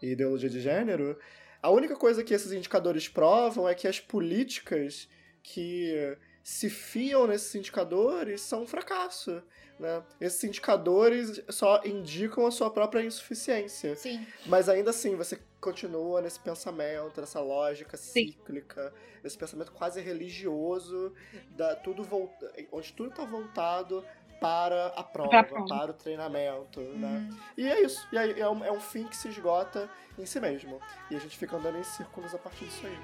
[0.00, 1.18] e ideologia de gênero.
[1.60, 5.08] A única coisa que esses indicadores provam é que as políticas
[5.42, 9.42] que se fiam nesses indicadores são um fracasso.
[9.78, 10.02] Né?
[10.20, 13.96] Esses indicadores só indicam a sua própria insuficiência.
[13.96, 14.26] Sim.
[14.46, 18.92] Mas ainda assim, você continua nesse pensamento, nessa lógica cíclica,
[19.22, 21.12] nesse pensamento quase religioso,
[21.50, 24.04] da, tudo volta, onde tudo está voltado
[24.40, 26.86] para a prova, para o treinamento, né?
[26.86, 26.98] uhum.
[26.98, 27.30] né?
[27.56, 28.06] E é isso.
[28.12, 29.88] E é, é, um, é um fim que se esgota
[30.18, 30.80] em si mesmo.
[31.10, 32.98] E a gente fica andando em círculos a partir disso aí.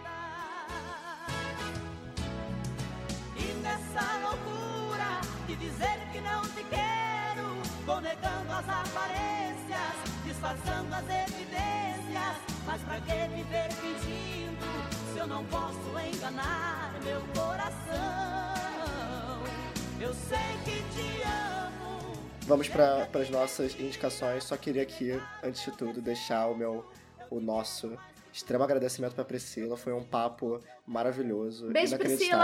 [8.21, 12.37] Negando as aparências, disfarçando as evidências.
[12.67, 13.13] Mas pra que
[13.77, 14.67] fingindo
[15.13, 17.79] se eu não posso enganar meu coração?
[20.01, 22.13] Eu sei que te amo.
[22.47, 24.45] Vamos para as nossas indicações.
[24.45, 25.11] Só queria aqui,
[25.43, 26.85] antes de tudo, deixar o meu,
[27.31, 27.97] o nosso
[28.33, 29.77] extremo agradecimento pra Priscila.
[29.77, 31.69] Foi um papo maravilhoso.
[31.71, 32.39] Beijo, inacreditável.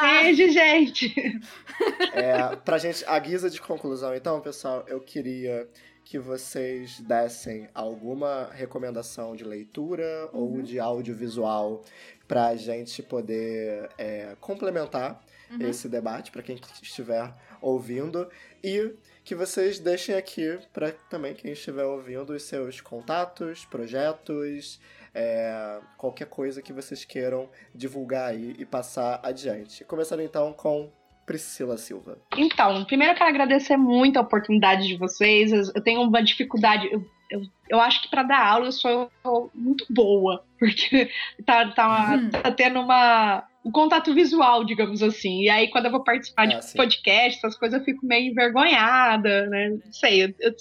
[0.00, 0.22] Priscila!
[0.22, 1.40] Beijo, gente!
[2.12, 5.68] É, pra gente, a guisa de conclusão, então, pessoal, eu queria
[6.02, 11.82] que vocês dessem alguma recomendação de leitura ou de audiovisual
[12.26, 15.68] pra gente poder é, complementar Uhum.
[15.68, 18.28] esse debate para quem estiver ouvindo
[18.64, 24.80] e que vocês deixem aqui para também quem estiver ouvindo os seus contatos, projetos,
[25.18, 29.82] é, qualquer coisa que vocês queiram divulgar aí e passar adiante.
[29.84, 30.90] Começando então com
[31.24, 32.18] Priscila Silva.
[32.36, 35.50] Então, primeiro eu quero agradecer muito a oportunidade de vocês.
[35.74, 36.86] Eu tenho uma dificuldade.
[36.92, 39.10] Eu, eu, eu acho que para dar aula eu sou
[39.54, 41.10] muito boa, porque
[41.44, 42.30] tá, tá, Uhum.
[42.30, 45.40] tá tendo uma, um contato visual, digamos assim.
[45.42, 46.76] E aí, quando eu vou participar Ah, de sim.
[46.76, 49.70] podcast, essas coisas, eu fico meio envergonhada, né?
[49.84, 50.24] Não sei.
[50.26, 50.54] eu- eu-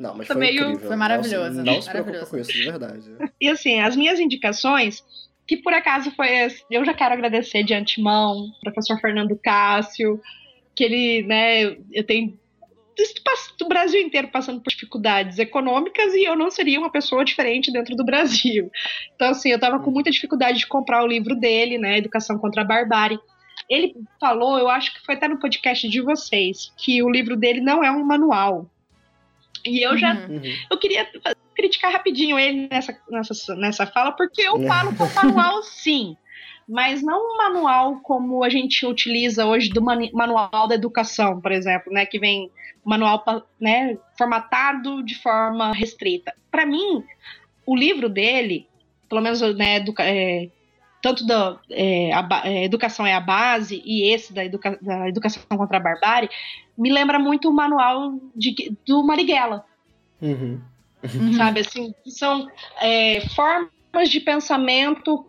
[0.00, 0.86] Não, mas foi meio- incrível.
[0.88, 3.04] Foi maravilhoso, Não, não se preocupa com isso, de verdade.
[3.38, 5.04] E assim, as minhas indicações,
[5.46, 6.28] que por acaso foi.
[6.70, 10.18] Eu já quero agradecer de antemão, professor Fernando Cássio,
[10.74, 12.38] que ele, né, eu tenho
[13.58, 17.94] do Brasil inteiro passando por dificuldades econômicas e eu não seria uma pessoa diferente dentro
[17.96, 18.70] do Brasil.
[19.14, 22.62] Então, assim, eu tava com muita dificuldade de comprar o livro dele, né, Educação contra
[22.62, 23.18] a Barbárie.
[23.68, 27.60] Ele falou, eu acho que foi até no podcast de vocês, que o livro dele
[27.60, 28.68] não é um manual.
[29.64, 30.36] E eu já Uhum.
[30.36, 30.54] Uhum.
[30.70, 31.06] eu queria
[31.54, 36.16] criticar rapidinho ele nessa, nessa, nessa fala, porque eu falo com manual sim,
[36.68, 41.52] mas não um manual como a gente utiliza hoje do mani- manual da educação, por
[41.52, 42.50] exemplo, né, que vem
[42.84, 43.22] manual
[43.60, 46.32] né, formatado de forma restrita.
[46.50, 47.04] Para mim,
[47.66, 48.66] o livro dele,
[49.08, 50.48] pelo menos né, educa- é,
[51.02, 55.08] tanto da é, a ba- é, educação é a base e esse da, educa- da
[55.08, 56.28] educação contra a barbárie,
[56.76, 59.64] me lembra muito o manual de- do Marighella
[60.20, 60.60] Uhum.
[61.02, 61.32] Uhum.
[61.32, 61.60] sabe?
[61.60, 62.46] Assim, que são
[62.80, 65.26] é, formas de pensamento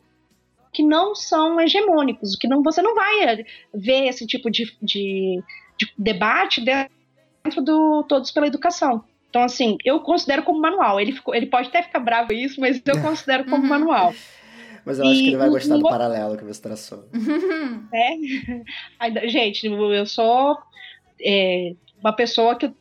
[0.74, 5.42] que não são hegemônicos, que não, você não vai é, ver esse tipo de, de,
[5.78, 9.04] de debate dentro do Todos pela Educação.
[9.30, 11.00] Então, assim, eu considero como manual.
[11.00, 13.70] Ele, ficou, ele pode até ficar bravo isso, mas eu considero como Uhum.
[13.70, 14.14] manual.
[14.86, 17.08] Mas eu acho que ele vai E gostar do paralelo que você traçou.
[19.00, 20.58] Aí, gente, eu sou
[21.22, 22.72] é, uma pessoa que,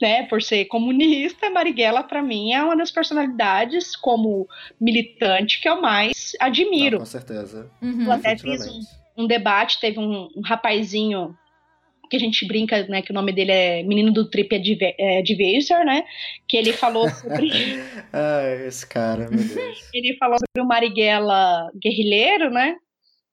[0.00, 4.48] né, por ser comunista, Marighella, para mim, é uma das personalidades como
[4.80, 6.98] militante que eu mais Não, admiro.
[6.98, 7.70] com certeza.
[7.80, 8.04] Uhum.
[8.04, 11.36] Eu até fiz um, um debate, teve um, um rapazinho
[12.08, 15.18] que a gente brinca, né, que o nome dele é Menino do Trip Adve- é,
[15.18, 16.04] Advisor, né,
[16.48, 17.50] que ele falou sobre
[18.12, 19.88] Ai, esse cara, meu Deus.
[19.92, 22.76] ele falou sobre o Marighella guerrilheiro, né,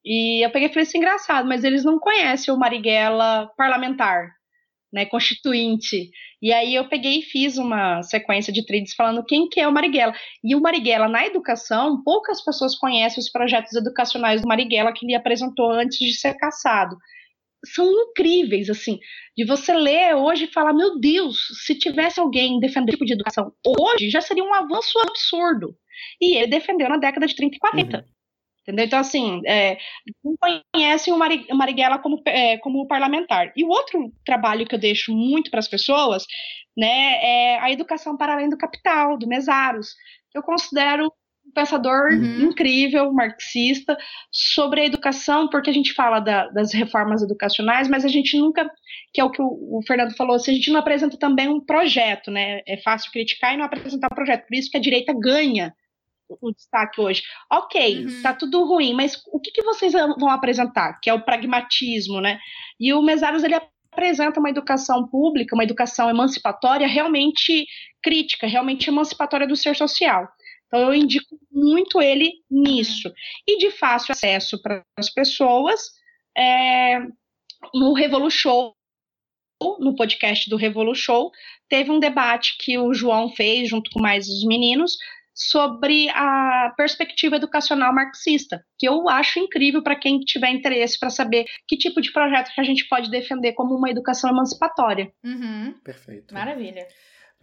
[0.05, 4.31] e eu peguei e falei assim, engraçado, mas eles não conhecem o Marighella parlamentar,
[4.91, 6.09] né, constituinte,
[6.41, 9.71] e aí eu peguei e fiz uma sequência de threads falando quem que é o
[9.71, 10.13] Marighella,
[10.43, 15.15] e o Marighella na educação, poucas pessoas conhecem os projetos educacionais do Marighella que ele
[15.15, 16.97] apresentou antes de ser caçado,
[17.65, 18.99] são incríveis, assim,
[19.37, 23.13] de você ler hoje e falar, meu Deus, se tivesse alguém defendendo esse tipo de
[23.13, 25.75] educação hoje, já seria um avanço absurdo.
[26.19, 27.97] E ele defendeu na década de 30 e 40.
[27.97, 28.03] Uhum.
[28.63, 28.85] Entendeu?
[28.85, 29.77] Então, assim, é,
[30.23, 30.35] não
[30.73, 33.51] conhecem o Mari- o Marighella como, é, como parlamentar.
[33.57, 36.25] E o outro trabalho que eu deixo muito para as pessoas,
[36.77, 39.89] né, é a educação para além do capital, do Mesaros.
[40.33, 41.11] Eu considero
[41.53, 42.41] pensador Uhum.
[42.49, 43.97] incrível, marxista,
[44.31, 48.69] sobre a educação, porque a gente fala da- das reformas educacionais, mas a gente nunca,
[49.13, 51.59] que é o que o, o Fernando falou, se a gente não apresenta também um
[51.59, 52.61] projeto, né?
[52.67, 54.47] É fácil criticar e não apresentar um projeto.
[54.47, 55.73] Por isso que a direita ganha
[56.29, 57.21] o, o destaque hoje.
[57.51, 58.21] Ok, Uhum.
[58.23, 60.99] tá tudo ruim, mas o que, que vocês vão apresentar?
[61.01, 62.39] Que é o pragmatismo, né?
[62.79, 63.55] E o Mesaros, ele
[63.91, 67.65] apresenta uma educação pública, uma educação emancipatória realmente
[68.01, 70.27] crítica, realmente emancipatória do ser social.
[70.73, 73.13] Então, eu indico muito ele nisso.
[73.47, 75.79] E de fácil acesso para as pessoas,
[76.35, 76.99] é,
[77.71, 78.73] no Revolu Show,
[79.79, 81.31] no podcast do Revolu Show,
[81.69, 84.97] teve um debate que o João fez, junto com mais os meninos,
[85.35, 91.45] sobre a perspectiva educacional marxista, que eu acho incrível para quem tiver interesse para saber
[91.67, 95.11] que tipo de projeto que a gente pode defender como uma educação emancipatória.
[95.23, 95.75] Uhum.
[95.83, 96.33] Perfeito.
[96.33, 96.87] Maravilha.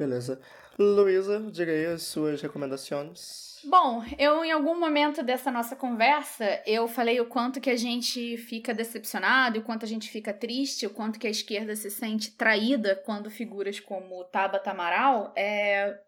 [0.00, 0.40] Beleza.
[0.78, 3.60] Luísa, diga aí as suas recomendações.
[3.64, 8.38] Bom, eu em algum momento dessa nossa conversa, eu falei o quanto que a gente
[8.38, 12.30] fica decepcionado, o quanto a gente fica triste, o quanto que a esquerda se sente
[12.30, 16.00] traída quando figuras como Tabata Amaral é,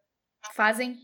[0.55, 0.97] fazem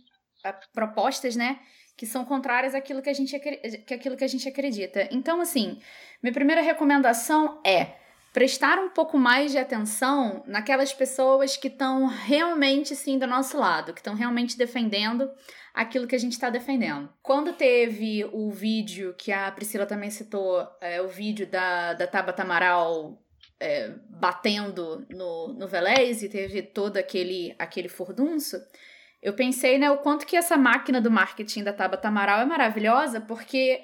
[0.43, 1.61] é, propostas, né,
[1.95, 5.07] que são contrárias àquilo que, a gente, que aquilo que a gente acredita.
[5.11, 5.79] Então, assim,
[6.23, 7.99] minha primeira recomendação é
[8.33, 13.93] prestar um pouco mais de atenção naquelas pessoas que estão realmente sim do nosso lado,
[13.93, 15.31] que estão realmente defendendo
[15.73, 17.09] aquilo que a gente está defendendo.
[17.23, 22.43] Quando teve o vídeo que a Priscila também citou, é, o vídeo da, da Tabata
[22.43, 23.23] Amaral
[23.61, 28.57] é, batendo no, no Velez e teve todo aquele, aquele furdunço,
[29.21, 33.21] eu pensei, né, o quanto que essa máquina do marketing da Tabata Amaral é maravilhosa,
[33.21, 33.83] porque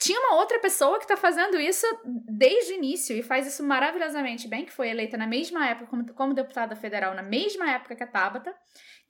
[0.00, 4.48] tinha uma outra pessoa que está fazendo isso desde o início e faz isso maravilhosamente
[4.48, 8.02] bem, que foi eleita na mesma época como, como deputada federal, na mesma época que
[8.02, 8.54] a Tabata,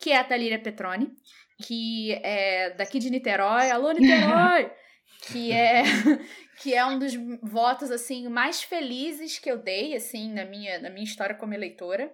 [0.01, 1.09] que é a Talíria Petroni,
[1.63, 4.71] que é daqui de Niterói, alô Niterói!
[5.23, 5.83] que é
[6.61, 10.89] que é um dos votos assim mais felizes que eu dei assim na minha na
[10.89, 12.11] minha história como eleitora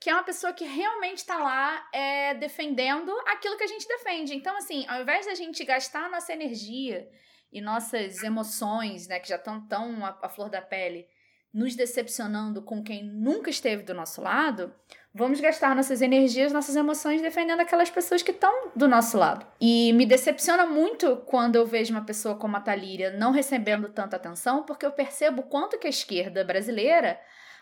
[0.00, 4.34] que é uma pessoa que realmente está lá é, defendendo aquilo que a gente defende
[4.34, 7.08] então assim ao invés da gente gastar a nossa energia
[7.52, 11.06] e nossas emoções, né, que já estão tão à, flor da pele,
[11.52, 14.74] nos decepcionando com quem nunca esteve do nosso lado,
[15.14, 19.46] vamos gastar nossas energias, nossas emoções defendendo aquelas pessoas que estão do nosso lado.
[19.60, 24.16] E me decepciona muito quando eu vejo uma pessoa como a Talíria não recebendo tanta
[24.16, 27.18] atenção, porque eu percebo quanto que a esquerda brasileira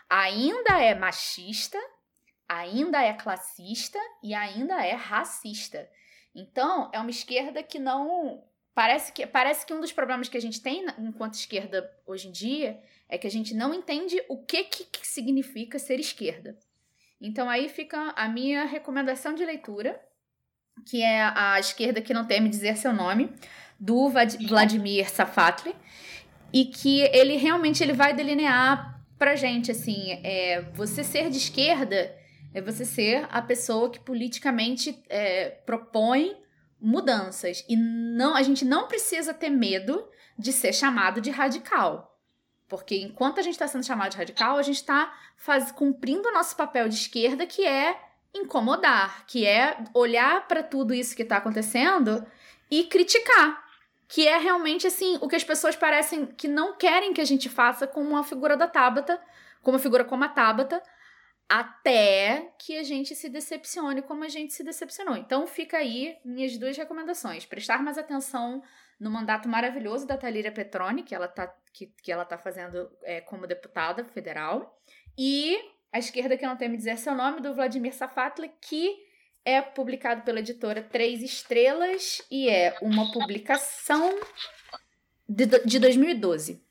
[0.09, 1.79] ainda é machista,
[2.47, 5.89] ainda é classista e ainda é racista.
[6.35, 8.43] Então, é uma esquerda que não
[8.77, 12.31] Parece que, parece que um dos problemas que a gente tem enquanto esquerda hoje em
[12.31, 12.79] dia
[13.09, 16.55] é que a gente não entende o que, que, que significa ser esquerda.
[17.19, 19.99] Então aí fica a minha recomendação de leitura,
[20.85, 23.33] que é a esquerda que não teme dizer seu nome,
[23.79, 25.75] do Vladimir Safatli,
[26.53, 32.15] e que ele realmente ele vai delinear pra gente assim, é, você ser de esquerda
[32.53, 36.37] é você ser a pessoa que politicamente é, propõe
[36.79, 37.65] mudanças.
[37.67, 42.17] E não, a gente não precisa ter medo de ser chamado de radical.
[42.67, 45.13] Porque enquanto a gente está sendo chamado de radical, a gente está
[45.75, 47.99] cumprindo o nosso papel de esquerda, que é
[48.33, 52.25] incomodar, que é olhar para tudo isso que está acontecendo
[52.69, 53.65] e criticar.
[54.07, 57.49] Que é realmente assim o que as pessoas parecem que não querem que a gente
[57.49, 59.19] faça com uma figura da Tabata,
[59.61, 60.81] com uma figura como a Tabata,
[61.49, 65.15] até que a gente se decepcione como a gente se decepcionou.
[65.15, 68.61] Então fica aí minhas duas recomendações: prestar mais atenção
[68.99, 73.21] no mandato maravilhoso da Talíria Petroni, que ela está que, que ela tá fazendo é,
[73.21, 74.81] como deputada federal,
[75.17, 75.57] e
[75.91, 79.05] a esquerda que não tem me dizer seu nome, do Vladimir Safatli, que
[79.45, 84.19] é publicado pela editora Três Estrelas e é uma publicação
[85.29, 86.61] de, de 2012.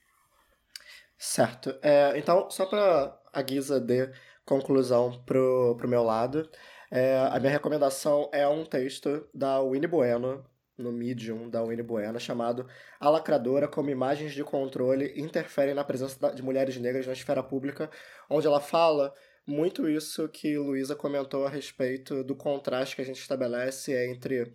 [1.17, 1.79] Certo.
[1.81, 4.13] É, então, só para a guisa de
[4.47, 6.49] conclusão pro, pro meu lado.
[6.91, 10.45] É, a minha recomendação é um texto da Winnie Bueno,
[10.79, 12.67] no Medium da Winnie Bueno, chamado
[13.01, 17.91] A Lacradora como imagens de controle interferem na presença de mulheres negras na esfera pública,
[18.31, 19.13] onde ela fala
[19.47, 24.53] muito isso que Luísa comentou a respeito do contraste que a gente estabelece entre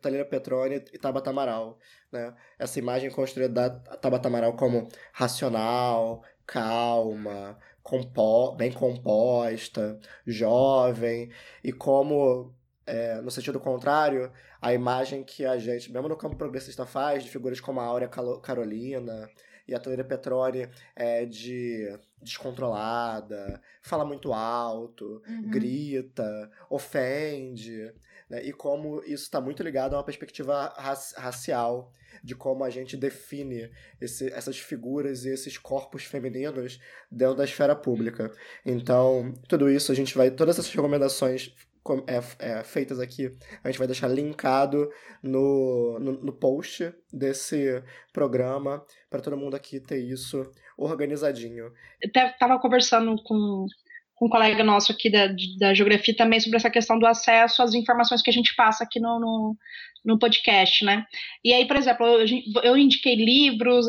[0.00, 1.78] Talira Petroni e Tabata Amaral.
[2.10, 2.32] Né?
[2.58, 11.30] Essa imagem construída da Tabata Amaral como racional, calma, compo bem composta, jovem,
[11.62, 12.54] e como,
[12.86, 17.30] é, no sentido contrário, a imagem que a gente, mesmo no campo progressista, faz de
[17.30, 19.28] figuras como a Áurea Carolina
[19.66, 25.50] e a Toleira Petrone é de descontrolada, fala muito alto, uhum.
[25.50, 27.92] grita, ofende,
[28.32, 28.42] né?
[28.42, 30.72] e como isso está muito ligado a uma perspectiva
[31.18, 31.92] racial
[32.24, 36.80] de como a gente define esse, essas figuras e esses corpos femininos
[37.10, 38.32] dentro da esfera pública.
[38.64, 41.54] Então, tudo isso a gente vai, todas essas recomendações
[42.06, 44.90] é, é, feitas aqui, a gente vai deixar linkado
[45.22, 47.82] no, no, no post desse
[48.12, 51.72] programa para todo mundo aqui ter isso organizadinho.
[52.00, 53.66] Eu estava conversando com
[54.22, 55.26] um colega nosso aqui da,
[55.58, 59.00] da geografia também sobre essa questão do acesso às informações que a gente passa aqui
[59.00, 59.56] no, no,
[60.04, 61.04] no podcast, né?
[61.44, 62.26] E aí, por exemplo, eu,
[62.62, 63.86] eu indiquei livros,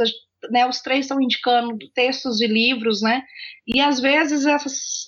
[0.49, 3.21] né, os três estão indicando textos e livros, né?
[3.67, 5.07] E às vezes essas,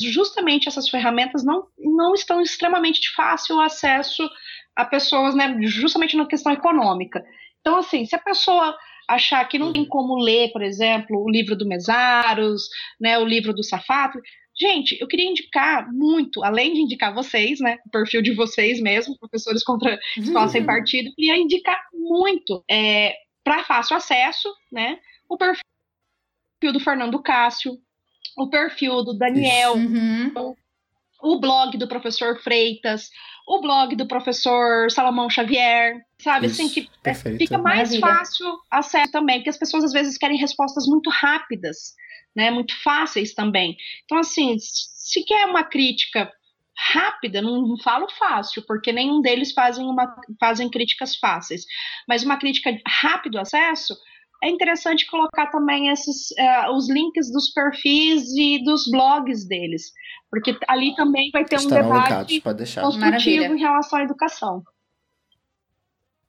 [0.00, 4.26] justamente essas ferramentas não, não estão extremamente de fácil acesso
[4.74, 5.54] a pessoas, né?
[5.60, 7.22] Justamente na questão econômica.
[7.60, 8.74] Então, assim, se a pessoa
[9.06, 12.68] achar que não tem como ler, por exemplo, o livro do Mesaros,
[13.00, 14.18] né, o livro do Safato,
[14.62, 17.78] Gente, eu queria indicar muito, além de indicar vocês, né?
[17.84, 23.12] O perfil de vocês mesmo, professores contra escola sem partido, eu queria indicar muito é,
[23.42, 25.00] para fácil acesso, né?
[25.28, 27.76] O perfil do Fernando Cássio,
[28.38, 30.54] o perfil do Daniel, Uhum.
[31.20, 33.10] o blog do professor Freitas,
[33.48, 36.46] o blog do professor Salomão Xavier, sabe?
[36.46, 37.38] Isso, assim, que é, perfeito.
[37.38, 38.00] fica mais Maravilha.
[38.00, 41.94] fácil acesso também, porque as pessoas às vezes querem respostas muito rápidas,
[42.34, 42.50] né?
[42.50, 43.76] Muito fáceis também.
[44.04, 46.30] Então, assim, se quer uma crítica
[46.74, 51.64] rápida, não, não falo fácil, porque nenhum deles fazem, uma, fazem críticas fáceis,
[52.08, 53.94] mas uma crítica de rápido acesso,
[54.42, 59.92] é interessante colocar também esses, eh, os links dos perfis e dos blogs deles,
[60.28, 62.82] porque ali também vai ter um Estarão debate linkados, pode deixar.
[62.82, 63.46] construtivo Maravilha.
[63.46, 64.64] em relação à educação.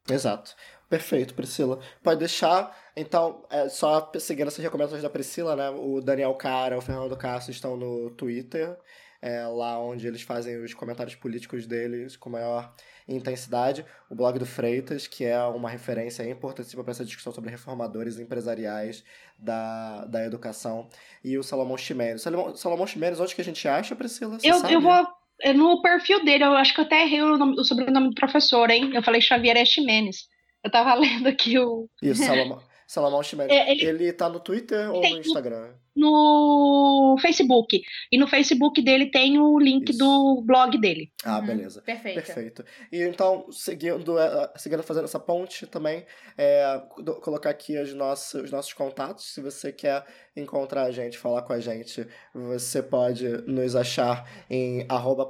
[0.08, 0.56] Exato.
[0.94, 1.80] Perfeito, Priscila.
[2.03, 2.72] Pode deixar.
[2.95, 5.68] Então, é, só seguindo essas recomendações da Priscila, né?
[5.72, 8.78] O Daniel Cara, o Fernando Castro estão no Twitter,
[9.20, 12.72] é, lá onde eles fazem os comentários políticos deles com maior
[13.07, 13.84] intensidade.
[14.07, 19.03] O blog do Freitas, que é uma referência importantíssima para essa discussão sobre reformadores empresariais
[19.36, 20.88] da, da educação.
[21.24, 22.22] E o Salomão Chimenez.
[22.22, 24.40] Salomão, Salomão Chimenez, onde que a gente acha, Priscila?
[24.40, 24.74] Você Eu, sabe?
[24.76, 25.07] eu vou.
[25.41, 28.15] é, No perfil dele, eu acho que eu até errei o, nome- o sobrenome do
[28.15, 28.91] professor, hein?
[28.94, 30.32] Eu falei Xavier é Ximenes.
[30.64, 31.90] Eu tava lendo aqui o.
[32.02, 33.52] Isso, Salomão, Salomão Chimenez.
[33.52, 34.14] É, ele- ele...
[34.14, 35.73] tá no Twitter ou no- Instagram?
[35.95, 37.82] No Facebook.
[38.11, 39.99] E no Facebook dele tem o link Isso.
[39.99, 41.11] do blog dele.
[41.24, 41.45] Ah, Uhum.
[41.45, 41.82] beleza.
[41.82, 42.15] Perfeito.
[42.15, 42.65] Perfeito.
[42.91, 46.06] E então, seguindo, eh, seguindo fazendo essa ponte também,
[46.38, 46.82] é,
[47.22, 49.34] colocar aqui os nossos, os nossos contatos.
[49.34, 50.06] Se você quer
[50.36, 55.28] encontrar a gente, falar com a gente, você pode nos achar em arroba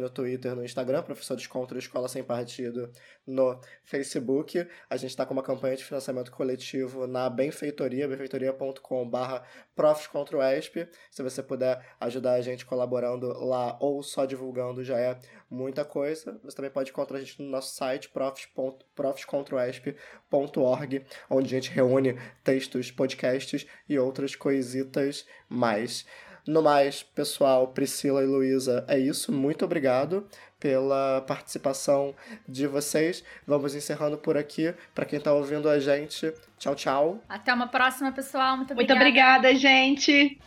[0.00, 2.90] no Twitter, no Instagram, Professores Contra Escola Sem Partido
[3.26, 4.66] no Facebook.
[4.88, 9.42] A gente está com uma campanha de financiamento coletivo na Benfeitoria, benfeitoria.com.br
[9.76, 10.88] Profs contra o ESP.
[11.10, 15.18] Se você puder ajudar a gente colaborando lá ou só divulgando, já é
[15.50, 16.40] muita coisa.
[16.42, 22.90] Você também pode encontrar a gente no nosso site profs.profscontraoesp.org, onde a gente reúne textos,
[22.90, 26.06] podcasts e outras coisitas mais.
[26.46, 29.32] No mais, pessoal, Priscila e Luísa, é isso.
[29.32, 30.28] Muito obrigado
[30.66, 32.12] pela participação
[32.48, 33.22] de vocês.
[33.46, 34.74] Vamos encerrando por aqui.
[34.92, 37.20] Para quem está ouvindo a gente, tchau, tchau.
[37.28, 38.56] Até uma próxima, pessoal.
[38.56, 39.46] Muito Muito obrigada.
[39.46, 40.40] obrigada, gente.